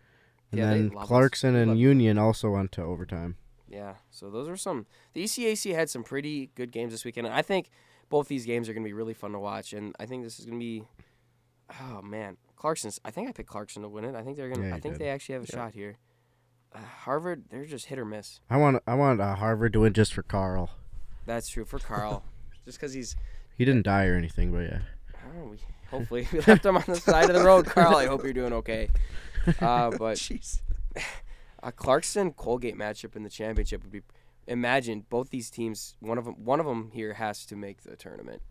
And 0.52 0.60
Yeah, 0.60 0.70
then 0.70 0.90
love 0.90 1.04
us. 1.04 1.08
Clarkson 1.08 1.56
and 1.56 1.78
Union 1.80 2.18
also 2.18 2.52
went 2.52 2.72
to 2.74 2.84
overtime. 2.84 3.36
Yeah, 3.68 3.96
so 4.10 4.30
those 4.30 4.48
are 4.48 4.56
some. 4.58 4.86
The 5.14 5.24
ECAC 5.24 5.74
had 5.74 5.90
some 5.90 6.04
pretty 6.04 6.52
good 6.56 6.72
games 6.72 6.92
this 6.92 7.04
weekend. 7.06 7.26
and 7.28 7.36
I 7.36 7.42
think 7.42 7.70
both 8.10 8.28
these 8.28 8.46
games 8.46 8.70
are 8.70 8.74
going 8.74 8.84
to 8.84 8.88
be 8.88 8.94
really 8.94 9.14
fun 9.14 9.32
to 9.32 9.40
watch, 9.40 9.74
and 9.74 9.96
I 10.00 10.06
think 10.06 10.24
this 10.24 10.40
is 10.40 10.46
going 10.46 10.60
to 10.60 10.64
be. 10.64 10.84
Oh 11.82 12.02
man, 12.02 12.38
Clarkson's. 12.62 13.00
I 13.04 13.10
think 13.10 13.28
I 13.28 13.32
picked 13.32 13.50
Clarkson 13.50 13.82
to 13.82 13.90
win 13.90 14.06
it. 14.06 14.14
I 14.14 14.22
think 14.22 14.38
they're 14.38 14.48
going. 14.48 14.62
to 14.62 14.68
Yeah, 14.68 14.76
I 14.76 14.80
think 14.80 14.94
did. 14.96 15.02
they 15.02 15.10
actually 15.10 15.34
have 15.34 15.44
a 15.46 15.48
Yeah. 15.50 15.56
shot 15.56 15.74
here. 15.74 15.98
Uh, 16.72 16.78
Harvard, 16.80 17.46
they're 17.50 17.66
just 17.66 17.88
hit 17.88 17.98
or 17.98 18.06
miss. 18.06 18.40
I 18.52 18.58
want 18.58 18.84
I 18.86 18.94
want 18.94 19.20
uh, 19.20 19.34
Harvard 19.34 19.74
to 19.74 19.80
win 19.80 19.94
just 19.94 20.14
for 20.14 20.22
Carl. 20.22 20.70
That's 21.26 21.50
true 21.50 21.66
for 21.66 21.80
Carl, 21.80 22.24
just 22.66 22.78
because 22.80 22.94
he's. 22.94 23.16
He 23.58 23.66
didn't 23.66 23.82
die 23.82 24.06
or 24.06 24.16
anything, 24.16 24.52
but 24.52 24.60
yeah. 24.60 24.80
I 25.16 25.36
know, 25.38 25.46
we, 25.46 25.58
hopefully 25.90 26.28
we 26.32 26.40
left 26.48 26.64
him 26.64 26.78
on 26.78 26.84
the 26.86 26.96
side 26.98 27.32
of 27.32 27.36
the 27.36 27.44
road, 27.44 27.66
Carl. 27.66 27.96
I 27.96 28.06
hope 28.06 28.24
you're 28.24 28.32
doing 28.32 28.54
okay. 28.54 28.90
Uh, 29.60 29.90
but 29.98 30.18
Jeez. 30.18 30.62
a 31.64 31.72
Clarkson 31.72 32.32
Colgate 32.34 32.78
matchup 32.78 33.16
in 33.16 33.24
the 33.24 33.30
championship 33.30 33.82
would 33.82 33.92
be. 33.92 34.02
Imagine 34.48 35.06
both 35.10 35.32
these 35.32 35.50
teams. 35.50 35.96
One 36.00 36.20
of 36.20 36.26
them. 36.26 36.36
One 36.46 36.60
of 36.60 36.68
them 36.68 36.92
here 36.94 37.14
has 37.16 37.44
to 37.48 37.56
make 37.56 37.82
the 37.82 37.96
tournament. 37.96 38.44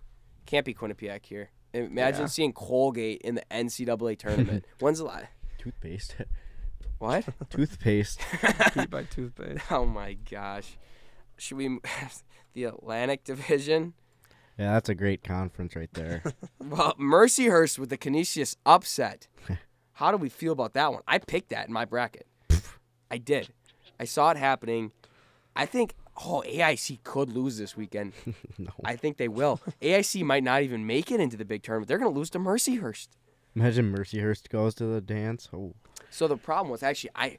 Can't 0.46 0.66
be 0.66 0.74
Quinnipiac 0.74 1.26
here. 1.26 1.50
Imagine 1.72 2.22
Yeah. 2.22 2.26
seeing 2.26 2.52
Colgate 2.52 3.20
in 3.22 3.34
the 3.36 3.44
NCAA 3.50 4.18
tournament. 4.18 4.64
When's 4.80 4.98
the 4.98 5.04
last? 5.04 5.26
Toothpaste. 5.58 6.16
What? 6.98 7.24
Toothpaste. 7.50 8.20
Beat 8.74 8.90
by 8.90 9.04
toothpaste. 9.04 9.62
Oh 9.70 9.86
my 9.86 10.14
gosh. 10.14 10.76
Should 11.38 11.56
we? 11.56 11.66
m- 11.66 11.80
the 12.52 12.64
Atlantic 12.64 13.24
Division. 13.24 13.94
Yeah, 14.58 14.72
that's 14.74 14.88
a 14.88 14.94
great 14.94 15.22
conference 15.22 15.74
right 15.76 15.92
there. 15.94 16.22
Well, 16.58 16.94
Mercyhurst 17.00 17.78
with 17.78 17.88
the 17.88 17.96
Canisius 17.96 18.56
upset. 18.66 19.28
How 19.92 20.10
do 20.10 20.16
we 20.18 20.28
feel 20.28 20.52
about 20.52 20.74
that 20.74 20.92
one? 20.92 21.02
I 21.06 21.18
picked 21.18 21.50
that 21.50 21.66
in 21.68 21.72
my 21.72 21.84
bracket. 21.86 22.26
I 23.10 23.16
did. 23.18 23.48
I 23.98 24.04
saw 24.04 24.30
it 24.32 24.36
happening. 24.36 24.92
I 25.56 25.64
think 25.66 25.94
oh 26.24 26.42
AIC 26.46 27.02
could 27.02 27.30
lose 27.30 27.58
this 27.58 27.76
weekend. 27.76 28.12
no. 28.58 28.70
I 28.84 28.96
think 28.96 29.16
they 29.16 29.28
will. 29.28 29.60
AIC 29.82 30.22
might 30.24 30.42
not 30.44 30.62
even 30.62 30.86
make 30.86 31.10
it 31.10 31.20
into 31.20 31.36
the 31.36 31.44
big 31.44 31.62
tournament. 31.62 31.88
They're 31.88 31.98
going 31.98 32.12
to 32.12 32.18
lose 32.18 32.30
to 32.30 32.38
Mercyhurst. 32.38 33.08
Imagine 33.56 33.92
Mercyhurst 33.92 34.48
goes 34.48 34.74
to 34.76 34.84
the 34.86 35.00
dance. 35.00 35.48
Oh, 35.52 35.74
So 36.10 36.28
the 36.28 36.36
problem 36.36 36.70
was 36.70 36.82
actually 36.82 37.10
I 37.14 37.38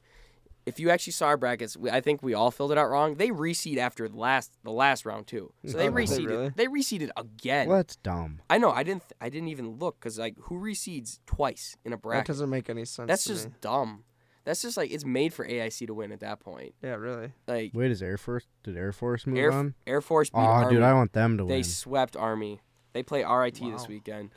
if 0.64 0.78
you 0.78 0.90
actually 0.90 1.12
saw 1.14 1.26
our 1.26 1.36
brackets, 1.36 1.76
we, 1.76 1.90
I 1.90 2.00
think 2.00 2.22
we 2.22 2.34
all 2.34 2.52
filled 2.52 2.70
it 2.70 2.78
out 2.78 2.88
wrong. 2.88 3.16
They 3.16 3.30
reseed 3.30 3.78
after 3.78 4.08
the 4.08 4.16
last 4.16 4.52
the 4.62 4.70
last 4.70 5.04
round 5.04 5.26
too. 5.26 5.52
So 5.66 5.76
they 5.78 5.88
Oh, 5.88 5.92
reseeded. 5.92 6.26
really? 6.28 6.48
They 6.54 6.66
reseeded 6.66 7.10
again. 7.16 7.66
well, 7.68 7.78
that's 7.78 7.96
dumb. 7.96 8.42
I 8.48 8.58
know. 8.58 8.70
I 8.70 8.82
didn't. 8.84 9.02
I 9.20 9.28
didn't 9.28 9.48
even 9.48 9.78
look 9.78 9.98
because 9.98 10.18
like 10.18 10.36
who 10.42 10.60
reseeds 10.60 11.18
twice 11.26 11.76
in 11.84 11.92
a 11.92 11.96
bracket? 11.96 12.26
That 12.26 12.32
doesn't 12.32 12.50
make 12.50 12.70
any 12.70 12.84
sense. 12.84 13.08
That's 13.08 13.24
to 13.24 13.30
just 13.30 13.48
me. 13.48 13.54
dumb. 13.60 14.04
That's 14.44 14.60
just 14.62 14.76
like 14.76 14.90
it's 14.90 15.04
made 15.04 15.32
for 15.32 15.46
AIC 15.46 15.86
to 15.86 15.94
win 15.94 16.10
at 16.12 16.20
that 16.20 16.40
point. 16.40 16.74
yeah, 16.82 16.94
really. 16.94 17.32
Like 17.46 17.70
Wait, 17.74 17.90
is 17.90 18.02
Air 18.02 18.18
Force? 18.18 18.46
Did 18.64 18.76
Air 18.76 18.92
Force 18.92 19.26
move 19.26 19.38
Air 19.38 19.52
on? 19.52 19.74
Air 19.86 20.00
Force 20.00 20.30
beat 20.30 20.38
Oh, 20.38 20.42
Army. 20.42 20.74
dude, 20.74 20.82
I 20.82 20.94
want 20.94 21.12
them 21.12 21.38
to 21.38 21.44
they 21.44 21.48
win. 21.48 21.58
They 21.58 21.62
swept 21.62 22.16
Army. 22.16 22.60
They 22.92 23.02
play 23.02 23.24
RIT 23.24 23.60
this 23.60 23.88
weekend. 23.88 24.30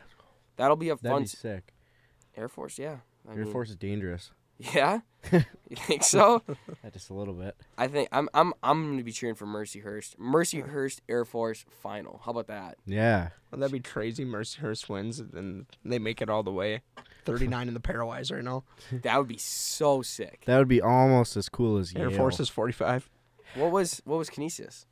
That'll 0.58 0.76
be 0.78 0.90
a 0.90 0.96
That'd 0.96 1.12
fun 1.12 1.22
be 1.24 1.28
sick. 1.28 1.74
Air 2.38 2.48
Force. 2.48 2.78
Yeah. 2.78 2.98
I 3.28 3.32
Air 3.34 3.44
mean, 3.46 3.52
Force 3.52 3.70
is 3.70 3.76
dangerous. 3.76 4.32
Yeah. 4.58 5.00
you 5.34 5.76
think 5.76 6.02
so? 6.02 6.42
Just 6.94 7.10
a 7.10 7.14
little 7.14 7.34
bit. 7.34 7.58
I 7.78 7.88
think 7.90 8.08
I'm 8.14 8.30
I'm 8.34 8.54
I'm 8.64 8.90
gonna 8.92 9.04
be 9.04 9.12
cheering 9.12 9.36
for 9.36 9.46
Mercyhurst. 9.46 10.16
Mercyhurst 10.16 11.02
Air 11.10 11.26
Force 11.26 11.66
final. 11.82 12.22
How 12.24 12.32
about 12.32 12.48
that? 12.48 12.78
Yeah. 12.86 13.32
Well, 13.52 13.60
that'd 13.60 13.74
be 13.74 13.82
crazy. 13.82 14.24
Mercyhurst 14.24 14.88
wins, 14.88 15.20
and 15.20 15.66
they 15.84 16.00
make 16.00 16.22
it 16.22 16.30
all 16.30 16.42
the 16.42 16.54
way. 16.54 16.84
39 17.26 17.68
in 17.68 17.74
the 17.74 17.80
pairwise 17.80 18.32
right 18.32 18.44
now. 18.44 18.64
That 19.04 19.18
would 19.18 19.28
be 19.28 19.38
so 19.38 20.02
sick. 20.02 20.44
That 20.46 20.58
would 20.58 20.68
be 20.68 20.82
almost 20.82 21.36
as 21.38 21.50
cool 21.50 21.78
as 21.78 21.94
Air 21.96 22.10
Yale. 22.10 22.18
Force 22.18 22.40
is 22.40 22.50
45. 22.50 23.10
What 23.56 23.72
was 23.72 24.02
what 24.06 24.18
was 24.18 24.30
Canisius? 24.30 24.86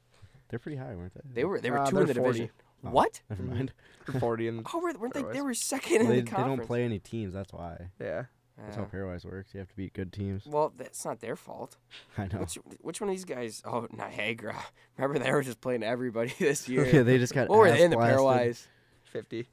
They're 0.49 0.59
pretty 0.59 0.77
high, 0.77 0.93
weren't 0.95 1.13
they? 1.13 1.21
They 1.41 1.43
were 1.45 1.59
they 1.59 1.71
were 1.71 1.79
Uh, 1.79 1.89
two 1.89 1.97
in 1.99 2.07
the 2.07 2.13
they're 2.13 2.23
40. 2.23 2.39
division. 2.39 2.55
Oh, 2.85 2.89
What? 2.91 3.21
Never 3.29 3.43
mind. 3.43 3.73
40 4.19 4.47
in. 4.47 4.63
Oh, 4.73 4.79
were- 4.79 4.93
weren't 4.93 5.13
they? 5.13 5.21
They 5.23 5.39
Pairwise. 5.39 5.43
were 5.43 5.53
second 5.53 6.01
in 6.01 6.07
they, 6.09 6.15
the 6.17 6.21
they 6.21 6.31
conference. 6.31 6.57
don't 6.59 6.67
play 6.67 6.83
any 6.83 6.99
teams. 6.99 7.33
That's 7.33 7.53
why. 7.53 7.89
Yeah. 7.99 8.25
That's 8.57 8.75
how 8.75 8.83
pairwise 8.83 9.25
works. 9.25 9.51
You 9.55 9.59
have 9.61 9.69
to 9.69 9.75
beat 9.75 9.93
good 9.93 10.13
teams. 10.13 10.45
well, 10.45 10.71
that's 10.77 11.03
not 11.05 11.21
their 11.21 11.35
fault. 11.35 11.77
I 12.19 12.27
know. 12.27 12.39
Which 12.41 12.55
which 12.81 13.01
one 13.01 13.09
of 13.09 13.15
these 13.15 13.25
guys? 13.25 13.63
Oh, 13.65 13.87
Niagara. 13.91 14.55
Remember 14.97 15.17
they 15.17 15.31
were 15.31 15.41
just 15.41 15.59
playing 15.59 15.81
everybody 15.81 16.31
this 16.37 16.69
year. 16.69 16.85
yeah, 16.85 17.01
they 17.01 17.17
just 17.17 17.33
got. 17.33 17.49
what 17.49 17.57
were 17.57 17.67
ass 17.67 17.79
in 17.79 17.89
the 17.89 17.97
blasted. 17.97 18.19
pairwise? 18.19 18.67
50. 19.05 19.47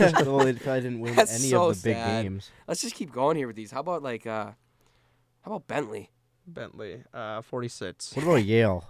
Well, 0.00 0.10
they 0.44 0.52
probably 0.54 0.80
didn't 0.80 1.00
win 1.00 1.14
That's 1.14 1.34
any 1.34 1.50
so 1.50 1.70
of 1.70 1.82
the 1.82 1.90
big 1.90 1.96
sad. 1.96 2.22
games. 2.24 2.50
Let's 2.68 2.80
just 2.82 2.94
keep 2.94 3.12
going 3.12 3.36
here 3.36 3.46
with 3.46 3.56
these. 3.56 3.70
How 3.70 3.80
about 3.80 4.02
like 4.02 4.26
uh, 4.26 4.46
how 5.42 5.46
about 5.52 5.66
Bentley? 5.66 6.10
Bentley, 6.46 7.02
uh, 7.14 7.40
46. 7.42 8.14
What 8.16 8.22
about 8.24 8.44
Yale? 8.44 8.84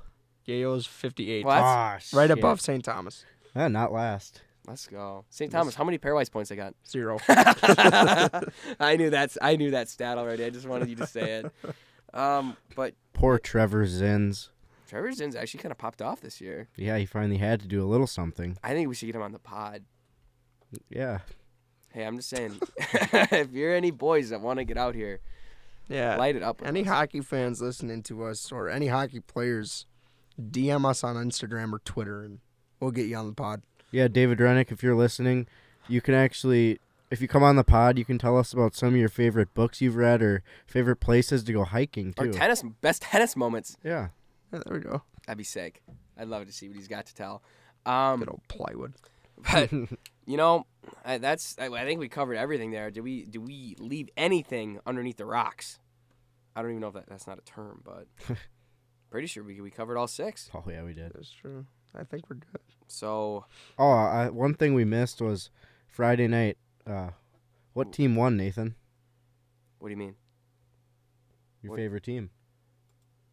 Yale's 0.45 0.87
58. 0.87 1.45
Well, 1.45 1.57
Ah, 1.63 1.93
right 2.13 2.29
shit. 2.29 2.31
above 2.39 2.61
St. 2.61 2.85
Thomas. 2.85 3.25
Ah, 3.55 3.69
not 3.69 3.93
last. 3.93 4.43
Let's 4.67 4.87
go. 4.87 5.25
St. 5.31 5.53
Thomas. 5.53 5.75
How 5.75 5.85
many 5.85 5.99
pairwise 5.99 6.31
points 6.31 6.49
they 6.51 6.57
got? 6.57 6.75
Zero. 6.89 7.19
I 7.29 8.97
knew 8.97 9.11
that's 9.11 9.37
I 9.41 9.57
knew 9.57 9.71
that 9.73 9.89
stat 9.89 10.19
already. 10.19 10.45
I 10.45 10.51
just 10.51 10.67
wanted 10.67 10.89
you 10.89 10.97
to 10.97 11.07
say 11.07 11.41
it. 11.41 11.53
Um, 12.13 12.57
but 12.77 12.95
Poor 13.13 13.41
Trevor 13.41 13.85
Zins. 13.87 14.51
Trevor 14.89 15.11
Zinn's 15.11 15.35
actually 15.35 15.59
kind 15.59 15.73
of 15.73 15.79
popped 15.79 16.01
off 16.01 16.21
this 16.21 16.41
year. 16.41 16.69
Yeah, 16.77 16.97
he 16.97 17.07
finally 17.07 17.39
had 17.39 17.59
to 17.63 17.67
do 17.67 17.83
a 17.83 17.89
little 17.89 18.07
something. 18.07 18.57
I 18.63 18.73
think 18.73 18.89
we 18.89 18.95
should 18.95 19.07
get 19.07 19.17
him 19.17 19.23
on 19.23 19.33
the 19.33 19.41
pod. 19.41 19.83
Yeah. 20.89 21.21
Hey, 21.91 22.05
I'm 22.05 22.17
just 22.17 22.29
saying, 22.29 22.59
if 22.79 23.53
you're 23.53 23.75
any 23.75 23.91
boys 23.93 24.31
that 24.31 24.41
want 24.41 24.59
to 24.59 24.65
get 24.65 24.77
out 24.77 24.95
here, 24.95 25.21
yeah. 25.89 26.17
light 26.17 26.35
it 26.35 26.43
up. 26.43 26.61
Any 26.65 26.81
us. 26.83 26.89
hockey 26.89 27.21
fans 27.21 27.61
listening 27.61 28.03
to 28.05 28.25
us 28.25 28.51
or 28.51 28.69
any 28.69 28.89
hockey 28.89 29.21
players, 29.21 29.87
DM 30.41 30.85
us 30.85 31.05
on 31.05 31.15
Instagram 31.17 31.73
or 31.73 31.79
Twitter 31.81 32.23
and 32.23 32.41
we'll 32.81 32.91
get 32.91 33.07
you 33.07 33.17
on 33.17 33.29
the 33.29 33.33
pod. 33.35 33.63
Yeah, 33.93 34.09
David 34.09 34.39
Hrenak, 34.39 34.73
if 34.73 34.83
you're 34.83 34.97
listening, 34.97 35.47
you 35.87 36.01
can 36.01 36.15
actually, 36.15 36.81
if 37.11 37.21
you 37.21 37.29
come 37.29 37.45
on 37.45 37.55
the 37.55 37.63
pod, 37.63 37.97
you 37.97 38.05
can 38.05 38.19
tell 38.19 38.37
us 38.37 38.53
about 38.53 38.75
some 38.75 38.89
of 38.89 38.97
your 38.97 39.09
favorite 39.09 39.55
books 39.55 39.81
you've 39.81 39.95
read 39.95 40.21
or 40.21 40.43
favorite 40.67 40.97
places 40.97 41.45
to 41.45 41.53
go 41.53 41.63
hiking, 41.63 42.13
too. 42.13 42.31
Or 42.31 42.33
tennis, 42.33 42.65
best 42.81 43.03
tennis 43.03 43.37
moments. 43.37 43.77
yeah. 43.85 44.09
Yeah, 44.53 44.61
there 44.67 44.79
we 44.79 44.83
go. 44.85 45.03
That'd 45.27 45.39
be 45.39 45.45
sick. 45.45 45.83
I'd 46.19 46.29
love 46.29 46.47
to 46.47 46.53
see 46.53 46.69
what 46.69 46.77
he's 46.77 46.89
got 46.89 47.07
to 47.07 47.15
tell. 47.15 47.43
Um, 47.87 48.21
Good 48.21 48.29
old 48.29 48.43
plywood. 48.49 48.95
but 49.53 49.71
you 50.27 50.37
know, 50.37 50.67
I, 51.05 51.19
that's 51.19 51.57
I, 51.59 51.67
I 51.67 51.85
think 51.85 52.01
we 52.01 52.09
covered 52.09 52.37
everything 52.37 52.71
there. 52.71 52.91
Did 52.91 53.01
we? 53.03 53.25
Do 53.25 53.41
we 53.41 53.77
leave 53.79 54.09
anything 54.17 54.81
underneath 54.87 55.17
the 55.17 55.27
rocks? 55.27 55.79
I 56.57 56.63
don't 56.63 56.71
even 56.71 56.81
know 56.81 56.89
if 56.89 56.95
that, 56.95 57.09
that's 57.09 57.27
not 57.27 57.39
a 57.39 57.43
term, 57.43 57.83
but 57.85 58.07
pretty 59.11 59.27
sure 59.27 59.43
we 59.45 59.61
we 59.61 59.71
covered 59.71 59.97
all 59.97 60.07
six. 60.07 60.51
Oh, 60.55 60.63
yeah, 60.69 60.83
we 60.85 60.95
did. 60.95 61.13
That's 61.15 61.31
true. 61.31 61.67
I 61.97 62.05
think 62.05 62.29
we're 62.29 62.37
good. 62.37 62.61
So 62.89 63.45
Oh, 63.79 63.91
I, 63.91 64.29
one 64.31 64.55
thing 64.55 64.75
we 64.75 64.85
missed 64.85 65.21
was 65.21 65.51
Friday 65.89 66.27
night. 66.29 66.59
Uh, 66.87 67.11
what 67.73 67.93
team 67.93 68.15
won, 68.17 68.37
Nathan? 68.37 68.75
what 69.79 69.89
do 69.89 69.93
you 69.93 69.97
mean? 69.99 70.15
Your 71.63 71.71
What- 71.71 71.79
favorite 71.79 72.03
team? 72.05 72.31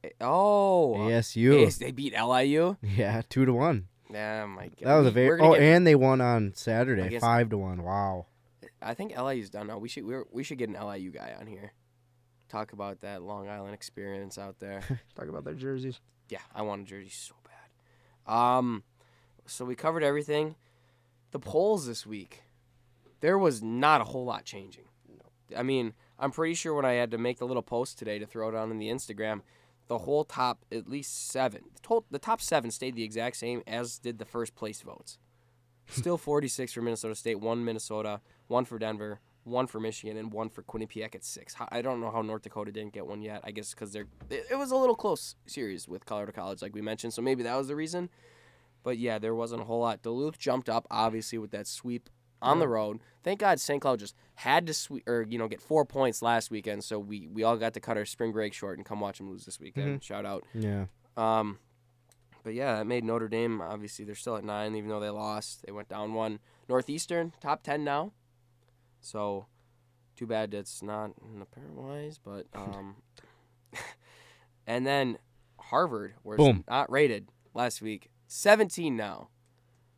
Eh, 0.04 0.10
Oh, 0.20 0.96
ASU. 1.00 1.62
yes, 1.62 1.78
they 1.78 1.92
beat 1.92 2.14
LIU. 2.20 2.78
Yeah, 2.84 3.22
two 3.30 3.46
to 3.46 3.54
one. 3.54 3.88
Oh 4.16 4.48
my 4.48 4.68
god, 4.68 4.76
That 4.82 4.96
was 4.98 5.08
a 5.08 5.12
very. 5.12 5.40
Oh, 5.42 5.54
and 5.54 5.86
they 5.86 5.96
won 5.96 6.22
on 6.22 6.54
Saturday, 6.56 7.10
guess- 7.10 7.22
five 7.22 7.50
to 7.50 7.58
one. 7.58 7.84
Wow. 7.84 8.28
I 8.82 8.94
think 8.96 9.16
LIU's 9.18 9.50
done 9.50 9.68
now. 9.68 9.78
We 9.78 9.90
should 9.90 10.06
we're, 10.06 10.26
we 10.32 10.44
should 10.44 10.58
get 10.58 10.70
an 10.70 10.76
LIU 10.76 11.12
guy 11.12 11.36
on 11.40 11.46
here. 11.48 11.74
Talk 12.50 12.74
about 12.74 13.02
that 13.02 13.22
Long 13.22 13.48
Island 13.48 13.74
experience 13.74 14.38
out 14.38 14.60
there. 14.60 14.82
Talk 15.16 15.28
about 15.28 15.44
their 15.46 15.54
jerseys. 15.54 16.00
yeah, 16.30 16.40
I 16.54 16.64
want 16.64 16.82
a 16.82 16.86
jersey 16.86 17.10
so 17.12 17.36
bad. 17.46 18.34
Um, 18.34 18.84
so 19.46 19.66
we 19.66 19.76
covered 19.76 20.04
everything. 20.04 20.56
The 21.32 21.40
polls 21.40 21.86
this 21.88 22.06
week, 22.06 22.42
there 23.22 23.38
was 23.38 23.62
not 23.62 24.02
a 24.02 24.06
whole 24.06 24.26
lot 24.26 24.44
changing. 24.46 24.86
I 25.56 25.64
mean, 25.64 25.94
I'm 26.20 26.32
pretty 26.32 26.54
sure 26.56 26.74
when 26.74 26.86
I 26.86 26.94
had 26.94 27.12
to 27.12 27.18
make 27.18 27.40
the 27.40 27.46
little 27.46 27.62
post 27.64 27.98
today 28.00 28.20
to 28.20 28.26
throw 28.26 28.50
it 28.50 28.56
on 28.56 28.72
in 28.72 28.80
the 28.80 28.90
Instagram, 28.90 29.42
the 29.92 29.98
whole 29.98 30.24
top 30.24 30.64
at 30.72 30.88
least 30.88 31.30
seven, 31.30 31.64
the, 31.76 31.82
to- 31.82 32.06
the 32.10 32.18
top 32.18 32.40
seven 32.40 32.72
stayed 32.72 32.96
the 32.96 33.04
exact 33.04 33.36
same 33.36 33.62
as 33.68 34.00
did 34.00 34.20
the 34.20 34.26
first 34.26 34.56
place 34.56 34.80
votes. 34.80 35.18
Still 35.90 36.18
46 36.18 36.72
for 36.72 36.82
Minnesota 36.82 37.14
State, 37.14 37.42
one 37.42 37.66
Minnesota, 37.66 38.22
one 38.48 38.64
for 38.64 38.80
Denver, 38.80 39.20
one 39.44 39.68
for 39.68 39.82
Michigan, 39.82 40.16
and 40.16 40.32
one 40.32 40.48
for 40.48 40.64
Quinnipiac 40.64 41.14
at 41.14 41.26
six. 41.26 41.58
I 41.68 41.82
don't 41.82 42.00
know 42.00 42.10
how 42.10 42.22
North 42.22 42.44
Dakota 42.44 42.72
didn't 42.72 42.94
get 42.94 43.06
one 43.06 43.22
yet. 43.22 43.42
I 43.44 43.52
guess 43.52 43.72
because 43.72 43.92
they're 43.92 44.08
it 44.30 44.58
was 44.58 44.72
a 44.72 44.78
little 44.78 44.96
close 44.96 45.36
series 45.46 45.90
with 45.90 46.06
Colorado 46.06 46.32
College, 46.32 46.62
like 46.62 46.74
we 46.74 46.82
mentioned, 46.82 47.12
so 47.14 47.22
maybe 47.22 47.44
that 47.44 47.58
was 47.58 47.68
the 47.68 47.76
reason. 47.76 48.08
But 48.84 48.98
yeah, 48.98 49.20
there 49.20 49.36
wasn't 49.36 49.64
a 49.64 49.66
whole 49.66 49.82
lot. 49.82 50.02
Duluth 50.04 50.40
jumped 50.40 50.70
up 50.70 50.88
obviously 50.90 51.38
with 51.38 51.52
that 51.52 51.68
sweep 51.68 52.10
on 52.42 52.60
the 52.60 52.68
road. 52.68 53.00
Thank 53.24 53.40
God 53.40 53.60
St. 53.60 53.82
Cloud 53.82 54.00
just 54.00 54.16
had 54.36 54.66
to 54.68 54.74
sweep 54.74 55.08
or 55.08 55.26
you 55.30 55.38
know 55.38 55.48
get 55.48 55.62
four 55.62 55.86
points 55.86 56.22
last 56.22 56.50
weekend, 56.52 56.84
so 56.84 56.98
we 57.00 57.28
we 57.28 57.44
all 57.44 57.58
got 57.58 57.74
to 57.76 57.80
cut 57.80 57.98
our 57.98 58.06
spring 58.06 58.32
break 58.32 58.54
short 58.54 58.78
and 58.78 58.86
come 58.86 59.00
watch 59.00 59.18
them 59.20 59.30
lose 59.30 59.46
this 59.46 59.60
weekend. 59.60 60.04
Shout 60.04 60.26
out. 60.26 60.44
Yeah. 60.54 60.86
Um, 61.18 61.60
but 62.44 62.54
yeah, 62.54 62.78
that 62.78 62.88
made 62.88 63.04
Notre 63.04 63.28
Dame 63.28 63.62
obviously 63.62 64.06
they're 64.06 64.16
still 64.16 64.36
at 64.36 64.44
nine, 64.44 64.76
even 64.76 64.90
though 64.90 65.00
they 65.00 65.10
lost. 65.10 65.64
They 65.66 65.72
went 65.72 65.90
down 65.90 66.14
one. 66.14 66.40
Northeastern 66.68 67.34
top 67.40 67.64
ten 67.64 67.84
now. 67.84 68.14
So, 69.02 69.48
too 70.16 70.28
bad 70.28 70.54
it's 70.54 70.82
not 70.82 71.12
in 71.34 71.40
the 71.40 71.46
pairwise, 71.46 72.18
but 72.24 72.48
um, 72.56 72.96
and 74.68 74.86
then 74.88 75.18
Harvard 75.60 76.16
was 76.24 76.38
Boom. 76.38 76.64
not 76.68 76.92
rated 76.92 77.30
last 77.54 77.82
week. 77.82 78.10
Seventeen 78.28 78.96
now. 78.96 79.30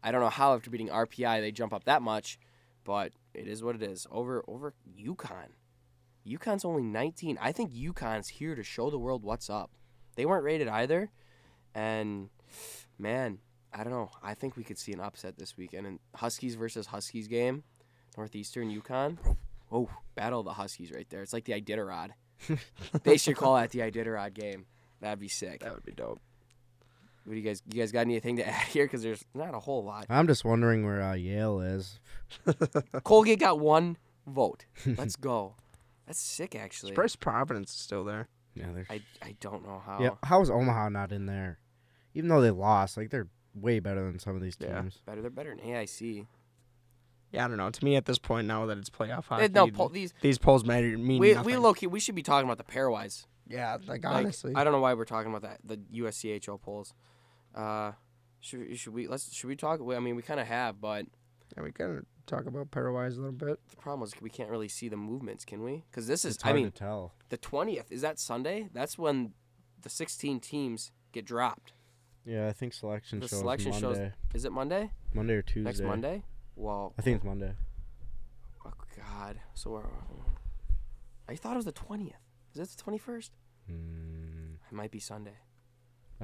I 0.04 0.12
don't 0.12 0.22
know 0.22 0.30
how 0.30 0.54
after 0.54 0.70
beating 0.70 0.89
RPI 0.89 1.39
they 1.39 1.52
jump 1.52 1.74
up 1.74 1.86
that 1.86 2.02
much, 2.02 2.38
but 2.84 3.13
it 3.34 3.48
is 3.48 3.63
what 3.63 3.76
it 3.76 3.82
is. 3.82 4.06
Over 4.12 4.44
over 4.48 4.74
UConn. 5.00 5.54
UConn's 6.28 6.66
only 6.66 6.84
19. 6.84 7.38
I 7.42 7.52
think 7.52 7.74
UConn's 7.74 8.30
here 8.30 8.56
to 8.56 8.63
show 8.63 8.89
the 8.89 9.00
world 9.00 9.24
what's 9.24 9.50
up. 9.50 9.72
They 10.16 10.26
weren't 10.26 10.44
rated 10.44 10.68
either, 10.68 11.10
and 11.74 12.30
man, 13.00 13.39
I 13.74 13.84
don't 13.84 13.92
know. 13.92 14.12
I 14.22 14.34
think 14.34 14.56
we 14.56 14.63
could 14.63 14.78
see 14.78 14.94
an 14.94 15.00
upset 15.00 15.38
this 15.38 15.58
weekend. 15.58 15.88
And 15.88 16.00
Huskies 16.16 16.56
versus 16.56 16.88
Huskies 16.88 17.28
game, 17.28 17.63
Northeastern 18.18 18.70
UConn. 18.70 19.18
Oh, 19.72 19.89
battle 20.16 20.42
of 20.42 20.46
the 20.46 20.54
Huskies 20.54 20.92
right 20.92 21.10
there. 21.10 21.24
It's 21.24 21.34
like 21.34 21.46
the 21.46 21.54
Iditarod. 21.54 22.10
they 23.04 23.18
should 23.18 23.36
call 23.36 23.56
that 23.56 23.72
the 23.72 23.80
Iditarod 23.80 24.34
game. 24.34 24.66
That'd 25.02 25.20
be 25.20 25.28
sick. 25.28 25.62
That 25.62 25.74
would 25.74 25.84
be 25.84 25.92
dope. 25.92 26.22
What 27.25 27.33
do 27.33 27.39
you 27.39 27.45
guys? 27.45 27.62
You 27.71 27.79
guys 27.81 27.91
got 27.91 28.01
anything 28.01 28.38
to 28.38 28.47
add 28.47 28.67
here? 28.67 28.86
Because 28.86 29.03
there's 29.03 29.23
not 29.33 29.53
a 29.53 29.59
whole 29.59 29.83
lot. 29.83 30.05
I'm 30.09 30.27
just 30.27 30.43
wondering 30.43 30.86
where 30.86 31.01
uh, 31.01 31.13
Yale 31.13 31.62
is. 31.62 31.99
Colgate 33.03 33.39
got 33.39 33.59
one 33.59 33.97
vote. 34.27 34.65
Let's 34.86 35.15
go. 35.15 35.55
That's 36.05 36.19
sick, 36.19 36.55
actually. 36.55 36.91
Surprised 36.91 37.19
Providence 37.19 37.71
is 37.71 37.77
still 37.79 38.03
there. 38.03 38.27
Yeah, 38.55 38.67
they're. 38.73 38.86
I, 38.89 39.01
I 39.21 39.36
don't 39.39 39.65
know 39.65 39.81
how. 39.86 39.99
Yeah, 40.01 40.12
how 40.23 40.41
is 40.41 40.49
Omaha 40.49 40.89
not 40.89 41.12
in 41.12 41.25
there? 41.25 41.59
Even 42.13 42.29
though 42.29 42.41
they 42.41 42.51
lost, 42.51 42.97
like 42.97 43.09
they're 43.09 43.27
way 43.55 43.79
better 43.79 44.03
than 44.03 44.19
some 44.19 44.36
of 44.36 44.41
these 44.41 44.55
teams. 44.55 44.69
Yeah. 44.71 44.81
teams. 44.81 45.01
Better, 45.05 45.21
they're 45.21 45.31
better 45.31 45.55
than 45.55 45.65
AIC. 45.65 46.27
Yeah, 47.31 47.45
I 47.45 47.47
don't 47.47 47.57
know. 47.57 47.69
To 47.71 47.86
me, 47.86 47.95
at 47.95 48.05
this 48.05 48.19
point 48.19 48.47
now 48.47 48.67
that 48.67 48.77
it's 48.77 48.91
playoff 48.91 49.25
hockey, 49.25 49.47
no, 49.47 49.67
po- 49.67 49.89
these 49.89 50.13
these 50.21 50.38
polls 50.38 50.63
matter 50.63 50.95
mean 50.97 51.19
we 51.19 51.33
nothing. 51.33 51.45
we 51.45 51.57
low 51.57 51.73
key 51.73 51.88
we 51.88 51.99
should 51.99 52.13
be 52.13 52.21
talking 52.21 52.47
about 52.47 52.59
the 52.63 52.71
pairwise. 52.71 53.25
yeah, 53.49 53.73
like 53.88 54.03
Like, 54.03 54.05
honestly, 54.05 54.53
I 54.55 54.63
don't 54.63 54.71
know 54.73 54.79
why 54.81 54.93
we're 54.93 55.05
talking 55.05 55.33
about 55.33 55.41
that. 55.41 55.59
The 55.63 55.77
USCHO 56.01 56.62
polls. 56.62 56.93
Uh, 57.56 57.92
should 58.39 58.78
should 58.78 58.94
we 58.94 59.08
let's 59.08 59.34
should 59.34 59.48
we 59.48 59.56
talk? 59.56 59.80
I 59.82 60.00
mean, 60.00 60.16
we 60.16 60.22
kind 60.22 60.39
of 60.39 60.48
have, 60.48 60.82
but 60.82 61.06
yeah, 61.56 61.63
we 61.63 61.72
can 61.72 62.06
talk 62.26 62.46
about 62.46 62.72
Pairwise 62.72 63.13
a 63.18 63.22
little 63.22 63.32
bit. 63.32 63.60
the 63.70 63.76
problem 63.78 64.06
is 64.06 64.13
we 64.22 64.30
can't 64.30 64.50
really 64.50 64.68
see 64.68 64.89
the 64.89 64.98
movements, 64.98 65.46
can 65.46 65.63
we? 65.63 65.84
Because 65.89 66.08
this 66.08 66.26
is 66.26 66.36
It's 66.36 66.46
I 66.46 66.54
mean 66.54 66.66
to 66.66 66.72
tell. 66.72 67.13
the 67.30 67.38
twentieth 67.38 67.92
is 67.92 68.02
that 68.02 68.20
Sunday. 68.20 68.70
That's 68.74 68.98
when 68.98 69.34
the 69.82 69.89
sixteen 69.89 70.39
teams 70.39 70.92
get 71.12 71.26
dropped. 71.26 71.74
Yeah, 72.26 72.48
I 72.48 72.54
think 72.54 72.74
selection 72.74 73.20
The 73.20 73.28
shows 73.28 73.39
selection 73.39 73.74
shows- 73.74 74.12
Is 74.34 74.46
it 74.46 74.52
Monday? 74.54 74.92
Monday 75.13 75.34
or 75.36 75.42
Tuesday. 75.42 75.63
Next 75.63 75.82
Monday? 75.82 76.24
Well, 76.56 76.94
I 76.98 77.02
think 77.02 77.18
it's 77.18 77.26
Monday. 77.26 77.54
oh 78.66 78.72
God. 78.98 79.39
So 79.54 79.72
we're, 79.72 79.84
I 81.28 81.36
thought 81.36 81.54
it 81.54 81.58
was 81.58 81.66
the 81.66 81.72
twentieth. 81.72 82.16
Is 82.56 82.62
it 82.62 82.78
the 82.78 82.82
twenty 82.84 82.98
first? 82.98 83.34
Mm, 83.70 84.56
It 84.70 84.74
might 84.74 84.92
be 84.92 85.00
Sunday. 85.00 85.38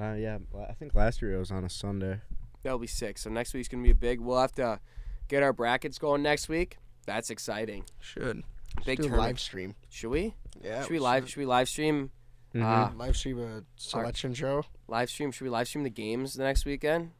Uh, 0.00 0.14
yeah, 0.14 0.38
I 0.68 0.72
think 0.72 0.94
last 0.94 1.20
year 1.22 1.34
it 1.34 1.38
was 1.38 1.50
on 1.50 1.64
a 1.64 1.68
Sunday. 1.68 2.20
That'll 2.62 2.78
be 2.78 2.86
sick. 2.86 3.18
So 3.18 3.30
next 3.30 3.54
week's 3.54 3.68
gonna 3.68 3.82
be 3.82 3.90
a 3.90 3.94
big. 3.94 4.20
We'll 4.20 4.38
have 4.40 4.52
to 4.54 4.80
get 5.28 5.42
our 5.42 5.52
brackets 5.52 5.98
going 5.98 6.22
next 6.22 6.48
week. 6.48 6.78
That's 7.06 7.30
exciting. 7.30 7.84
Should 8.00 8.42
Big 8.84 8.98
do 8.98 9.04
a 9.04 9.06
tournament. 9.08 9.18
live 9.18 9.40
stream. 9.40 9.74
Should 9.88 10.10
we? 10.10 10.34
Yeah, 10.62 10.82
should 10.82 10.90
we 10.92 10.98
live? 10.98 11.28
Should 11.28 11.38
we 11.40 11.46
live 11.46 11.68
stream? 11.68 12.10
Mhm. 12.54 12.62
Uh, 12.64 12.94
live 12.96 13.16
stream 13.16 13.38
a 13.40 13.62
selection 13.76 14.34
show? 14.34 14.64
live 14.88 15.08
stream. 15.10 15.30
Should 15.32 15.44
we 15.44 15.50
live 15.50 15.68
stream 15.68 15.84
the 15.84 15.90
games 15.90 16.34
the 16.34 16.44
next 16.44 16.64
weekend? 16.64 17.12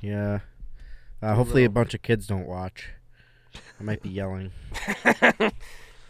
yeah. 0.00 0.40
Uh, 1.20 1.34
hopefully, 1.36 1.64
a 1.64 1.70
bunch 1.70 1.94
of 1.94 2.02
kids 2.02 2.26
don't 2.26 2.46
watch. 2.46 2.88
I 3.78 3.82
might 3.84 4.02
be 4.02 4.08
yelling. 4.08 4.50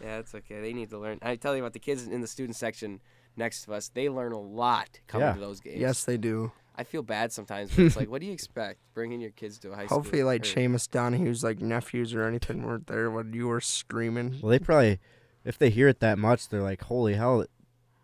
Yeah, 0.01 0.17
it's 0.17 0.35
okay. 0.35 0.59
They 0.59 0.73
need 0.73 0.89
to 0.89 0.97
learn. 0.97 1.19
I 1.21 1.37
tell 1.37 1.55
you 1.55 1.61
about 1.61 1.71
the 1.71 1.79
kids 1.79 2.05
in 2.07 2.19
the 2.19 2.27
student 2.27 2.57
section 2.57 2.99
next 3.37 3.63
to 3.65 3.73
us, 3.73 3.89
they 3.93 4.09
learn 4.09 4.31
a 4.31 4.39
lot 4.39 4.99
coming 5.07 5.27
Yeah. 5.27 5.33
to 5.33 5.39
those 5.39 5.59
games. 5.59 5.79
Yes, 5.79 6.03
they 6.03 6.17
do. 6.17 6.51
I 6.75 6.83
feel 6.83 7.03
bad 7.03 7.31
sometimes, 7.31 7.69
but 7.75 7.85
it's 7.85 7.95
like, 7.95 8.09
what 8.09 8.19
do 8.21 8.25
you 8.27 8.33
expect? 8.33 8.79
Bringing 8.95 9.21
your 9.21 9.29
kids 9.29 9.59
to 9.59 9.71
a 9.71 9.75
high 9.75 9.85
school. 9.85 9.99
Hopefully, 9.99 10.23
like 10.23 10.41
or- 10.41 10.45
Seamus 10.45 10.89
Donohue's 10.89 11.43
like 11.43 11.61
nephews 11.61 12.15
or 12.15 12.23
anything 12.23 12.63
weren't 12.63 12.87
there 12.87 13.11
when 13.11 13.31
you 13.33 13.47
were 13.47 13.61
screaming. 13.61 14.39
Well, 14.41 14.49
they 14.49 14.57
probably, 14.59 14.99
if 15.45 15.57
they 15.59 15.69
hear 15.69 15.87
it 15.87 15.99
that 15.99 16.17
much, 16.17 16.49
they're 16.49 16.63
like, 16.63 16.81
"Holy 16.85 17.13
hell, 17.13 17.45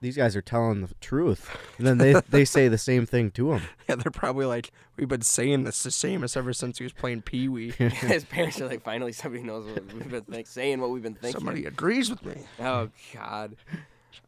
these 0.02 0.16
guys 0.16 0.36
are 0.36 0.42
telling 0.44 0.82
the 0.82 0.94
truth." 1.02 1.50
And 1.80 1.88
then 1.88 1.98
they 1.98 2.14
they 2.30 2.46
say 2.46 2.68
the 2.68 2.78
same 2.78 3.08
thing 3.08 3.32
to 3.32 3.54
them. 3.54 3.62
Yeah, 3.90 3.96
they're 3.96 4.12
probably 4.12 4.46
like, 4.46 4.70
we've 4.98 5.08
been 5.08 5.24
saying 5.24 5.64
this 5.64 5.82
to 5.82 5.90
Seamus 5.90 6.38
ever 6.38 6.54
since 6.54 6.78
he 6.78 6.84
was 6.84 6.94
playing 6.94 7.24
Pee 7.24 7.48
Wee. 7.50 7.72
His 7.80 8.24
parents 8.24 8.62
are 8.62 8.68
like, 8.68 8.84
finally, 8.84 9.14
somebody 9.14 9.44
knows 9.44 9.66
what 9.66 9.92
we've 9.92 10.12
been 10.12 10.22
think- 10.26 10.46
saying, 10.46 10.80
what 10.80 10.92
we've 10.92 11.02
been 11.02 11.16
thinking. 11.16 11.40
Somebody 11.40 11.66
agrees 11.66 12.12
with 12.12 12.24
me. 12.24 12.44
Oh 12.60 12.90
God. 13.16 13.56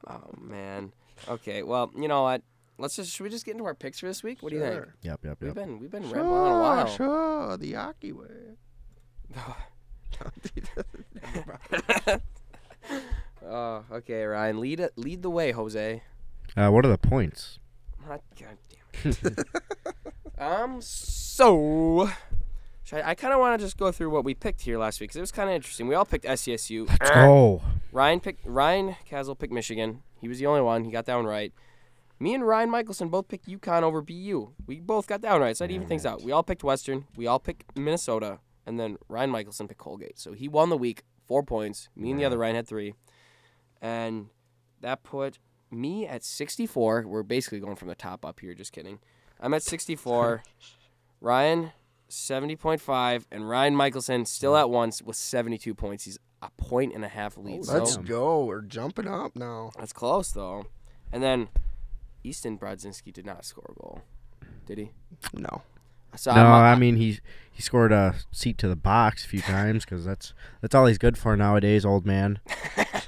Oh 0.07 0.21
man. 0.39 0.91
Okay. 1.27 1.63
Well, 1.63 1.91
you 1.97 2.07
know 2.07 2.23
what? 2.23 2.41
Let's 2.77 2.95
just 2.95 3.11
should 3.11 3.23
we 3.23 3.29
just 3.29 3.45
get 3.45 3.53
into 3.53 3.65
our 3.65 3.75
picks 3.75 3.99
for 3.99 4.07
this 4.07 4.23
week? 4.23 4.41
What 4.41 4.49
do 4.49 4.55
you 4.55 4.61
think? 4.61 4.73
Sure. 4.73 4.93
Yep, 5.03 5.19
yep, 5.23 5.37
We've 5.39 5.47
yep. 5.49 5.55
been 5.55 5.79
we've 5.79 5.91
been 5.91 6.03
rambling 6.03 6.25
on 6.25 6.51
a 6.51 6.61
while. 6.61 6.87
Sure, 6.87 7.47
sure, 7.47 7.57
the 7.57 7.75
Aki 7.75 8.11
way. 8.13 8.27
Oh, 13.43 13.83
okay, 13.91 14.23
Ryan. 14.23 14.59
Lead 14.59 14.79
it. 14.79 14.93
Lead 14.95 15.23
the 15.23 15.29
way, 15.29 15.51
Jose. 15.51 16.03
Uh, 16.55 16.69
what 16.69 16.85
are 16.85 16.89
the 16.89 16.97
points? 16.97 17.59
God 18.07 18.21
damn 18.37 18.57
it. 19.03 19.47
um. 20.37 20.81
So, 20.81 22.07
should 22.07 22.15
I, 22.91 23.11
I 23.11 23.15
kind 23.15 23.33
of 23.33 23.39
want 23.39 23.59
to 23.59 23.65
just 23.65 23.77
go 23.77 23.91
through 23.91 24.09
what 24.09 24.23
we 24.23 24.33
picked 24.33 24.61
here 24.61 24.77
last 24.77 24.99
week 24.99 25.09
because 25.09 25.17
it 25.17 25.21
was 25.21 25.31
kind 25.31 25.49
of 25.49 25.55
interesting. 25.55 25.87
We 25.87 25.95
all 25.95 26.05
picked 26.05 26.25
SCSU. 26.25 26.87
Let's 26.87 27.11
eh. 27.11 27.25
go. 27.25 27.61
Ryan 27.91 28.19
picked 28.19 28.45
Ryan 28.45 28.95
Castle 29.05 29.35
picked 29.35 29.53
Michigan. 29.53 30.03
He 30.19 30.27
was 30.27 30.39
the 30.39 30.45
only 30.45 30.61
one. 30.61 30.83
He 30.83 30.91
got 30.91 31.05
that 31.05 31.15
one 31.15 31.25
right. 31.25 31.53
Me 32.19 32.35
and 32.35 32.45
Ryan 32.45 32.69
Michelson 32.69 33.09
both 33.09 33.27
picked 33.27 33.47
UConn 33.47 33.81
over 33.81 34.01
BU. 34.01 34.53
We 34.67 34.79
both 34.79 35.07
got 35.07 35.21
that 35.21 35.31
one 35.31 35.41
right. 35.41 35.57
So 35.57 35.65
that 35.65 35.73
even 35.73 35.87
things 35.87 36.05
out. 36.05 36.21
We 36.21 36.31
all 36.31 36.43
picked 36.43 36.63
Western. 36.63 37.05
We 37.15 37.25
all 37.25 37.39
picked 37.39 37.75
Minnesota, 37.75 38.39
and 38.65 38.79
then 38.79 38.97
Ryan 39.07 39.31
Michelson 39.31 39.67
picked 39.67 39.79
Colgate. 39.79 40.19
So 40.19 40.33
he 40.33 40.47
won 40.47 40.69
the 40.69 40.77
week, 40.77 41.03
four 41.27 41.41
points. 41.41 41.89
Me 41.95 42.11
and 42.11 42.19
the 42.19 42.25
other 42.25 42.37
Ryan 42.37 42.57
had 42.57 42.67
three, 42.67 42.93
and 43.81 44.27
that 44.81 45.01
put 45.01 45.39
me 45.71 46.05
at 46.05 46.23
64. 46.23 47.07
We're 47.07 47.23
basically 47.23 47.59
going 47.59 47.75
from 47.75 47.87
the 47.87 47.95
top 47.95 48.23
up 48.23 48.39
here. 48.39 48.53
Just 48.53 48.71
kidding. 48.71 48.99
I'm 49.39 49.55
at 49.55 49.63
64. 49.63 50.43
Ryan 51.21 51.71
70.5, 52.11 53.25
and 53.31 53.49
Ryan 53.49 53.75
Michelson 53.75 54.25
still 54.25 54.55
at 54.55 54.69
once 54.69 55.01
with 55.01 55.15
72 55.15 55.73
points. 55.73 56.05
He's 56.05 56.19
a 56.41 56.49
point 56.57 56.93
and 56.93 57.03
a 57.05 57.07
half 57.07 57.37
lead. 57.37 57.65
so 57.65 57.73
Let's 57.73 57.97
go. 57.97 58.45
We're 58.45 58.61
jumping 58.61 59.07
up 59.07 59.35
now. 59.35 59.71
that's 59.77 59.93
close 59.93 60.31
though. 60.31 60.65
And 61.11 61.21
then 61.21 61.49
Easton 62.23 62.57
Brodzinski 62.57 63.11
did 63.13 63.25
not 63.25 63.45
score 63.45 63.65
a 63.69 63.73
goal, 63.79 64.01
did 64.65 64.77
he? 64.77 64.91
No. 65.33 65.61
So 66.15 66.33
no, 66.33 66.43
I 66.43 66.75
mean 66.75 66.97
he 66.97 67.19
he 67.51 67.61
scored 67.61 67.91
a 67.91 68.15
seat 68.31 68.57
to 68.59 68.67
the 68.67 68.75
box 68.75 69.23
a 69.23 69.27
few 69.27 69.41
times 69.41 69.85
because 69.85 70.05
that's 70.05 70.33
that's 70.61 70.73
all 70.73 70.85
he's 70.85 70.97
good 70.97 71.17
for 71.17 71.37
nowadays, 71.37 71.85
old 71.85 72.05
man. 72.05 72.39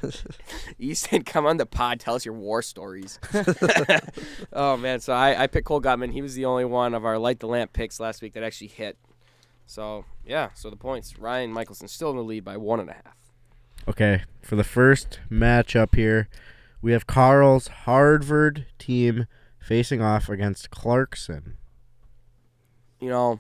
Easton, 0.80 1.24
come 1.24 1.46
on 1.46 1.58
the 1.58 1.66
pod, 1.66 2.00
tell 2.00 2.16
us 2.16 2.26
your 2.26 2.36
war 2.36 2.62
stories. 2.62 3.20
oh 4.54 4.78
man, 4.78 5.00
so 5.00 5.14
I, 5.14 5.44
I 5.44 5.48
picked 5.48 5.66
Cole 5.66 5.82
Guttman. 5.82 6.12
He 6.12 6.22
was 6.22 6.36
the 6.36 6.46
only 6.46 6.66
one 6.66 6.94
of 6.94 7.04
our 7.06 7.18
light 7.18 7.40
the 7.40 7.48
lamp 7.48 7.74
picks 7.74 8.00
last 8.00 8.22
week 8.22 8.34
that 8.34 8.44
actually 8.44 8.68
hit. 8.68 8.98
So 9.66 10.06
yeah, 10.26 10.50
so 10.54 10.70
the 10.70 10.76
points. 10.76 11.18
Ryan 11.18 11.52
Michelson 11.52 11.88
still 11.88 12.12
in 12.12 12.18
the 12.18 12.24
lead 12.24 12.44
by 12.44 12.58
one 12.58 12.80
and 12.80 12.90
a 12.90 12.94
half. 12.94 13.18
Okay, 13.88 14.24
for 14.42 14.56
the 14.56 14.64
first 14.64 15.20
matchup 15.32 15.96
here, 15.96 16.30
we 16.82 16.92
have 16.92 17.08
Carl's 17.08 17.68
Harvard 17.68 18.66
team 18.78 19.26
facing 19.60 20.02
off 20.02 20.30
against 20.30 20.70
Clarkson. 20.70 21.58
You 23.04 23.10
know, 23.10 23.40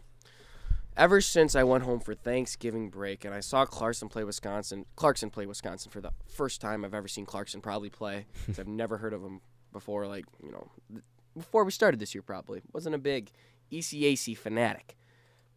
ever 0.98 1.22
since 1.22 1.56
I 1.56 1.64
went 1.64 1.84
home 1.84 2.00
for 2.00 2.14
Thanksgiving 2.14 2.90
break 2.90 3.26
and 3.26 3.34
I 3.34 3.40
saw 3.40 3.66
Clarkson 3.66 4.10
play 4.10 4.24
Wisconsin, 4.24 4.86
Clarkson 4.96 5.30
play 5.30 5.46
Wisconsin 5.46 5.92
for 5.92 6.02
the 6.02 6.12
first 6.28 6.62
time 6.62 6.84
I've 6.86 6.94
ever 6.94 7.08
seen 7.08 7.26
Clarkson 7.26 7.62
probably 7.62 7.90
play. 7.90 8.26
'cause 8.46 8.60
I've 8.60 8.68
never 8.68 8.98
heard 8.98 9.14
of 9.14 9.24
him 9.24 9.42
before. 9.72 10.06
Like 10.08 10.26
you 10.44 10.52
know, 10.52 10.70
th- 10.92 11.04
before 11.38 11.64
we 11.64 11.72
started 11.72 12.00
this 12.00 12.14
year, 12.14 12.22
probably 12.22 12.62
wasn't 12.74 12.96
a 12.96 13.00
big 13.00 13.32
ECAC 13.72 14.38
fanatic, 14.38 14.96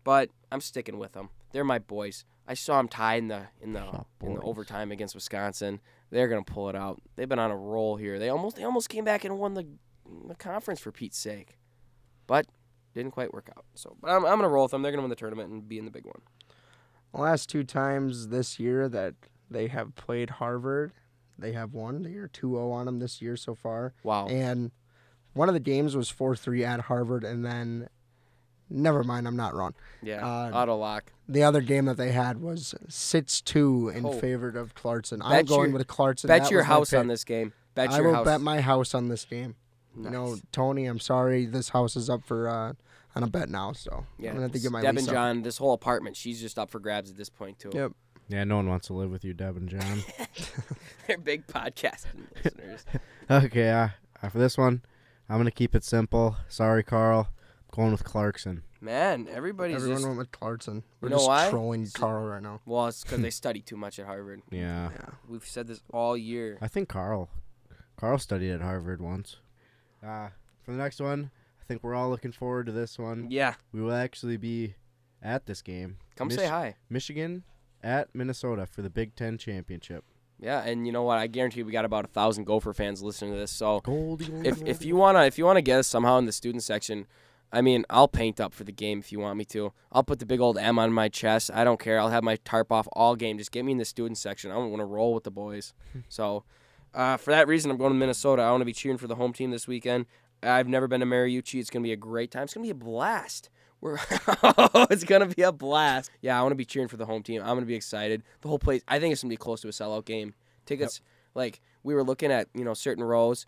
but 0.05 0.31
I'm 0.51 0.61
sticking 0.61 0.99
with 0.99 1.13
them. 1.13 1.29
They're 1.53 1.65
my 1.65 1.79
boys. 1.81 2.25
I 2.49 2.55
saw 2.55 2.77
them 2.79 2.89
tie 2.89 3.17
in 3.17 3.29
the 3.29 3.49
in 3.61 3.73
the 3.73 3.83
Oh, 3.83 4.07
in 4.23 4.35
the 4.35 4.41
overtime 4.41 4.93
against 4.93 5.15
Wisconsin. 5.15 5.81
They're 6.11 6.29
gonna 6.29 6.45
pull 6.45 6.69
it 6.69 6.77
out. 6.77 7.03
They've 7.17 7.29
been 7.29 7.41
on 7.41 7.51
a 7.51 7.57
roll 7.57 7.97
here. 7.97 8.19
They 8.19 8.29
almost 8.29 8.57
they 8.57 8.65
almost 8.65 8.89
came 8.89 9.05
back 9.05 9.25
and 9.25 9.39
won 9.39 9.55
the 9.55 9.67
the 10.29 10.37
conference 10.37 10.79
for 10.81 10.93
Pete's 10.93 11.19
sake, 11.19 11.59
but 12.29 12.47
didn't 12.97 13.13
quite 13.13 13.33
work 13.33 13.49
out. 13.57 13.65
So, 13.75 13.97
but 14.01 14.11
I'm, 14.11 14.25
I'm 14.25 14.39
gonna 14.39 14.49
roll 14.49 14.65
with 14.65 14.73
them. 14.73 14.83
They're 14.83 14.91
gonna 14.93 15.03
win 15.03 15.11
the 15.11 15.17
tournament 15.17 15.51
and 15.51 15.69
be 15.69 15.79
in 15.79 15.85
the 15.85 15.91
big 15.91 16.05
one. 16.05 16.21
The 17.15 17.21
last 17.21 17.49
two 17.49 17.63
times 17.65 18.29
this 18.29 18.59
year 18.59 18.89
that 18.89 19.15
they 19.51 19.69
have 19.69 19.95
played 19.95 20.31
Harvard, 20.31 20.93
they 21.39 21.53
have 21.53 21.73
won. 21.73 22.03
They 22.03 22.15
are 22.17 22.29
2 22.29 22.51
0 22.55 22.71
on 22.73 22.87
them 22.87 22.99
this 22.99 23.23
year 23.23 23.37
so 23.37 23.55
far. 23.55 23.95
Wow. 24.03 24.27
And 24.27 24.73
one 25.35 25.49
of 25.49 25.55
the 25.55 25.61
games 25.61 25.95
was 25.97 26.09
four 26.11 26.35
three 26.35 26.65
at 26.65 26.81
Harvard, 26.81 27.23
and 27.25 27.45
then 27.45 27.89
never 28.69 29.05
mind, 29.05 29.29
I'm 29.29 29.37
not 29.37 29.55
wrong. 29.55 29.75
Yeah, 30.03 30.27
Uh, 30.27 30.51
auto 30.53 30.77
lock. 30.77 31.13
The 31.29 31.43
other 31.43 31.61
game 31.61 31.85
that 31.87 31.97
they 31.97 32.13
had 32.13 32.41
was 32.41 32.75
six 32.89 33.41
two 33.41 33.91
in 33.95 34.05
Oh. 34.07 34.13
favor 34.13 34.49
of 34.49 34.75
Clarkson. 34.75 35.21
I'm 35.23 35.31
Bet 35.31 35.47
going 35.47 35.71
your- 35.71 35.79
with 35.79 35.87
Clarkson. 35.87 36.29
Bet 36.29 36.43
That 36.45 36.51
your 36.51 36.63
house 36.65 36.93
on 36.93 37.07
this 37.09 37.25
game. 37.25 37.53
Bet 37.75 37.91
your 37.91 37.93
house. 37.93 37.99
I 37.99 38.01
will 38.07 38.15
house. 38.15 38.25
bet 38.25 38.41
my 38.41 38.61
house 38.61 38.95
on 38.95 39.09
this 39.09 39.25
game. 39.25 39.55
nice. 39.95 40.05
You 40.05 40.11
know, 40.11 40.37
Tony, 40.53 40.87
I'm 40.87 40.99
sorry, 40.99 41.47
this 41.47 41.71
house 41.71 41.97
is 41.97 42.09
up 42.11 42.23
for 42.25 42.49
uh, 42.49 42.73
on 43.17 43.23
a 43.23 43.27
bet 43.27 43.49
now, 43.49 43.73
so 43.73 44.05
yeah, 44.19 44.29
I'm 44.31 44.35
gonna 44.37 44.43
have 44.47 44.53
to 44.53 44.59
get 44.61 44.71
my 44.71 44.83
Deb 44.83 44.95
lease 44.95 45.09
and 45.09 45.09
up. 45.09 45.15
John. 45.15 45.43
This 45.43 45.59
whole 45.59 45.73
apartment, 45.73 46.17
she's 46.17 46.41
just 46.41 46.59
up 46.59 46.71
for 46.71 46.79
grabs 46.79 47.11
at 47.11 47.17
this 47.17 47.29
point 47.31 47.59
too. 47.59 47.71
Yep. 47.73 47.93
Yeah, 48.29 48.45
no 48.45 48.57
one 48.57 48.69
wants 48.69 48.89
to 48.89 48.93
live 48.93 49.11
with 49.11 49.25
you, 49.25 49.33
Deb 49.35 49.57
and 49.57 49.69
John. 49.69 50.03
They're 51.07 51.19
big 51.19 51.47
podcasting 51.47 52.27
listeners. 52.45 52.85
okay, 53.31 53.71
uh, 54.23 54.29
for 54.29 54.39
this 54.39 54.59
one, 54.59 54.83
I'm 55.29 55.39
gonna 55.39 55.51
keep 55.51 55.75
it 55.75 55.85
simple. 55.85 56.37
Sorry, 56.49 56.83
Carl. 56.83 57.29
I'm 57.31 57.77
going 57.83 57.93
with 57.93 58.05
Clarkson. 58.05 58.63
Man, 58.81 59.27
everybody's 59.31 59.77
Everyone 59.77 59.97
just 59.97 60.07
went 60.07 60.19
with 60.19 60.31
Clarkson. 60.33 60.83
We're 61.01 61.09
You 61.09 61.11
know 61.11 61.17
just 61.19 61.29
why? 61.29 61.51
trolling 61.51 61.87
Carl 61.95 62.27
right 62.27 62.43
now. 62.43 62.61
well, 62.67 62.87
it's 62.89 63.03
because 63.03 63.21
they 63.21 63.31
study 63.43 63.61
too 63.61 63.77
much 63.77 63.99
at 63.99 64.07
Harvard. 64.07 64.43
Yeah, 64.51 64.91
Yeah. 64.93 65.07
We've 65.29 65.45
said 65.47 65.67
this 65.67 65.81
all 65.93 66.17
year. 66.17 66.59
I 66.61 66.69
think 66.69 66.89
Carl. 66.89 67.29
Carl 67.97 68.19
studied 68.19 68.51
at 68.51 68.61
Harvard 68.61 69.01
once. 69.01 69.37
Uh, 70.07 70.29
for 70.63 70.73
the 70.73 70.77
next 70.79 71.01
one, 71.01 71.31
I 71.35 71.39
think 71.67 71.83
we're 71.83 71.95
all 71.95 72.11
looking 72.11 72.33
forward 72.33 72.67
to 72.67 72.73
this 72.73 72.99
one. 72.99 73.27
Yeah, 73.31 73.55
We 73.73 73.81
will 73.83 73.95
actually 73.95 74.37
be 74.37 74.75
at 75.23 75.47
this 75.47 75.63
game. 75.63 75.99
come 76.17 76.29
Mich- 76.29 76.39
say 76.39 76.47
hi. 76.47 76.77
Michigan 76.89 77.45
at 77.83 78.15
Minnesota 78.15 78.67
for 78.67 78.83
the 78.83 78.91
Big 78.91 79.15
Ten 79.17 79.39
championship. 79.39 80.05
Yeah, 80.39 80.63
and 80.63 80.87
you 80.87 80.93
know 80.93 81.03
what? 81.03 81.19
I 81.19 81.27
guarantee 81.29 81.63
we 81.63 81.73
got 81.73 81.85
about 81.87 82.05
a 82.05 82.09
thousand 82.09 82.45
Gopher 82.45 82.73
fans 82.75 83.03
listening 83.03 83.33
to 83.33 83.39
this. 83.39 83.51
So 83.51 83.81
Goldie, 83.81 84.27
goldie, 84.27 84.49
if 84.49 84.63
if 84.67 84.85
you 84.85 84.95
wanna 84.97 85.23
if 85.25 85.39
you 85.39 85.45
wanna 85.47 85.63
get 85.63 85.79
us 85.79 85.87
somehow 85.89 86.19
in 86.19 86.27
the 86.27 86.33
student 86.33 86.63
section, 86.63 87.07
I 87.53 87.63
mean, 87.63 87.87
I'll 87.89 88.09
paint 88.09 88.39
up 88.41 88.53
for 88.53 88.65
the 88.65 88.73
game 88.73 88.99
if 88.99 89.13
you 89.13 89.19
want 89.19 89.39
me 89.39 89.45
to. 89.47 89.73
I'll 89.91 90.03
put 90.05 90.19
the 90.19 90.27
big 90.27 90.41
old 90.41 90.59
M 90.59 90.79
on 90.79 90.93
my 90.93 91.09
chest. 91.09 91.51
I 91.55 91.65
don't 91.65 91.81
care. 91.81 91.99
I'll 91.99 92.11
have 92.11 92.23
my 92.25 92.37
tarp 92.37 92.71
off 92.71 92.87
all 92.93 93.17
game. 93.17 93.39
Just 93.39 93.51
get 93.53 93.65
me 93.65 93.73
in 93.73 93.79
the 93.79 93.85
student 93.87 94.19
section. 94.19 94.51
I 94.51 94.57
want 94.57 94.77
to 94.79 94.85
roll 94.85 95.15
with 95.15 95.25
the 95.25 95.31
boys. 95.31 95.73
so, 96.09 96.45
uh, 96.93 97.17
for 97.17 97.31
that 97.31 97.49
reason, 97.49 97.71
I'm 97.71 97.77
going 97.79 97.93
to 97.93 97.99
Minnesota. 97.99 98.43
I 98.43 98.51
want 98.51 98.61
to 98.63 98.67
be 98.67 98.73
cheering 98.75 98.99
for 98.99 99.07
the 99.07 99.15
home 99.15 99.33
team 99.33 99.53
this 99.53 99.67
weekend. 99.69 100.05
I've 100.47 100.69
never 100.69 100.89
been 100.89 101.01
to 101.01 101.07
Mariucci. 101.07 101.61
It's 101.61 101.71
going 101.71 101.83
to 101.83 101.87
be 101.87 101.93
a 101.93 101.97
great 101.97 102.31
time. 102.31 102.45
It's 102.45 102.55
going 102.55 102.67
to 102.67 102.75
be 102.75 102.79
a 102.79 102.85
blast. 102.85 103.51
We're 103.81 103.99
it's 104.91 105.05
going 105.05 105.29
to 105.29 105.35
be 105.35 105.43
a 105.43 105.53
blast. 105.53 106.11
Yeah, 106.23 106.39
I 106.39 106.43
want 106.43 106.53
to 106.53 106.57
be 106.57 106.65
cheering 106.65 106.89
for 106.89 106.97
the 106.97 107.07
home 107.07 107.23
team. 107.23 107.43
I'm 107.43 107.49
going 107.49 107.61
to 107.61 107.67
be 107.67 107.75
excited. 107.75 108.23
The 108.41 108.49
whole 108.49 108.59
place. 108.59 108.83
I 108.89 108.99
think 108.99 109.13
it's 109.13 109.23
going 109.23 109.31
to 109.31 109.35
be 109.35 109.39
close 109.39 109.61
to 109.63 109.69
a 109.69 109.73
sellout 109.73 110.05
game. 110.07 110.35
Tickets, 110.65 111.01
like 111.35 111.61
we 111.83 111.95
were 111.95 112.03
looking 112.03 112.33
at, 112.33 112.49
you 112.55 112.65
know, 112.65 112.75
certain 112.75 113.05
rows 113.05 113.47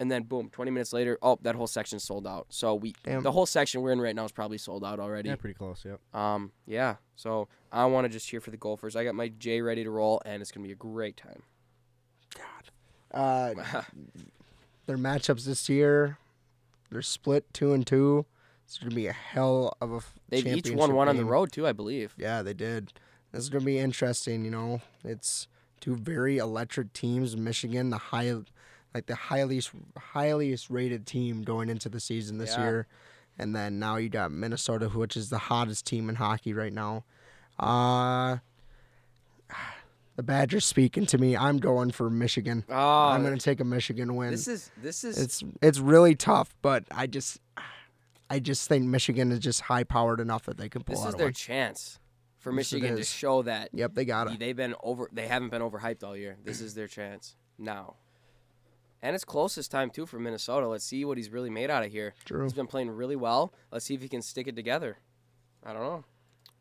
and 0.00 0.10
then 0.10 0.22
boom, 0.22 0.48
20 0.48 0.70
minutes 0.70 0.94
later, 0.94 1.18
oh, 1.20 1.38
that 1.42 1.54
whole 1.54 1.66
section 1.66 2.00
sold 2.00 2.26
out. 2.26 2.46
So 2.48 2.74
we, 2.74 2.94
Damn. 3.04 3.22
the 3.22 3.30
whole 3.30 3.44
section 3.44 3.82
we're 3.82 3.92
in 3.92 4.00
right 4.00 4.16
now 4.16 4.24
is 4.24 4.32
probably 4.32 4.56
sold 4.56 4.82
out 4.82 4.98
already. 4.98 5.28
yeah, 5.28 5.36
pretty 5.36 5.54
close. 5.54 5.84
Yep. 5.84 6.00
Um, 6.18 6.52
yeah. 6.66 6.96
So 7.16 7.48
I 7.70 7.84
want 7.84 8.06
to 8.06 8.08
just 8.08 8.26
cheer 8.26 8.40
for 8.40 8.50
the 8.50 8.56
Gophers. 8.56 8.96
I 8.96 9.04
got 9.04 9.14
my 9.14 9.28
J 9.28 9.60
ready 9.60 9.84
to 9.84 9.90
roll, 9.90 10.22
and 10.24 10.40
it's 10.40 10.50
gonna 10.50 10.66
be 10.66 10.72
a 10.72 10.76
great 10.76 11.18
time. 11.18 11.42
God. 12.34 13.12
Uh, 13.12 13.82
their 14.86 14.96
matchups 14.96 15.44
this 15.44 15.68
year, 15.68 16.16
they're 16.90 17.02
split 17.02 17.52
two 17.52 17.72
and 17.72 17.86
two. 17.86 18.26
It's 18.66 18.78
gonna 18.78 18.94
be 18.94 19.06
a 19.08 19.12
hell 19.12 19.76
of 19.80 19.92
a 19.92 20.00
They've 20.28 20.46
each 20.46 20.70
won 20.70 20.94
one 20.94 21.08
on 21.08 21.16
the 21.16 21.24
road 21.24 21.50
too, 21.52 21.66
I 21.66 21.72
believe. 21.72 22.14
Yeah, 22.16 22.42
they 22.42 22.54
did. 22.54 22.92
This 23.32 23.42
is 23.42 23.48
gonna 23.50 23.64
be 23.64 23.78
interesting. 23.78 24.44
You 24.44 24.50
know, 24.50 24.80
it's 25.04 25.48
two 25.80 25.96
very 25.96 26.38
electric 26.38 26.92
teams. 26.92 27.36
Michigan, 27.36 27.90
the 27.90 27.98
high, 27.98 28.32
like 28.94 29.06
the 29.06 29.14
highest 29.16 29.70
highest 29.98 30.70
rated 30.70 31.06
team 31.06 31.42
going 31.42 31.68
into 31.68 31.88
the 31.88 32.00
season 32.00 32.38
this 32.38 32.56
Yeah. 32.56 32.62
year, 32.64 32.86
and 33.38 33.54
then 33.56 33.78
now 33.78 33.96
you 33.96 34.08
got 34.08 34.30
Minnesota, 34.30 34.88
which 34.88 35.16
is 35.16 35.30
the 35.30 35.38
hottest 35.38 35.84
team 35.86 36.08
in 36.08 36.16
hockey 36.16 36.52
right 36.52 36.72
now. 36.72 37.04
Uh 37.58 38.38
the 40.20 40.24
Badgers 40.24 40.66
speaking 40.66 41.06
to 41.06 41.16
me. 41.18 41.34
I'm 41.36 41.56
going 41.58 41.90
for 41.92 42.10
Michigan. 42.10 42.64
Oh, 42.68 42.74
I'm 43.08 43.22
gonna 43.22 43.38
take 43.38 43.60
a 43.60 43.64
Michigan 43.64 44.14
win. 44.16 44.30
this 44.32 44.46
is 44.46 44.70
this 44.82 45.02
is 45.02 45.16
It's 45.18 45.42
it's 45.62 45.78
really 45.78 46.14
tough, 46.14 46.54
but 46.60 46.84
I 46.90 47.06
just 47.06 47.40
I 48.28 48.38
just 48.38 48.68
think 48.68 48.84
Michigan 48.84 49.32
is 49.32 49.38
just 49.38 49.62
high 49.62 49.84
powered 49.84 50.20
enough 50.20 50.44
that 50.44 50.58
they 50.58 50.68
can 50.68 50.82
pull 50.84 50.96
this 50.96 51.04
out 51.04 51.08
is 51.10 51.14
their 51.14 51.26
win. 51.28 51.32
chance 51.34 51.98
for 52.38 52.50
Yes, 52.52 52.56
Michigan 52.56 52.96
to 52.96 53.04
show 53.04 53.42
that 53.42 53.70
Yep, 53.72 53.94
they 53.94 54.04
got 54.04 54.30
it. 54.30 54.38
they've 54.38 54.54
been 54.56 54.74
over. 54.82 55.08
They 55.10 55.26
haven't 55.26 55.48
been 55.50 55.62
overhyped 55.62 56.04
all 56.04 56.16
year. 56.16 56.36
This 56.44 56.60
is 56.60 56.74
their 56.74 56.86
chance 56.86 57.36
now, 57.58 57.94
and 59.02 59.14
it's 59.14 59.24
close 59.24 59.54
this 59.54 59.68
time 59.68 59.88
too 59.88 60.04
for 60.04 60.18
Minnesota. 60.18 60.68
Let's 60.68 60.84
see 60.84 61.04
what 61.06 61.16
he's 61.16 61.30
really 61.30 61.50
made 61.50 61.70
out 61.70 61.82
of 61.84 61.90
here. 61.90 62.12
True. 62.26 62.42
He's 62.42 62.52
been 62.52 62.66
playing 62.66 62.90
really 62.90 63.16
well. 63.16 63.54
Let's 63.72 63.86
see 63.86 63.94
if 63.94 64.02
he 64.02 64.08
can 64.08 64.20
stick 64.22 64.46
it 64.48 64.54
together. 64.56 64.98
I 65.64 65.72
don't 65.72 65.82
know. 65.82 66.04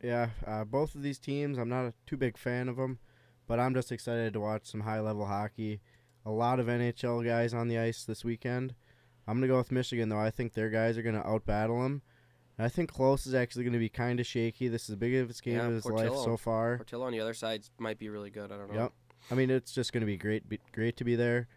Yeah, 0.01 0.30
uh, 0.47 0.64
both 0.64 0.95
of 0.95 1.01
these 1.01 1.20
teams, 1.20 1.57
I'm 1.57 1.68
not 1.68 1.84
a 1.86 1.93
too 2.05 2.16
big 2.16 2.38
fan 2.38 2.70
of 2.70 2.78
them, 2.78 2.99
but 3.50 3.60
I'm 3.60 3.74
just 3.74 3.91
excited 3.91 4.32
to 4.34 4.39
watch 4.39 4.68
some 4.68 4.82
high 4.82 5.00
level 5.00 5.26
hockey. 5.26 5.82
A 6.24 6.30
lot 6.30 6.60
of 6.60 6.68
NHL 6.68 7.26
guys 7.26 7.52
on 7.52 7.68
the 7.68 7.80
ice 7.80 8.06
this 8.06 8.24
weekend. 8.24 8.76
I'm 9.28 9.38
gonna 9.38 9.47
go 9.47 9.58
with 9.58 9.72
Michigan 9.72 10.08
though. 10.08 10.20
I 10.20 10.30
think 10.30 10.54
their 10.54 10.70
guys 10.70 10.97
are 10.97 11.02
gonna 11.02 11.24
outbattle 11.24 11.84
them. 11.84 12.04
And 12.58 12.66
I 12.66 12.70
think 12.70 12.91
Close 12.93 13.26
is 13.26 13.34
actually 13.34 13.66
gonna 13.66 13.80
be 13.80 13.89
kind 13.89 14.20
of 14.20 14.28
shaky. 14.28 14.68
This 14.68 14.84
is 14.84 14.89
the 14.89 14.97
biggest 14.97 15.41
game 15.41 15.56
Yeah, 15.56 15.68
of 15.68 15.74
his 15.74 15.86
life 15.86 16.16
so 16.16 16.38
far. 16.38 16.78
Portillo 16.78 17.08
on 17.08 17.12
the 17.12 17.20
other 17.20 17.34
side 17.34 17.64
might 17.80 17.97
be 17.97 18.08
really 18.10 18.30
good. 18.30 18.52
I 18.52 18.58
don't 18.58 18.72
know. 18.72 18.82
Yep. 18.82 18.93
I 19.32 19.36
mean, 19.36 19.50
it's 19.50 19.74
just 19.74 19.93
gonna 19.93 20.06
be 20.06 20.16
great, 20.16 20.47
be, 20.47 20.60
great 20.72 20.95
to 20.97 21.04
be 21.04 21.16
there, 21.16 21.47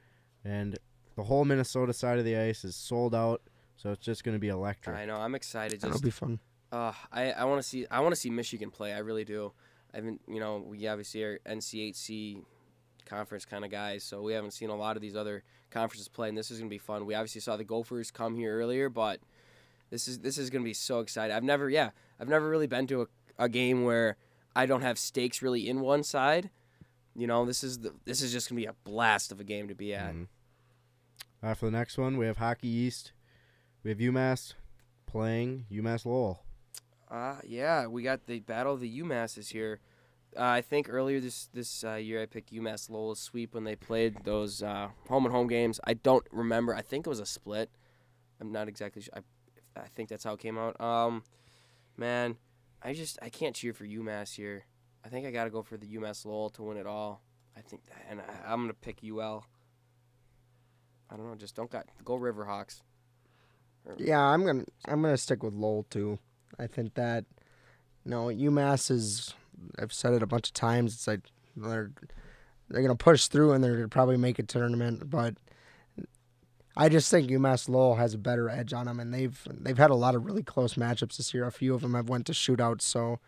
and 0.44 0.78
the 1.14 1.24
whole 1.24 1.44
Minnesota 1.44 1.92
side 1.92 2.18
of 2.18 2.24
the 2.24 2.38
ice 2.38 2.64
is 2.64 2.74
sold 2.74 3.14
out, 3.14 3.42
so 3.76 3.90
it's 3.90 4.04
just 4.04 4.24
gonna 4.24 4.38
be 4.38 4.48
electric. 4.48 4.96
I 4.96 5.04
know. 5.04 5.16
I'm 5.16 5.34
excited. 5.34 5.82
That'll 5.82 6.00
be 6.00 6.10
fun. 6.10 6.40
Uh, 6.72 6.92
I, 7.12 7.32
I 7.32 7.44
want 7.44 7.62
to 7.62 7.68
see 7.68 7.86
I 7.90 8.00
want 8.00 8.14
to 8.14 8.20
see 8.20 8.30
Michigan 8.30 8.70
play. 8.70 8.94
I 8.94 9.00
really 9.00 9.26
do. 9.26 9.52
I 9.92 9.98
haven't 9.98 10.20
you 10.28 10.40
know 10.40 10.58
we 10.66 10.86
obviously 10.86 11.22
are 11.22 11.38
NCHC 11.46 12.42
conference 13.04 13.44
kind 13.44 13.64
of 13.64 13.70
guys, 13.70 14.04
so 14.04 14.22
we 14.22 14.32
haven't 14.32 14.52
seen 14.52 14.70
a 14.70 14.76
lot 14.76 14.96
of 14.96 15.02
these 15.02 15.16
other 15.16 15.42
conferences 15.70 16.08
play, 16.08 16.28
and 16.28 16.36
this 16.38 16.50
is 16.50 16.58
gonna 16.58 16.70
be 16.70 16.78
fun. 16.78 17.06
We 17.06 17.14
obviously 17.14 17.40
saw 17.40 17.56
the 17.56 17.64
Gophers 17.64 18.10
come 18.10 18.36
here 18.36 18.56
earlier, 18.58 18.88
but 18.88 19.20
this 19.90 20.08
is 20.08 20.20
this 20.20 20.38
is 20.38 20.50
gonna 20.50 20.64
be 20.64 20.74
so 20.74 21.00
exciting. 21.00 21.36
I've 21.36 21.44
never 21.44 21.68
yeah 21.68 21.90
I've 22.20 22.28
never 22.28 22.48
really 22.48 22.66
been 22.66 22.86
to 22.88 23.02
a, 23.02 23.06
a 23.38 23.48
game 23.48 23.84
where 23.84 24.16
I 24.54 24.66
don't 24.66 24.82
have 24.82 24.98
stakes 24.98 25.42
really 25.42 25.68
in 25.68 25.80
one 25.80 26.02
side. 26.02 26.50
You 27.14 27.26
know 27.26 27.44
this 27.44 27.62
is 27.62 27.80
the 27.80 27.94
this 28.04 28.22
is 28.22 28.32
just 28.32 28.48
gonna 28.48 28.60
be 28.60 28.66
a 28.66 28.74
blast 28.84 29.32
of 29.32 29.40
a 29.40 29.44
game 29.44 29.68
to 29.68 29.74
be 29.74 29.94
at. 29.94 30.14
Mhm. 30.14 30.28
Uh, 31.42 31.54
for 31.54 31.66
the 31.66 31.72
next 31.72 31.98
one, 31.98 32.16
we 32.16 32.26
have 32.26 32.36
Hockey 32.36 32.68
East. 32.68 33.12
We 33.82 33.90
have 33.90 33.98
UMass 33.98 34.54
playing 35.06 35.66
UMass 35.72 36.06
Lowell. 36.06 36.44
Uh, 37.12 37.36
yeah, 37.44 37.86
we 37.86 38.02
got 38.02 38.26
the 38.26 38.40
Battle 38.40 38.72
of 38.72 38.80
the 38.80 39.00
UMasses 39.00 39.52
here. 39.52 39.80
Uh, 40.34 40.44
I 40.44 40.62
think 40.62 40.88
earlier 40.88 41.20
this 41.20 41.50
this 41.52 41.84
uh, 41.84 41.94
year 41.94 42.22
I 42.22 42.26
picked 42.26 42.54
UMass 42.54 42.88
Lowell 42.88 43.14
sweep 43.14 43.54
when 43.54 43.64
they 43.64 43.76
played 43.76 44.24
those 44.24 44.62
uh, 44.62 44.88
home 45.08 45.26
and 45.26 45.34
home 45.34 45.46
games. 45.46 45.78
I 45.84 45.92
don't 45.92 46.26
remember. 46.32 46.74
I 46.74 46.80
think 46.80 47.06
it 47.06 47.10
was 47.10 47.20
a 47.20 47.26
split. 47.26 47.70
I'm 48.40 48.50
not 48.50 48.66
exactly 48.66 49.02
sure. 49.02 49.12
I, 49.14 49.80
I 49.80 49.88
think 49.88 50.08
that's 50.08 50.24
how 50.24 50.32
it 50.32 50.40
came 50.40 50.56
out. 50.56 50.80
Um, 50.80 51.22
man, 51.98 52.36
I 52.82 52.94
just 52.94 53.18
I 53.20 53.28
can't 53.28 53.54
cheer 53.54 53.74
for 53.74 53.84
UMass 53.84 54.34
here. 54.34 54.64
I 55.04 55.10
think 55.10 55.26
I 55.26 55.30
got 55.30 55.44
to 55.44 55.50
go 55.50 55.62
for 55.62 55.76
the 55.76 55.86
UMass 55.86 56.24
Lowell 56.24 56.48
to 56.50 56.62
win 56.62 56.78
it 56.78 56.86
all. 56.86 57.20
I 57.54 57.60
think, 57.60 57.84
that, 57.84 58.06
and 58.08 58.22
I, 58.22 58.50
I'm 58.50 58.62
gonna 58.62 58.72
pick 58.72 59.00
UL. 59.04 59.44
I 61.10 61.16
don't 61.16 61.28
know. 61.28 61.34
Just 61.34 61.56
don't 61.56 61.70
got 61.70 61.84
go 62.06 62.18
Riverhawks. 62.18 62.80
Yeah, 63.98 64.20
I'm 64.20 64.46
gonna 64.46 64.64
I'm 64.86 65.02
gonna 65.02 65.18
stick 65.18 65.42
with 65.42 65.52
Lowell 65.52 65.84
too. 65.90 66.18
I 66.58 66.66
think 66.66 66.94
that 66.94 67.24
you 68.04 68.10
no 68.10 68.26
UMass 68.26 68.90
is. 68.90 69.34
I've 69.78 69.92
said 69.92 70.12
it 70.12 70.22
a 70.22 70.26
bunch 70.26 70.48
of 70.48 70.54
times. 70.54 70.94
It's 70.94 71.06
like 71.06 71.20
they're 71.56 71.90
they're 72.68 72.82
gonna 72.82 72.96
push 72.96 73.28
through 73.28 73.52
and 73.52 73.62
they're 73.62 73.76
gonna 73.76 73.88
probably 73.88 74.16
make 74.16 74.38
a 74.38 74.42
tournament, 74.42 75.08
but 75.10 75.36
I 76.76 76.88
just 76.88 77.10
think 77.10 77.30
UMass 77.30 77.68
Lowell 77.68 77.96
has 77.96 78.14
a 78.14 78.18
better 78.18 78.48
edge 78.48 78.72
on 78.72 78.86
them, 78.86 78.98
and 78.98 79.12
they've 79.12 79.38
they've 79.50 79.78
had 79.78 79.90
a 79.90 79.94
lot 79.94 80.14
of 80.14 80.24
really 80.24 80.42
close 80.42 80.74
matchups 80.74 81.16
this 81.16 81.34
year. 81.34 81.46
A 81.46 81.52
few 81.52 81.74
of 81.74 81.82
them 81.82 81.94
have 81.94 82.08
went 82.08 82.26
to 82.26 82.32
shootouts, 82.32 82.82
so 82.82 83.18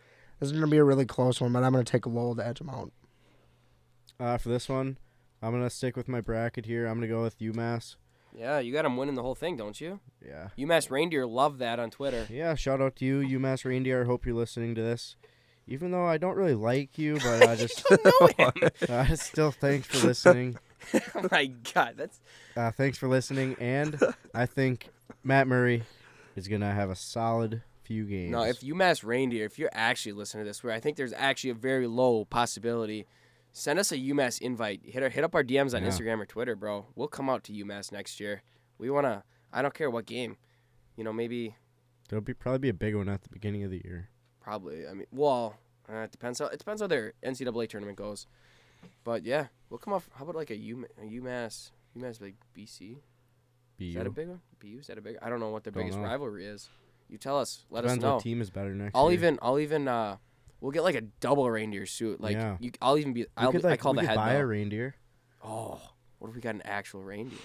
this 0.41 0.51
is 0.51 0.53
gonna 0.53 0.67
be 0.67 0.79
a 0.79 0.85
really 0.85 1.07
close 1.07 1.41
one. 1.41 1.53
But 1.53 1.63
I'm 1.63 1.73
gonna 1.73 1.85
take 1.85 2.07
Lowell 2.07 2.37
to 2.37 2.47
edge 2.47 2.59
them 2.59 2.71
out. 2.71 2.93
Uh, 4.19 4.39
for 4.39 4.49
this 4.49 4.69
one, 4.69 4.97
I'm 5.43 5.53
gonna 5.53 5.71
stick 5.71 5.97
with 5.97 6.09
my 6.09 6.21
bracket 6.21 6.65
here. 6.67 6.87
I'm 6.87 6.95
gonna 6.95 7.09
go 7.09 7.23
with 7.23 7.39
UMass. 7.39 7.97
Yeah, 8.37 8.59
you 8.59 8.73
got 8.73 8.83
them 8.83 8.97
winning 8.97 9.15
the 9.15 9.23
whole 9.23 9.35
thing, 9.37 9.57
don't 9.57 9.81
you? 9.81 10.01
Yeah. 10.27 10.49
UMass 10.59 10.91
Reindeer 10.91 11.25
love 11.27 11.59
that 11.59 11.79
on 11.79 11.91
Twitter. 11.91 12.27
Yeah. 12.29 12.55
Shout 12.57 12.81
out 12.81 12.97
to 12.97 13.05
you, 13.05 13.21
UMass 13.39 13.65
Reindeer. 13.65 14.03
I 14.03 14.07
hope 14.07 14.27
you're 14.27 14.35
listening 14.35 14.75
to 14.75 14.83
this. 14.83 15.17
Even 15.67 15.93
though 15.93 16.05
I 16.05 16.19
don't 16.19 16.37
really 16.37 16.55
like 16.55 16.99
you, 16.99 17.15
but 17.15 17.49
I 17.49 17.57
just 17.57 17.85
know 17.91 18.29
him. 18.37 18.53
uh, 18.89 19.17
still 19.17 19.51
thanks 19.51 19.87
for 19.87 20.07
listening. 20.07 20.59
oh 21.15 21.29
my 21.31 21.47
god, 21.73 21.95
that's 21.97 22.21
Uh, 22.57 22.71
thanks 22.71 22.99
for 22.99 23.09
listening, 23.09 23.57
and 23.59 23.99
I 24.35 24.45
think 24.45 24.91
Matt 25.23 25.47
Murray 25.47 25.85
is 26.37 26.49
gonna 26.49 26.73
have 26.73 26.91
a 26.91 26.95
solid 26.97 27.63
few 27.83 28.05
games. 28.05 28.33
no. 28.33 28.43
If 28.43 28.61
UMass 28.61 29.05
Reindeer, 29.05 29.47
if 29.47 29.59
you're 29.59 29.71
actually 29.73 30.13
listening 30.13 30.45
to 30.45 30.51
this, 30.51 30.63
where 30.63 30.73
I 30.75 30.81
think 30.81 30.99
there's 30.99 31.15
actually 31.15 31.51
a 31.51 31.55
very 31.55 31.87
low 31.87 32.27
possibility, 32.27 33.07
send 33.55 33.79
us 33.79 33.91
a 33.93 33.97
UMass 33.97 34.43
invite. 34.43 34.81
Hit 34.85 35.03
our, 35.03 35.09
hit 35.09 35.25
up 35.25 35.35
our 35.35 35.43
DMs 35.45 35.75
on 35.75 35.83
Yeah. 35.83 35.89
Instagram 35.89 36.21
or 36.21 36.27
Twitter, 36.27 36.55
bro. 36.57 36.87
We'll 36.95 37.09
come 37.09 37.31
out 37.31 37.45
to 37.45 37.53
UMass 37.53 37.91
next 37.93 38.19
year. 38.21 38.43
We 38.79 38.91
wanna. 38.91 39.25
I 39.53 39.63
don't 39.63 39.73
care 39.73 39.89
what 39.89 40.05
game. 40.07 40.37
You 40.97 41.05
know, 41.05 41.13
maybe 41.13 41.55
There'll 42.11 42.23
be 42.23 42.35
probably 42.35 42.59
be 42.59 42.69
a 42.69 42.75
big 42.75 42.95
one 42.95 43.09
at 43.09 43.23
the 43.23 43.29
beginning 43.31 43.63
of 43.65 43.71
the 43.71 43.81
year. 43.85 44.11
probably. 44.41 44.87
I 44.87 44.93
mean, 44.93 45.07
well, 45.11 45.55
uh, 45.91 45.99
it 45.99 46.11
depends. 46.13 46.39
How, 46.41 46.47
it 46.47 46.59
depends 46.59 46.83
how 46.83 46.87
their 46.89 47.15
NCAA 47.25 47.69
tournament 47.69 47.97
goes. 47.97 48.27
But 49.05 49.25
yeah, 49.25 49.47
we'll 49.71 49.79
come 49.79 49.95
off. 49.95 50.11
How 50.15 50.25
about 50.25 50.37
like 50.37 50.51
a, 50.51 50.57
UMass, 50.59 51.71
UMass 51.97 52.21
like 52.21 52.35
BC? 52.57 52.97
Is 53.79 53.95
that 53.95 54.07
a 54.07 54.11
big 54.11 54.29
one? 54.29 54.41
BU 54.61 54.79
is 54.81 54.87
that 54.89 54.99
a 54.99 55.01
big? 55.01 55.17
I 55.23 55.29
don't 55.31 55.41
know 55.41 55.49
what 55.51 55.65
their 55.65 55.73
Don't 55.73 55.83
biggest 55.85 55.99
know. 55.99 56.05
rivalry 56.05 56.45
is. 56.47 56.69
You 57.09 57.19
tell 57.19 57.39
us. 57.39 57.65
Let 57.71 57.83
Depends 57.83 58.05
us 58.05 58.09
know. 58.09 58.15
what 58.15 58.23
team 58.23 58.41
is 58.41 58.51
better 58.51 58.75
next 58.75 58.93
I'll 58.95 59.11
year. 59.11 59.19
even. 59.19 59.39
I'll 59.43 59.59
even. 59.59 59.89
uh 59.89 60.17
We'll 60.65 60.71
get 60.71 60.83
like 60.83 60.95
a 60.95 61.03
double 61.21 61.51
reindeer 61.51 61.85
suit. 61.85 62.23
Like 62.23 62.37
Yeah. 62.37 62.57
you, 62.59 62.71
I'll 62.81 62.97
even 62.97 63.13
be. 63.13 63.27
I'll 63.37 63.53
could, 63.53 63.61
be, 63.61 63.69
I 63.69 63.77
call 63.77 63.93
we 63.93 63.97
the 63.97 64.01
could 64.01 64.09
head. 64.09 64.17
buy 64.17 64.33
though. 64.33 64.41
a 64.41 64.47
reindeer. 64.47 64.95
Oh, 65.45 65.79
what 66.19 66.31
if 66.31 66.35
we 66.35 66.41
got 66.41 66.55
an 66.55 66.63
actual 66.65 67.03
reindeer? 67.03 67.37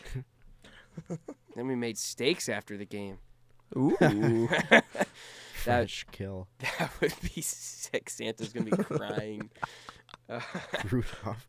then 1.53 1.67
we 1.67 1.76
made 1.76 1.97
steaks 1.97 2.47
after 2.47 2.78
the 2.78 2.86
game. 2.86 3.17
Ooh. 3.76 3.97
that 4.70 4.86
Fresh 5.53 6.05
kill. 6.13 6.47
that 6.80 6.91
would 7.01 7.13
be 7.36 7.41
sick. 7.41 8.09
Santa's 8.09 8.53
gonna 8.53 8.74
be 8.74 8.84
crying. 8.84 9.49
Uh, 10.30 10.39
Rudolph. 10.89 11.45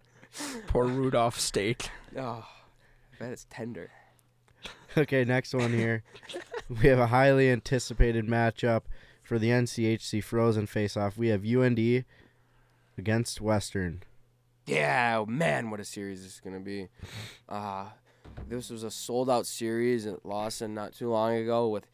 Poor 0.66 0.87
Rudolph 0.87 1.39
steak. 1.39 1.89
oh, 2.18 2.45
I 2.49 3.16
bet 3.21 3.31
it's 3.31 3.47
tender. 3.49 3.93
Okay, 4.97 5.25
next 5.25 5.55
one 5.55 5.73
here. 5.73 6.03
we 6.68 6.89
have 6.89 6.99
a 6.99 7.07
highly 7.07 7.49
anticipated 7.49 8.27
matchup 8.27 8.83
for 9.31 9.39
the 9.39 9.51
NCHC 9.51 10.24
Frozen 10.24 10.66
Face-Off. 10.66 11.16
We 11.16 11.28
have 11.28 11.45
UND 11.47 12.05
against 12.99 13.41
Western. 13.41 14.03
Yeah, 14.66 15.18
oh, 15.20 15.26
man, 15.26 15.70
what 15.70 15.78
a 15.78 15.85
series 15.85 16.24
this 16.24 16.35
is 16.35 16.41
gonna 16.41 16.59
be. 16.59 16.89
Uh 17.49 17.85
this 18.49 18.70
was 18.70 18.83
a 18.83 18.91
sold 18.91 19.31
out 19.31 19.47
series 19.47 20.05
at 20.05 20.26
Lawson 20.26 20.74
not 20.74 20.95
too 20.95 21.09
long 21.11 21.37
ago 21.37 21.68
with 21.68 21.87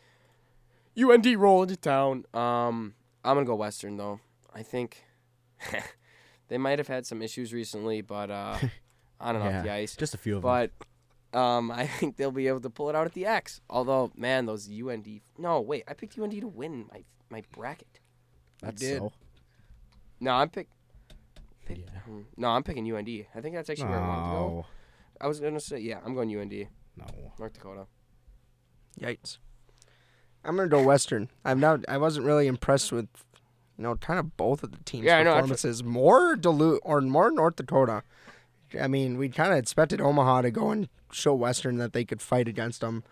UND 0.98 1.26
rolling 1.36 1.68
to 1.68 1.76
town. 1.76 2.24
Um, 2.32 2.94
I'm 3.22 3.36
gonna 3.36 3.44
go 3.44 3.54
Western 3.54 3.98
though. 3.98 4.20
I 4.54 4.62
think 4.62 5.04
they 6.48 6.56
might 6.56 6.78
have 6.78 6.88
had 6.88 7.04
some 7.04 7.20
issues 7.20 7.52
recently, 7.52 8.00
but 8.00 8.30
uh, 8.30 8.56
and 9.20 9.38
Yeah. 9.38 9.58
off 9.58 9.62
the 9.62 9.70
ice. 9.72 9.94
Just 9.94 10.14
a 10.14 10.18
few 10.18 10.36
of 10.38 10.42
them. 10.42 10.70
But 11.32 11.38
um, 11.38 11.70
I 11.70 11.86
think 11.86 12.16
they'll 12.16 12.30
be 12.30 12.48
able 12.48 12.60
to 12.60 12.70
pull 12.70 12.88
it 12.88 12.96
out 12.96 13.04
at 13.04 13.12
the 13.12 13.26
X. 13.26 13.60
Although, 13.68 14.10
man, 14.16 14.46
those 14.46 14.70
UND. 14.70 15.20
No, 15.36 15.60
wait, 15.60 15.84
I 15.86 15.92
picked 15.92 16.18
UND 16.18 16.32
to 16.40 16.48
win 16.48 16.86
my 16.90 17.04
my 17.30 17.42
bracket. 17.52 18.00
That's 18.62 18.80
did. 18.80 18.98
so. 18.98 19.12
No, 20.20 20.32
I'm 20.32 20.48
pick. 20.48 20.68
pick 21.66 21.78
Yeah. 21.78 22.00
hmm, 22.00 22.20
No, 22.36 22.48
I'm 22.48 22.62
picking 22.62 22.90
UND. 22.90 23.08
I 23.34 23.40
think 23.40 23.54
that's 23.54 23.68
actually 23.70 23.88
where 23.88 23.98
I 24.00 24.08
want 24.08 24.24
to 24.24 24.30
go. 24.30 24.48
No. 24.48 24.66
I 25.20 25.26
was 25.26 25.40
gonna 25.40 25.60
say, 25.60 25.78
yeah, 25.78 25.98
I'm 26.04 26.14
going 26.14 26.34
UND, 26.34 26.52
No. 26.96 27.04
North 27.38 27.52
Dakota. 27.54 27.86
Yikes. 29.00 29.38
I'm 30.44 30.56
gonna 30.56 30.68
go 30.68 30.82
Western. 30.82 31.28
I'm 31.44 31.58
not. 31.60 31.80
I 31.88 31.98
wasn't 31.98 32.24
really 32.26 32.46
impressed 32.46 32.92
with, 32.92 33.08
you 33.76 33.82
know, 33.84 33.96
kind 33.96 34.18
of 34.20 34.36
both 34.36 34.62
of 34.62 34.70
the 34.72 34.78
teams' 34.84 35.04
Yeah, 35.06 35.18
I 35.18 35.22
know, 35.22 35.30
I 35.30 35.34
tr- 35.34 35.40
performances. 35.40 35.82
more 35.84 36.36
Duluth 36.36 36.80
or 36.82 37.00
more 37.00 37.30
North 37.30 37.56
Dakota. 37.56 38.02
I 38.80 38.88
mean, 38.88 39.16
we 39.16 39.28
kind 39.28 39.52
of 39.52 39.58
expected 39.58 40.00
Omaha 40.00 40.42
to 40.42 40.50
go 40.50 40.70
and 40.70 40.88
show 41.12 41.34
Western 41.34 41.76
that 41.78 41.92
they 41.92 42.04
could 42.04 42.20
fight 42.22 42.48
against 42.48 42.80
them, 42.80 43.04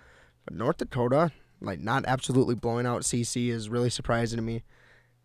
but 0.44 0.54
North 0.54 0.78
Dakota, 0.78 1.32
like, 1.60 1.80
not 1.80 2.04
absolutely 2.06 2.54
blowing 2.54 2.86
out 2.86 3.02
CC 3.02 3.48
is 3.48 3.68
really 3.68 3.90
surprising 3.90 4.36
to 4.36 4.42
me. 4.42 4.62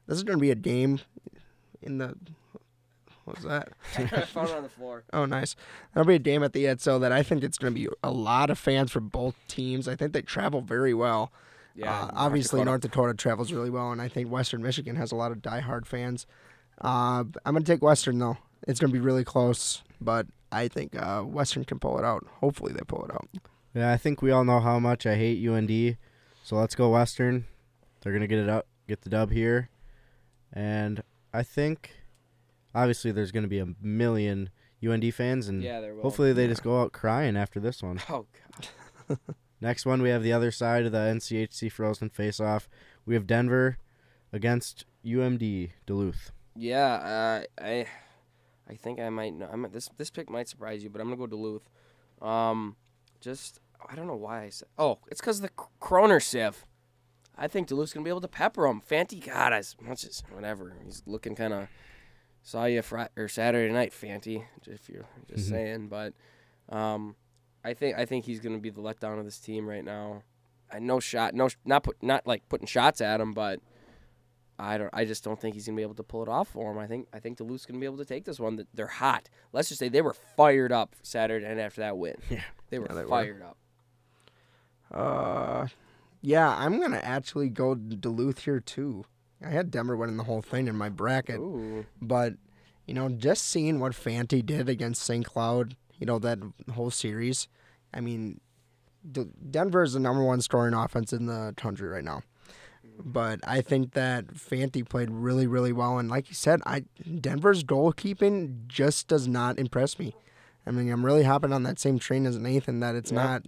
This 0.08 0.18
is 0.18 0.24
gonna 0.24 0.38
be 0.40 0.52
a 0.52 0.56
game 0.56 1.00
in 1.82 1.98
the. 2.00 2.16
What 3.26 3.36
was 3.36 3.46
that? 3.46 3.70
I 3.96 4.22
found 4.22 4.50
it 4.50 4.56
on 4.56 4.64
the 4.64 4.70
floor. 4.70 5.04
Oh, 5.14 5.26
nice. 5.26 5.56
That'll 5.94 6.08
be 6.08 6.16
a 6.16 6.20
game 6.20 6.42
at 6.42 6.54
the 6.54 6.66
ETSO 6.66 7.00
that 7.02 7.12
I 7.12 7.22
think 7.22 7.44
it's 7.44 7.60
going 7.60 7.72
to 7.72 7.80
be 7.80 7.88
a 8.04 8.10
lot 8.10 8.50
of 8.50 8.58
fans 8.58 8.92
for 8.92 9.02
both 9.02 9.36
teams. 9.48 9.88
I 9.88 9.96
think 9.96 10.14
they 10.14 10.24
travel 10.24 10.62
very 10.62 10.96
well. 10.96 11.32
Yeah, 11.76 11.94
Uh, 11.96 12.00
North 12.06 12.12
obviously, 12.16 12.58
Dakota. 12.62 12.72
North 12.72 12.82
Dakota 12.82 13.14
travels 13.14 13.52
really 13.54 13.70
well, 13.70 13.92
and 13.92 14.02
I 14.02 14.08
think 14.08 14.32
Western 14.32 14.64
Michigan 14.64 14.96
has 14.96 15.12
a 15.12 15.16
lot 15.16 15.32
of 15.32 15.44
diehard 15.44 15.86
fans. 15.86 16.26
Uh, 16.82 17.24
I'm 17.46 17.54
going 17.54 17.64
to 17.64 17.72
take 17.72 17.84
Western, 17.84 18.18
though. 18.18 18.38
It's 18.68 18.80
going 18.80 18.92
to 18.92 18.98
be 19.00 19.06
really 19.06 19.24
close, 19.24 19.84
but 20.02 20.26
I 20.52 20.68
think 20.68 21.00
uh, 21.00 21.22
Western 21.22 21.66
can 21.66 21.78
pull 21.78 22.00
it 22.00 22.04
out. 22.06 22.26
Hopefully, 22.40 22.74
they 22.74 22.82
pull 22.88 23.06
it 23.06 23.12
out. 23.12 23.30
Yeah, 23.76 23.92
I 23.92 23.98
think 23.98 24.24
we 24.24 24.32
all 24.32 24.44
know 24.44 24.60
how 24.60 24.80
much 24.80 25.06
I 25.06 25.14
hate 25.14 25.48
UND. 25.48 25.98
So 26.50 26.56
let's 26.56 26.74
go 26.74 26.90
Western. 26.90 27.46
They're 28.02 28.12
gonna 28.12 28.26
get 28.26 28.40
it 28.40 28.50
up, 28.50 28.66
get 28.88 29.02
the 29.02 29.10
dub 29.12 29.30
here, 29.30 29.70
and 30.52 31.04
I 31.32 31.44
think, 31.44 31.92
obviously, 32.74 33.12
there's 33.12 33.32
gonna 33.32 33.48
be 33.48 33.60
a 33.60 33.68
million 33.80 34.50
UND 34.84 35.14
fans, 35.14 35.48
and 35.48 35.62
Yeah, 35.62 35.80
there 35.80 35.94
will. 35.94 36.02
hopefully 36.02 36.34
they 36.34 36.46
Yeah. 36.46 36.50
just 36.50 36.64
go 36.64 36.82
out 36.82 36.92
crying 36.92 37.38
after 37.38 37.60
this 37.60 37.84
one. 37.84 38.00
Oh 38.10 38.26
god. 39.08 39.20
Next 39.62 39.86
one, 39.86 40.02
we 40.02 40.10
have 40.10 40.24
the 40.24 40.34
other 40.34 40.50
side 40.50 40.88
of 40.88 40.92
the 40.92 40.98
NCHC 40.98 41.70
Frozen 41.70 42.10
face-off. 42.10 42.68
We 43.06 43.14
have 43.14 43.28
Denver 43.28 43.78
against 44.34 44.86
UMD 45.06 45.74
Duluth. 45.86 46.32
Yeah, 46.56 47.44
uh, 47.60 47.64
I, 47.64 47.86
I 48.68 48.74
think 48.74 49.00
I 49.00 49.10
might 49.10 49.36
know. 49.36 49.48
I'm 49.54 49.68
this 49.72 49.88
this 49.98 50.10
pick 50.10 50.32
might 50.32 50.48
surprise 50.48 50.84
you, 50.84 50.90
but 50.90 51.00
I'm 51.00 51.10
gonna 51.10 51.18
go 51.18 51.28
Duluth. 51.28 51.70
Um, 52.24 52.76
just 53.22 53.60
I 53.88 53.96
don't 53.96 54.08
know 54.08 54.16
why 54.16 54.44
I 54.44 54.50
said. 54.50 54.68
Oh, 54.78 55.00
it's 55.08 55.22
because 55.22 55.42
the 55.42 55.50
Chrona 55.82 56.22
sieve. 56.22 56.66
I 57.38 57.48
think 57.48 57.68
Duluth's 57.68 57.94
gonna 57.94 58.04
be 58.04 58.10
able 58.10 58.22
to 58.22 58.28
pepper 58.28 58.66
him. 58.68 58.82
Fanti, 58.82 59.20
God, 59.20 59.54
as 59.54 59.76
much 59.82 60.04
as 60.04 60.22
whatever. 60.32 60.76
He's 60.84 61.04
looking 61.06 61.36
kind 61.36 61.54
of. 61.54 61.68
Saw 62.42 62.66
you 62.66 62.82
Friday 62.82 63.10
or 63.18 63.28
Saturday 63.28 63.72
night, 63.72 63.94
Fanti. 63.94 64.44
If 64.66 64.90
you're 64.90 65.06
just 65.30 65.48
Mhm. 65.48 65.50
saying, 65.50 65.88
but 65.90 66.14
um, 66.70 67.16
I 67.64 67.74
think 67.74 67.98
I 67.98 68.06
think 68.06 68.26
he's 68.26 68.40
gonna 68.40 68.58
be 68.60 68.70
the 68.70 68.82
letdown 68.82 69.20
of 69.20 69.26
this 69.26 69.40
team 69.40 69.68
right 69.70 69.84
now. 69.84 70.24
I 70.72 70.80
no 70.80 71.00
shot, 71.00 71.34
no 71.34 71.50
not 71.66 71.84
put 71.84 72.02
not 72.04 72.26
like 72.28 72.48
putting 72.50 72.68
shots 72.68 73.02
at 73.02 73.20
him, 73.22 73.34
but 73.34 73.60
I 74.58 74.78
don't. 74.78 74.90
I 74.94 75.06
just 75.06 75.24
don't 75.24 75.40
think 75.40 75.56
he's 75.56 75.66
gonna 75.66 75.76
be 75.78 75.82
able 75.82 75.96
to 75.96 76.04
pull 76.04 76.22
it 76.24 76.30
off 76.30 76.50
for 76.50 76.72
him. 76.72 76.78
I 76.78 76.88
think. 76.88 77.08
I 77.14 77.20
think 77.20 77.38
Duluth's 77.38 77.66
gonna 77.66 77.80
be 77.80 77.86
able 77.86 77.98
to 77.98 78.06
take 78.06 78.26
this 78.26 78.40
one. 78.40 78.66
They're 78.74 78.88
hot. 78.88 79.30
Let's 79.54 79.70
just 79.70 79.80
say 79.80 79.88
they 79.90 80.02
were 80.02 80.14
fired 80.14 80.72
up 80.74 80.96
Saturday 81.02 81.46
and 81.46 81.60
after 81.60 81.82
that 81.82 81.98
win. 81.98 82.16
Yeah. 82.30 82.44
they 82.70 82.80
were 82.80 82.88
Yeah, 82.90 82.96
they 82.96 83.04
were. 83.04 83.10
fired 83.10 83.42
up. 83.42 83.58
Uh, 84.94 85.68
yeah, 86.22 86.56
I'm 86.58 86.80
going 86.80 86.92
to 86.92 87.04
actually 87.06 87.50
go 87.50 87.76
Duluth 87.76 88.40
here, 88.40 88.60
too. 88.60 89.06
I 89.44 89.50
had 89.50 89.72
Denver 89.72 89.96
winning 89.96 90.18
the 90.18 90.24
whole 90.26 90.42
thing 90.42 90.68
in 90.68 90.76
my 90.76 90.90
bracket. 90.90 91.40
Ooh. 91.40 91.86
But 92.02 92.34
you 92.86 92.94
know, 92.94 93.08
just 93.08 93.46
seeing 93.46 93.80
what 93.80 93.94
Fanti 93.96 94.42
did 94.42 94.68
against 94.68 95.04
St. 95.04 95.24
Cloud, 95.26 95.76
you 96.00 96.06
know 96.08 96.18
that 96.20 96.40
whole 96.74 96.90
series. 96.92 97.48
I 97.94 98.02
mean, 98.02 98.42
D- 99.10 99.28
Denver 99.50 99.84
is 99.84 99.94
the 99.94 100.00
number 100.00 100.24
one 100.24 100.42
scoring 100.42 100.74
offense 100.74 101.14
in 101.14 101.28
the 101.28 101.54
country 101.56 101.88
right 101.88 102.04
now. 102.04 102.24
But 103.02 103.40
I 103.48 103.62
think 103.62 103.94
that 103.94 104.36
Fanti 104.36 104.84
played 104.84 105.10
really, 105.12 105.48
really 105.48 105.72
well, 105.72 106.00
and 106.00 106.10
like 106.10 106.28
you 106.30 106.36
said, 106.36 106.60
I 106.66 106.84
Denver's 107.22 107.64
goalkeeping 107.64 108.68
just 108.68 109.08
does 109.08 109.26
not 109.28 109.58
impress 109.58 109.98
me. 110.00 110.16
I 110.66 110.72
mean, 110.72 110.92
I'm 110.92 111.06
really 111.06 111.24
hopping 111.24 111.54
on 111.54 111.64
that 111.64 111.80
same 111.80 111.98
train 112.00 112.26
as 112.26 112.38
Nathan 112.38 112.80
that 112.82 112.96
it's 112.96 113.12
Yeah. 113.12 113.24
not, 113.24 113.46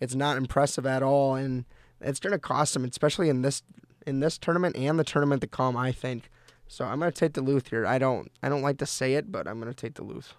it's 0.00 0.14
not 0.14 0.36
impressive 0.36 0.86
at 0.86 1.02
all, 1.02 1.34
and 1.34 1.64
it's 2.00 2.20
going 2.20 2.32
to 2.32 2.38
cost 2.38 2.74
them, 2.74 2.84
especially 2.84 3.28
in 3.28 3.42
this 3.42 3.62
in 4.06 4.20
this 4.20 4.38
tournament 4.38 4.76
and 4.76 4.98
the 4.98 5.04
tournament 5.04 5.42
to 5.42 5.46
come. 5.46 5.76
I 5.76 5.92
think. 5.92 6.30
So 6.70 6.84
I'm 6.84 7.00
gonna 7.00 7.10
take 7.10 7.32
Duluth 7.32 7.70
here. 7.70 7.84
I 7.84 7.98
don't 7.98 8.30
I 8.44 8.48
don't 8.48 8.62
like 8.62 8.78
to 8.78 8.86
say 8.86 9.14
it, 9.14 9.32
but 9.32 9.48
I'm 9.48 9.58
gonna 9.58 9.74
take 9.74 9.94
Duluth. 9.94 10.34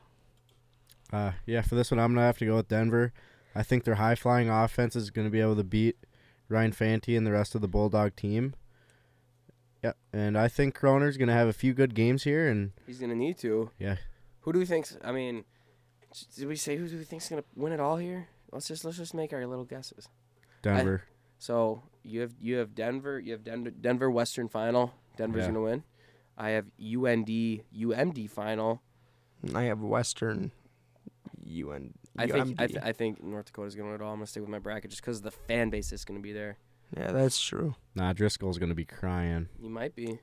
Uh, 1.12 1.34
yeah, 1.46 1.62
for 1.62 1.76
this 1.76 1.92
one, 1.92 2.00
I'm 2.00 2.14
gonna 2.14 2.26
have 2.26 2.38
to 2.38 2.46
go 2.46 2.56
with 2.56 2.70
Denver. 2.70 3.12
I 3.54 3.64
think 3.64 3.84
their 3.84 3.96
high 3.96 4.16
flying 4.16 4.50
offense 4.50 4.96
is 4.96 5.10
gonna 5.10 5.30
be 5.30 5.42
able 5.42 5.58
to 5.58 5.64
beat 5.66 5.98
Ryan 6.48 6.72
Fanti 6.72 7.18
and 7.18 7.28
the 7.28 7.34
rest 7.34 7.54
of 7.54 7.60
the 7.60 7.68
Bulldog 7.68 8.16
team. 8.16 8.54
Yep, 9.84 9.98
and 10.14 10.38
I 10.38 10.48
think 10.48 10.74
Chrona's 10.78 11.18
gonna 11.18 11.34
have 11.34 11.50
a 11.50 11.54
few 11.54 11.74
good 11.74 11.96
games 11.96 12.24
here, 12.24 12.48
and 12.48 12.72
He's 12.88 13.00
gonna 13.00 13.14
need 13.14 13.38
to. 13.40 13.72
Yeah. 13.78 13.98
Who 14.42 14.54
do 14.54 14.60
we 14.60 14.66
think's? 14.66 14.98
I 15.04 15.12
mean, 15.12 15.44
did 16.38 16.48
we 16.48 16.56
say 16.56 16.78
who 16.78 16.88
do 16.88 16.98
we 16.98 17.04
think's 17.04 17.28
gonna 17.28 17.44
win 17.58 17.74
it 17.74 17.82
all 17.82 17.98
here? 17.98 18.30
Let's 18.52 18.68
just 18.68 18.84
let's 18.86 18.98
just 18.98 19.14
make 19.14 19.34
our 19.34 19.46
little 19.48 19.66
guesses. 19.66 20.10
Denver. 20.62 21.04
So 21.40 21.84
you 22.04 22.22
have 22.22 22.34
you 22.40 22.58
have 22.58 22.76
Denver, 22.76 23.20
you 23.20 23.32
have 23.34 23.44
Denver, 23.44 23.72
Denver 23.72 24.12
Western 24.12 24.48
final. 24.50 24.94
Denver's 25.18 25.42
Yeah. 25.42 25.48
gonna 25.48 25.62
win. 25.62 25.84
I 26.38 26.50
have 26.52 26.66
UND 26.80 27.28
UMD 27.74 28.30
final. 28.30 28.82
I 29.54 29.64
have 29.64 29.82
Western. 29.82 30.52
UN. 31.44 31.94
I 32.18 32.28
think 32.28 32.60
I, 32.62 32.68
th- 32.68 32.80
I 32.84 32.92
think 32.94 33.24
North 33.24 33.46
Dakota's 33.48 33.74
gonna 33.76 33.90
win 33.92 33.96
it 34.02 34.04
all. 34.04 34.12
I'm 34.12 34.18
gonna 34.20 34.28
stick 34.28 34.42
with 34.42 34.50
my 34.50 34.60
bracket 34.60 34.92
just 34.92 35.02
because 35.02 35.22
the 35.22 35.32
fan 35.32 35.70
base 35.70 35.92
is 35.92 36.06
gonna 36.06 36.20
be 36.20 36.34
there. 36.34 36.58
yeah, 36.96 37.12
that's 37.12 37.40
true. 37.42 37.76
nah, 37.96 38.14
Driscoll's 38.14 38.58
gonna 38.58 38.76
be 38.76 38.86
crying. 38.86 39.48
You 39.62 39.70
might 39.70 39.96
be. 39.96 40.20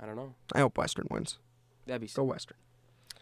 I 0.00 0.06
don't 0.06 0.16
know. 0.16 0.34
I 0.52 0.60
hope 0.60 0.78
Western 0.78 1.06
wins. 1.10 1.38
That'd 1.86 2.00
be 2.00 2.08
Go 2.08 2.24
Western. 2.24 2.56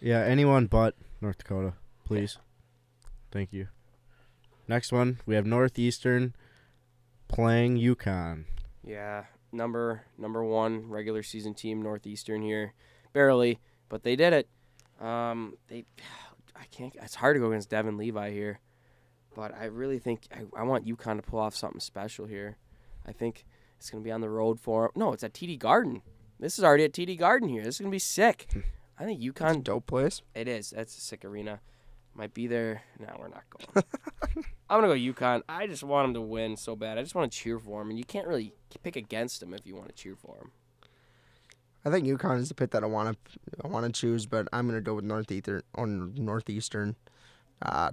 Yeah, 0.00 0.20
anyone 0.20 0.66
but 0.66 0.94
North 1.20 1.38
Dakota, 1.38 1.74
please. 2.04 2.38
Thank 3.30 3.52
you. 3.52 3.68
Next 4.68 4.92
one, 4.92 5.18
we 5.26 5.34
have 5.34 5.46
Northeastern 5.46 6.34
playing 7.28 7.78
UConn. 7.78 8.44
Yeah, 8.84 9.24
number 9.52 10.02
number 10.18 10.44
one 10.44 10.88
regular 10.88 11.22
season 11.22 11.54
team 11.54 11.82
Northeastern 11.82 12.42
here, 12.42 12.74
barely, 13.12 13.58
but 13.88 14.02
they 14.02 14.16
did 14.16 14.32
it. 14.32 14.48
Um, 15.04 15.54
they, 15.68 15.84
I 16.56 16.64
can't. 16.70 16.94
It's 17.02 17.16
hard 17.16 17.36
to 17.36 17.40
go 17.40 17.48
against 17.48 17.70
Devon 17.70 17.96
Levi 17.96 18.30
here. 18.30 18.60
but 19.34 19.52
I 19.58 19.64
really 19.64 19.98
think 19.98 20.28
I, 20.32 20.60
I 20.60 20.62
want 20.62 20.86
UConn 20.86 21.16
to 21.16 21.22
pull 21.22 21.40
off 21.40 21.54
something 21.56 21.80
special 21.80 22.26
here. 22.26 22.56
I 23.06 23.12
think 23.12 23.44
it's 23.78 23.90
gonna 23.90 24.04
be 24.04 24.12
on 24.12 24.20
the 24.20 24.30
road 24.30 24.60
for 24.60 24.92
no, 24.94 25.12
it's 25.12 25.24
at 25.24 25.32
TD 25.32 25.58
Garden. 25.58 26.02
This 26.38 26.58
is 26.58 26.64
already 26.64 26.84
at 26.84 26.92
TD 26.92 27.18
Garden 27.18 27.48
here. 27.48 27.62
This 27.64 27.76
is 27.76 27.80
gonna 27.80 27.90
be 27.90 27.98
sick. 27.98 28.46
I 28.98 29.04
think 29.04 29.20
It's 29.22 29.40
a 29.40 29.42
UConn. 29.44 29.64
dope 29.64 29.86
place. 29.86 30.22
It 30.34 30.46
is. 30.46 30.70
That's 30.70 30.96
a 30.96 31.00
sick 31.00 31.24
arena. 31.24 31.60
Might 32.14 32.34
be 32.34 32.46
there. 32.46 32.82
No, 32.98 33.08
we're 33.18 33.28
not 33.28 33.44
going. 33.50 33.84
I'm 34.68 34.80
gonna 34.80 34.94
go 34.94 35.12
UConn. 35.12 35.42
I 35.48 35.66
just 35.66 35.82
want 35.82 36.06
them 36.06 36.14
to 36.14 36.20
win 36.20 36.56
so 36.56 36.76
bad. 36.76 36.98
I 36.98 37.02
just 37.02 37.14
want 37.14 37.30
to 37.30 37.38
cheer 37.38 37.58
for 37.58 37.80
them, 37.80 37.90
and 37.90 37.98
you 37.98 38.04
can't 38.04 38.26
really 38.26 38.52
pick 38.82 38.96
against 38.96 39.40
them 39.40 39.54
if 39.54 39.66
you 39.66 39.74
want 39.74 39.88
to 39.88 39.94
cheer 39.94 40.16
for 40.16 40.36
them. 40.36 40.52
I 41.84 41.90
think 41.90 42.06
UConn 42.06 42.38
is 42.38 42.48
the 42.48 42.54
pick 42.54 42.70
that 42.70 42.84
I 42.84 42.86
want 42.86 43.16
to 43.24 43.40
I 43.64 43.68
want 43.68 43.86
to 43.86 43.92
choose, 43.92 44.26
but 44.26 44.46
I'm 44.52 44.66
gonna 44.66 44.80
go 44.80 44.94
with 44.94 45.04
Northeastern 45.04 45.62
on 45.74 46.14
Northeastern. 46.14 46.96
Uh, 47.60 47.92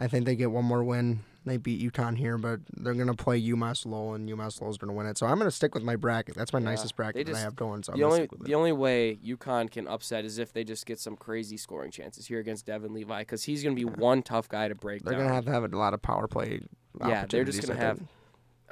I 0.00 0.08
think 0.08 0.24
they 0.26 0.36
get 0.36 0.50
one 0.50 0.64
more 0.64 0.82
win. 0.82 1.20
They 1.48 1.56
beat 1.56 1.80
UConn 1.92 2.16
here, 2.16 2.38
but 2.38 2.60
they're 2.76 2.94
gonna 2.94 3.14
play 3.14 3.40
UMass 3.42 3.84
Lowell, 3.86 4.14
and 4.14 4.28
UMass 4.28 4.60
Lowell's 4.60 4.78
gonna 4.78 4.92
win 4.92 5.06
it. 5.06 5.18
So 5.18 5.26
I'm 5.26 5.38
gonna 5.38 5.50
stick 5.50 5.74
with 5.74 5.82
my 5.82 5.96
bracket. 5.96 6.34
That's 6.36 6.52
my 6.52 6.58
Yeah, 6.60 6.66
nicest 6.66 6.94
bracket 6.96 7.26
they 7.26 7.32
that 7.32 7.38
I 7.38 7.40
have 7.40 7.56
going. 7.56 7.82
So 7.82 7.92
the 7.92 8.04
only 8.04 8.28
the 8.40 8.54
only 8.54 8.72
way 8.72 9.16
UConn 9.24 9.70
can 9.70 9.88
upset 9.88 10.24
is 10.24 10.38
if 10.38 10.52
they 10.52 10.62
just 10.64 10.86
get 10.86 11.00
some 11.00 11.16
crazy 11.16 11.56
scoring 11.56 11.90
chances 11.90 12.26
here 12.26 12.38
against 12.38 12.66
Devon 12.66 12.92
Levi, 12.94 13.20
because 13.22 13.44
he's 13.44 13.62
gonna 13.62 13.74
be 13.74 13.84
one 13.84 14.22
tough 14.22 14.48
guy 14.48 14.68
to 14.68 14.74
break 14.74 15.02
They're 15.02 15.14
down. 15.14 15.22
gonna 15.22 15.34
have 15.34 15.44
to 15.46 15.50
have 15.52 15.64
a 15.64 15.76
lot 15.76 15.94
of 15.94 16.02
power 16.02 16.28
play. 16.28 16.60
Yeah, 17.00 17.26
they're 17.26 17.44
just 17.44 17.66
gonna 17.66 17.78
have- 17.78 18.00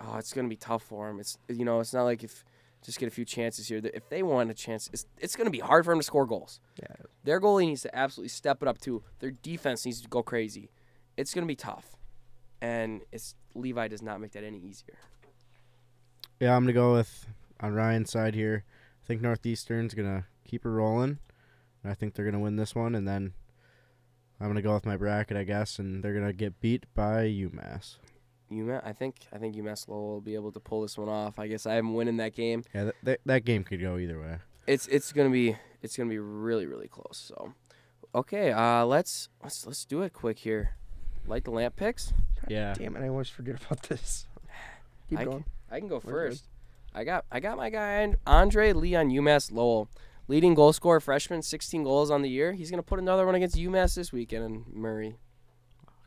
oh, 0.01 0.17
it's 0.19 0.33
gonna 0.33 0.49
be 0.49 0.57
tough 0.57 0.83
for 0.83 1.09
him. 1.11 1.19
It's 1.21 1.39
you 1.49 1.65
know, 1.65 1.81
it's 1.81 1.93
not 1.95 2.05
like 2.05 2.23
if 2.23 2.45
just 2.83 2.99
get 3.01 3.07
a 3.07 3.11
few 3.11 3.25
chances 3.25 3.67
here. 3.67 3.81
If 3.95 4.09
they 4.11 4.23
want 4.23 4.51
a 4.51 4.55
chance, 4.55 4.89
it's 4.93 5.07
it's 5.19 5.35
gonna 5.35 5.51
be 5.51 5.59
hard 5.61 5.85
for 5.85 5.93
him 5.93 5.99
to 5.99 6.05
score 6.05 6.27
goals. 6.27 6.61
Yeah. 6.81 6.95
Their 7.25 7.41
goalie 7.41 7.67
needs 7.67 7.83
to 7.83 7.97
absolutely 7.97 8.29
step 8.29 8.63
it 8.63 8.69
up 8.69 8.79
too. 8.79 9.03
Their 9.19 9.33
defense 9.33 9.85
needs 9.85 10.01
to 10.03 10.09
go 10.09 10.23
crazy. 10.23 10.71
It's 11.17 11.33
gonna 11.35 11.47
be 11.47 11.57
tough, 11.57 11.96
and 12.61 13.03
it's 13.13 13.35
Levi 13.55 13.89
does 13.89 14.03
not 14.03 14.21
make 14.21 14.33
that 14.33 14.45
any 14.45 14.59
easier. 14.59 14.99
Yeah, 16.41 16.55
I'm 16.55 16.63
gonna 16.63 16.73
go 16.73 16.95
with 16.95 17.27
on 17.61 17.75
Ryan's 17.75 18.11
side 18.11 18.35
here. 18.35 18.65
I 19.03 19.07
think 19.07 19.23
Northeastern's 19.23 19.95
gonna 19.95 20.27
keep 20.45 20.65
it 20.65 20.69
rolling. 20.69 21.19
And 21.83 21.93
I 21.93 21.95
think 21.95 22.15
they're 22.15 22.25
gonna 22.25 22.41
win 22.41 22.57
this 22.57 22.75
one, 22.75 22.95
and 22.95 23.07
then 23.07 23.33
I'm 24.41 24.49
gonna 24.49 24.63
go 24.63 24.75
with 24.75 24.85
my 24.85 24.97
bracket, 24.97 25.37
I 25.37 25.45
guess, 25.45 25.79
and 25.79 26.03
they're 26.03 26.15
gonna 26.15 26.33
get 26.33 26.61
beat 26.61 26.85
by 26.95 27.25
UMass. 27.25 27.97
UMass, 28.51 28.85
I 28.85 28.93
think 28.93 29.17
I 29.33 29.39
think 29.39 29.57
UMass 29.57 29.89
Lowell 29.89 30.09
will 30.09 30.21
be 30.21 30.35
able 30.35 30.53
to 30.53 30.61
pull 30.61 30.83
this 30.83 30.99
one 30.99 31.09
off. 31.09 31.39
I 31.39 31.49
guess 31.49 31.67
I 31.67 31.77
am 31.77 31.95
winning 31.95 32.19
that 32.19 32.35
game. 32.35 32.63
Yeah, 32.75 32.85
that, 32.85 32.95
that, 33.03 33.21
that 33.27 33.45
game 33.45 33.65
could 33.65 33.81
go 33.81 33.97
either 33.97 34.21
way. 34.21 34.39
It's 34.67 34.87
it's 34.89 35.13
gonna 35.13 35.31
be 35.31 35.57
it's 35.83 35.97
gonna 35.97 36.11
be 36.11 36.19
really 36.19 36.67
really 36.67 36.89
close. 36.89 37.17
So, 37.17 37.55
okay, 38.15 38.53
uh, 38.53 38.85
let's 38.85 39.29
let's 39.43 39.67
let's 39.67 39.85
do 39.85 40.03
it 40.03 40.13
quick 40.13 40.41
here. 40.41 40.77
Light 41.27 41.45
the 41.45 41.51
lamp 41.51 41.77
picks. 41.77 42.13
Yeah. 42.49 42.75
Damn 42.75 42.97
it! 42.97 43.03
I 43.03 43.09
always 43.09 43.29
forget 43.29 43.57
about 43.65 43.83
this. 43.85 44.27
Keep 45.11 45.19
I 45.21 45.25
going. 45.25 45.45
I 45.71 45.79
can 45.79 45.89
go 45.89 46.01
We're 46.05 46.13
first. 46.13 46.45
I 46.95 47.05
got 47.05 47.25
I 47.31 47.41
got 47.41 47.57
my 47.57 47.69
guy 47.71 48.15
Andre 48.27 48.73
Lee 48.73 48.95
on 48.95 49.11
UMass 49.11 49.53
Lowell, 49.53 49.89
leading 50.29 50.55
goal 50.55 50.73
scorer 50.73 51.01
freshman, 51.01 51.43
16 51.43 51.85
goals 51.85 52.11
on 52.11 52.23
the 52.23 52.31
year. 52.31 52.53
He's 52.53 52.71
gonna 52.71 52.83
put 52.83 52.99
another 52.99 53.27
one 53.27 53.35
against 53.35 53.57
UMass 53.57 53.95
this 53.95 54.13
weekend 54.13 54.45
in 54.45 54.65
Murray. 54.73 55.17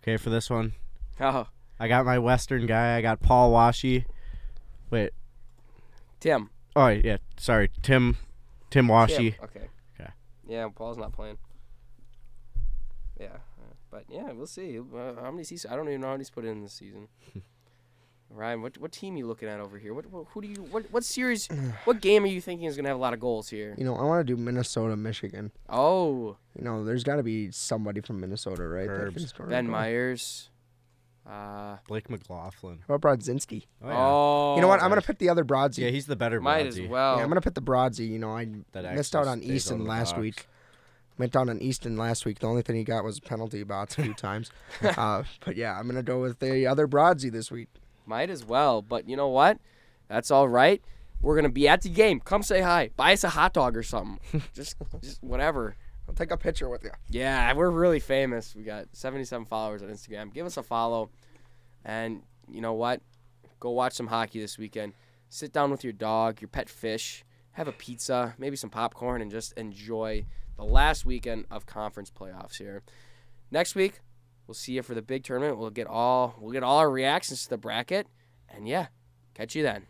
Okay, 0.02 0.18
for 0.18 0.30
this 0.30 0.50
one, 0.50 0.74
Oh, 1.22 1.48
I 1.80 1.88
got 1.88 2.06
my 2.06 2.18
Western 2.18 2.66
guy. 2.66 2.96
I 2.96 3.02
got 3.02 3.22
Paul 3.22 3.52
Washe. 3.52 4.04
Wait. 4.90 5.12
Tim. 6.20 6.50
Oh 6.76 6.88
yeah, 6.88 7.18
sorry, 7.38 7.70
Tim. 7.82 8.18
Tim 8.70 8.88
Washe. 8.88 9.16
Tim. 9.16 9.34
Okay. 9.44 9.70
Okay. 10.00 10.10
Yeah, 10.48 10.70
Paul's 10.74 10.98
not 10.98 11.14
playing. 11.14 11.38
Yeah, 13.20 13.38
but 13.92 14.04
yeah, 14.10 14.32
we'll 14.32 14.48
see. 14.48 14.80
Uh, 14.80 15.16
how 15.22 15.32
many 15.32 15.44
seasons? 15.44 15.72
I 15.72 15.76
don't 15.76 15.88
even 15.88 16.02
know 16.02 16.08
how 16.08 16.14
many 16.14 16.22
he's 16.22 16.30
put 16.30 16.46
in 16.46 16.62
this 16.62 16.74
season. 16.74 17.08
Ryan, 18.32 18.62
what 18.62 18.78
what 18.78 18.92
team 18.92 19.18
you 19.18 19.26
looking 19.26 19.50
at 19.50 19.60
over 19.60 19.80
here? 19.80 19.94
What, 19.94 20.06
what 20.12 20.28
who 20.30 20.42
do 20.42 20.48
you 20.48 20.62
what 20.70 20.86
what 20.92 21.04
series? 21.04 21.48
what 21.86 22.00
game 22.00 22.24
are 22.24 22.28
you 22.28 22.42
thinking 22.42 22.68
is 22.68 22.76
gonna 22.76 22.90
have 22.90 22.98
a 22.98 23.02
lot 23.02 23.14
of 23.14 23.20
goals 23.20 23.50
here? 23.50 23.74
You 23.78 23.86
know, 23.86 23.96
I 23.96 24.04
want 24.04 24.26
to 24.26 24.36
do 24.36 24.40
Minnesota, 24.40 24.96
Michigan. 24.96 25.52
Oh, 25.68 26.38
You 26.56 26.64
know, 26.64 26.86
there's 26.86 27.04
got 27.04 27.16
to 27.16 27.24
be 27.24 27.50
somebody 27.52 28.02
from 28.02 28.20
Minnesota, 28.20 28.68
right? 28.68 28.88
Herbs. 28.88 29.34
Ben 29.34 29.66
goal. 29.66 29.72
Meyers. 29.72 30.50
Uh, 31.28 31.78
Blake 31.88 32.10
McLaughlin. 32.10 32.80
How 32.88 32.96
about 32.96 33.20
Brodzinski? 33.20 33.66
Oh, 33.84 33.88
yeah. 33.88 33.96
oh, 33.98 34.56
you 34.56 34.62
know 34.62 34.68
what? 34.68 34.80
I'm 34.82 34.90
gonna 34.90 34.96
right. 34.96 35.06
pick 35.06 35.18
the 35.20 35.30
other 35.30 35.44
Brodsy. 35.44 35.80
yeah, 35.80 35.90
he's 35.90 36.06
the 36.08 36.16
better 36.16 36.40
might 36.40 36.68
as 36.68 36.80
well. 36.80 37.18
Yeah, 37.18 37.24
I'm 37.24 37.30
gonna 37.30 37.42
put 37.42 37.56
the 37.56 37.62
Brodsy. 37.62 38.08
You 38.08 38.20
know, 38.20 38.32
I 38.36 38.48
That 38.74 38.96
missed 38.96 39.16
out 39.16 39.28
on 39.28 39.42
Easton 39.44 39.82
out 39.82 39.88
last 39.88 40.12
box. 40.12 40.22
week. 40.22 40.48
Went 41.20 41.34
down 41.34 41.50
on 41.50 41.60
Easton 41.62 41.98
last 41.98 42.26
week. 42.26 42.40
The 42.40 42.48
only 42.48 42.62
thing 42.62 42.78
he 42.78 42.86
got 42.86 43.04
was 43.04 43.20
penalty 43.20 43.62
bots 43.64 43.98
a 43.98 44.04
few 44.04 44.14
times. 44.16 44.52
uh, 44.82 45.24
but 45.46 45.58
yeah, 45.58 45.78
I'm 45.78 45.86
gonna 45.86 46.02
go 46.02 46.22
with 46.22 46.40
the 46.40 46.66
other 46.66 46.88
Brodsy 46.88 47.30
this 47.30 47.52
week. 47.52 47.68
Might 48.06 48.30
as 48.30 48.46
well, 48.46 48.82
but 48.82 49.08
you 49.08 49.18
know 49.18 49.28
what? 49.28 49.60
That's 50.08 50.32
all 50.32 50.48
right. 50.48 50.82
We're 51.22 51.36
gonna 51.36 51.50
be 51.50 51.68
at 51.68 51.82
the 51.82 51.90
game. 51.90 52.22
Come 52.22 52.42
say 52.42 52.62
hi. 52.62 52.92
Buy 52.96 53.12
us 53.12 53.26
a 53.26 53.30
hot 53.30 53.52
dog 53.52 53.76
or 53.76 53.84
something. 53.84 54.20
just, 54.54 54.78
just 55.02 55.22
whatever. 55.22 55.76
I'll 56.08 56.16
take 56.16 56.32
a 56.32 56.38
picture 56.38 56.70
with 56.70 56.86
you. 56.86 56.92
Yeah, 57.10 57.54
we're 57.54 57.70
really 57.70 58.00
famous. 58.00 58.56
We 58.56 58.64
got 58.64 58.88
77 58.94 59.46
followers 59.46 59.84
on 59.84 59.90
Instagram. 59.90 60.34
Give 60.34 60.46
us 60.46 60.56
a 60.56 60.64
follow, 60.64 61.10
and 61.84 62.24
you 62.50 62.62
know 62.62 62.74
what? 62.74 63.02
Go 63.60 63.72
watch 63.72 63.92
some 63.94 64.08
hockey 64.08 64.40
this 64.40 64.58
weekend. 64.58 64.94
Sit 65.28 65.52
down 65.52 65.70
with 65.70 65.84
your 65.84 65.94
dog, 65.94 66.40
your 66.40 66.48
pet 66.48 66.70
fish, 66.70 67.26
have 67.52 67.68
a 67.68 67.74
pizza, 67.74 68.36
maybe 68.38 68.56
some 68.56 68.70
popcorn, 68.70 69.22
and 69.22 69.30
just 69.30 69.52
enjoy 69.58 70.26
the 70.60 70.66
last 70.66 71.06
weekend 71.06 71.46
of 71.50 71.66
conference 71.66 72.12
playoffs 72.12 72.58
here. 72.58 72.84
Next 73.50 73.76
week, 73.76 74.02
we'll 74.46 74.56
see 74.56 74.74
you 74.74 74.84
for 74.84 74.94
the 74.94 75.02
big 75.02 75.24
tournament. 75.24 75.58
We'll 75.58 75.70
get 75.70 75.88
all 75.88 76.36
we'll 76.38 76.52
get 76.52 76.64
all 76.64 76.80
our 76.80 76.92
reactions 76.92 77.44
to 77.44 77.50
the 77.50 77.58
bracket, 77.58 78.08
and 78.50 78.68
yeah, 78.68 78.88
catch 79.34 79.56
you 79.56 79.64
then. 79.64 79.88